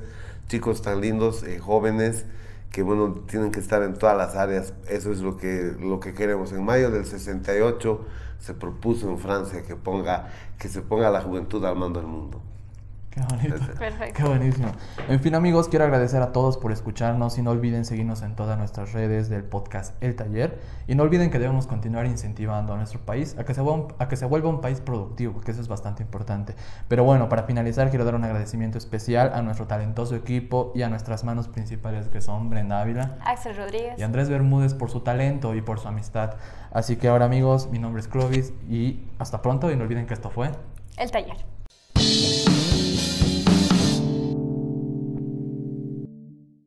chicos 0.48 0.82
tan 0.82 1.00
lindos, 1.00 1.42
eh, 1.42 1.58
jóvenes, 1.58 2.24
que 2.70 2.82
bueno, 2.82 3.12
tienen 3.28 3.50
que 3.52 3.60
estar 3.60 3.82
en 3.82 3.94
todas 3.94 4.16
las 4.16 4.34
áreas, 4.36 4.72
eso 4.88 5.12
es 5.12 5.20
lo 5.20 5.36
que, 5.36 5.74
lo 5.78 6.00
que 6.00 6.14
queremos. 6.14 6.52
En 6.52 6.64
mayo 6.64 6.90
del 6.90 7.04
68 7.06 8.04
se 8.38 8.54
propuso 8.54 9.08
en 9.08 9.18
Francia 9.18 9.62
que, 9.62 9.76
ponga, 9.76 10.28
que 10.58 10.68
se 10.68 10.80
ponga 10.82 11.08
la 11.10 11.20
juventud 11.22 11.64
al 11.64 11.76
mando 11.76 12.00
del 12.00 12.08
mundo. 12.08 12.40
Qué 13.14 13.20
bonito. 13.20 13.74
Perfecto. 13.78 14.14
Qué 14.22 14.28
buenísimo. 14.28 14.72
En 15.08 15.20
fin, 15.20 15.36
amigos, 15.36 15.68
quiero 15.68 15.84
agradecer 15.84 16.20
a 16.20 16.32
todos 16.32 16.58
por 16.58 16.72
escucharnos 16.72 17.38
y 17.38 17.42
no 17.42 17.52
olviden 17.52 17.84
seguirnos 17.84 18.22
en 18.22 18.34
todas 18.34 18.58
nuestras 18.58 18.92
redes 18.92 19.28
del 19.28 19.44
podcast 19.44 19.94
El 20.02 20.16
Taller. 20.16 20.60
Y 20.88 20.96
no 20.96 21.04
olviden 21.04 21.30
que 21.30 21.38
debemos 21.38 21.68
continuar 21.68 22.06
incentivando 22.06 22.72
a 22.74 22.76
nuestro 22.76 22.98
país 23.00 23.36
a 23.38 23.44
que 23.44 23.54
se 23.54 23.60
vuelva 23.60 23.86
un, 23.86 23.94
a 24.00 24.08
que 24.08 24.16
se 24.16 24.26
vuelva 24.26 24.48
un 24.48 24.60
país 24.60 24.80
productivo, 24.80 25.40
que 25.40 25.52
eso 25.52 25.60
es 25.60 25.68
bastante 25.68 26.02
importante. 26.02 26.56
Pero 26.88 27.04
bueno, 27.04 27.28
para 27.28 27.44
finalizar, 27.44 27.88
quiero 27.90 28.04
dar 28.04 28.16
un 28.16 28.24
agradecimiento 28.24 28.78
especial 28.78 29.32
a 29.32 29.42
nuestro 29.42 29.68
talentoso 29.68 30.16
equipo 30.16 30.72
y 30.74 30.82
a 30.82 30.88
nuestras 30.88 31.22
manos 31.22 31.46
principales 31.46 32.08
que 32.08 32.20
son 32.20 32.50
Brenda 32.50 32.80
Ávila 32.80 33.18
Axel 33.24 33.56
Rodríguez. 33.56 33.94
y 33.96 34.02
Andrés 34.02 34.28
Bermúdez 34.28 34.74
por 34.74 34.90
su 34.90 35.00
talento 35.00 35.54
y 35.54 35.62
por 35.62 35.78
su 35.78 35.86
amistad. 35.86 36.34
Así 36.72 36.96
que 36.96 37.06
ahora, 37.06 37.26
amigos, 37.26 37.68
mi 37.70 37.78
nombre 37.78 38.00
es 38.00 38.08
Clovis 38.08 38.52
y 38.68 39.04
hasta 39.18 39.40
pronto 39.40 39.70
y 39.70 39.76
no 39.76 39.84
olviden 39.84 40.06
que 40.06 40.14
esto 40.14 40.30
fue 40.30 40.50
El 40.96 41.10
Taller. 41.12 41.36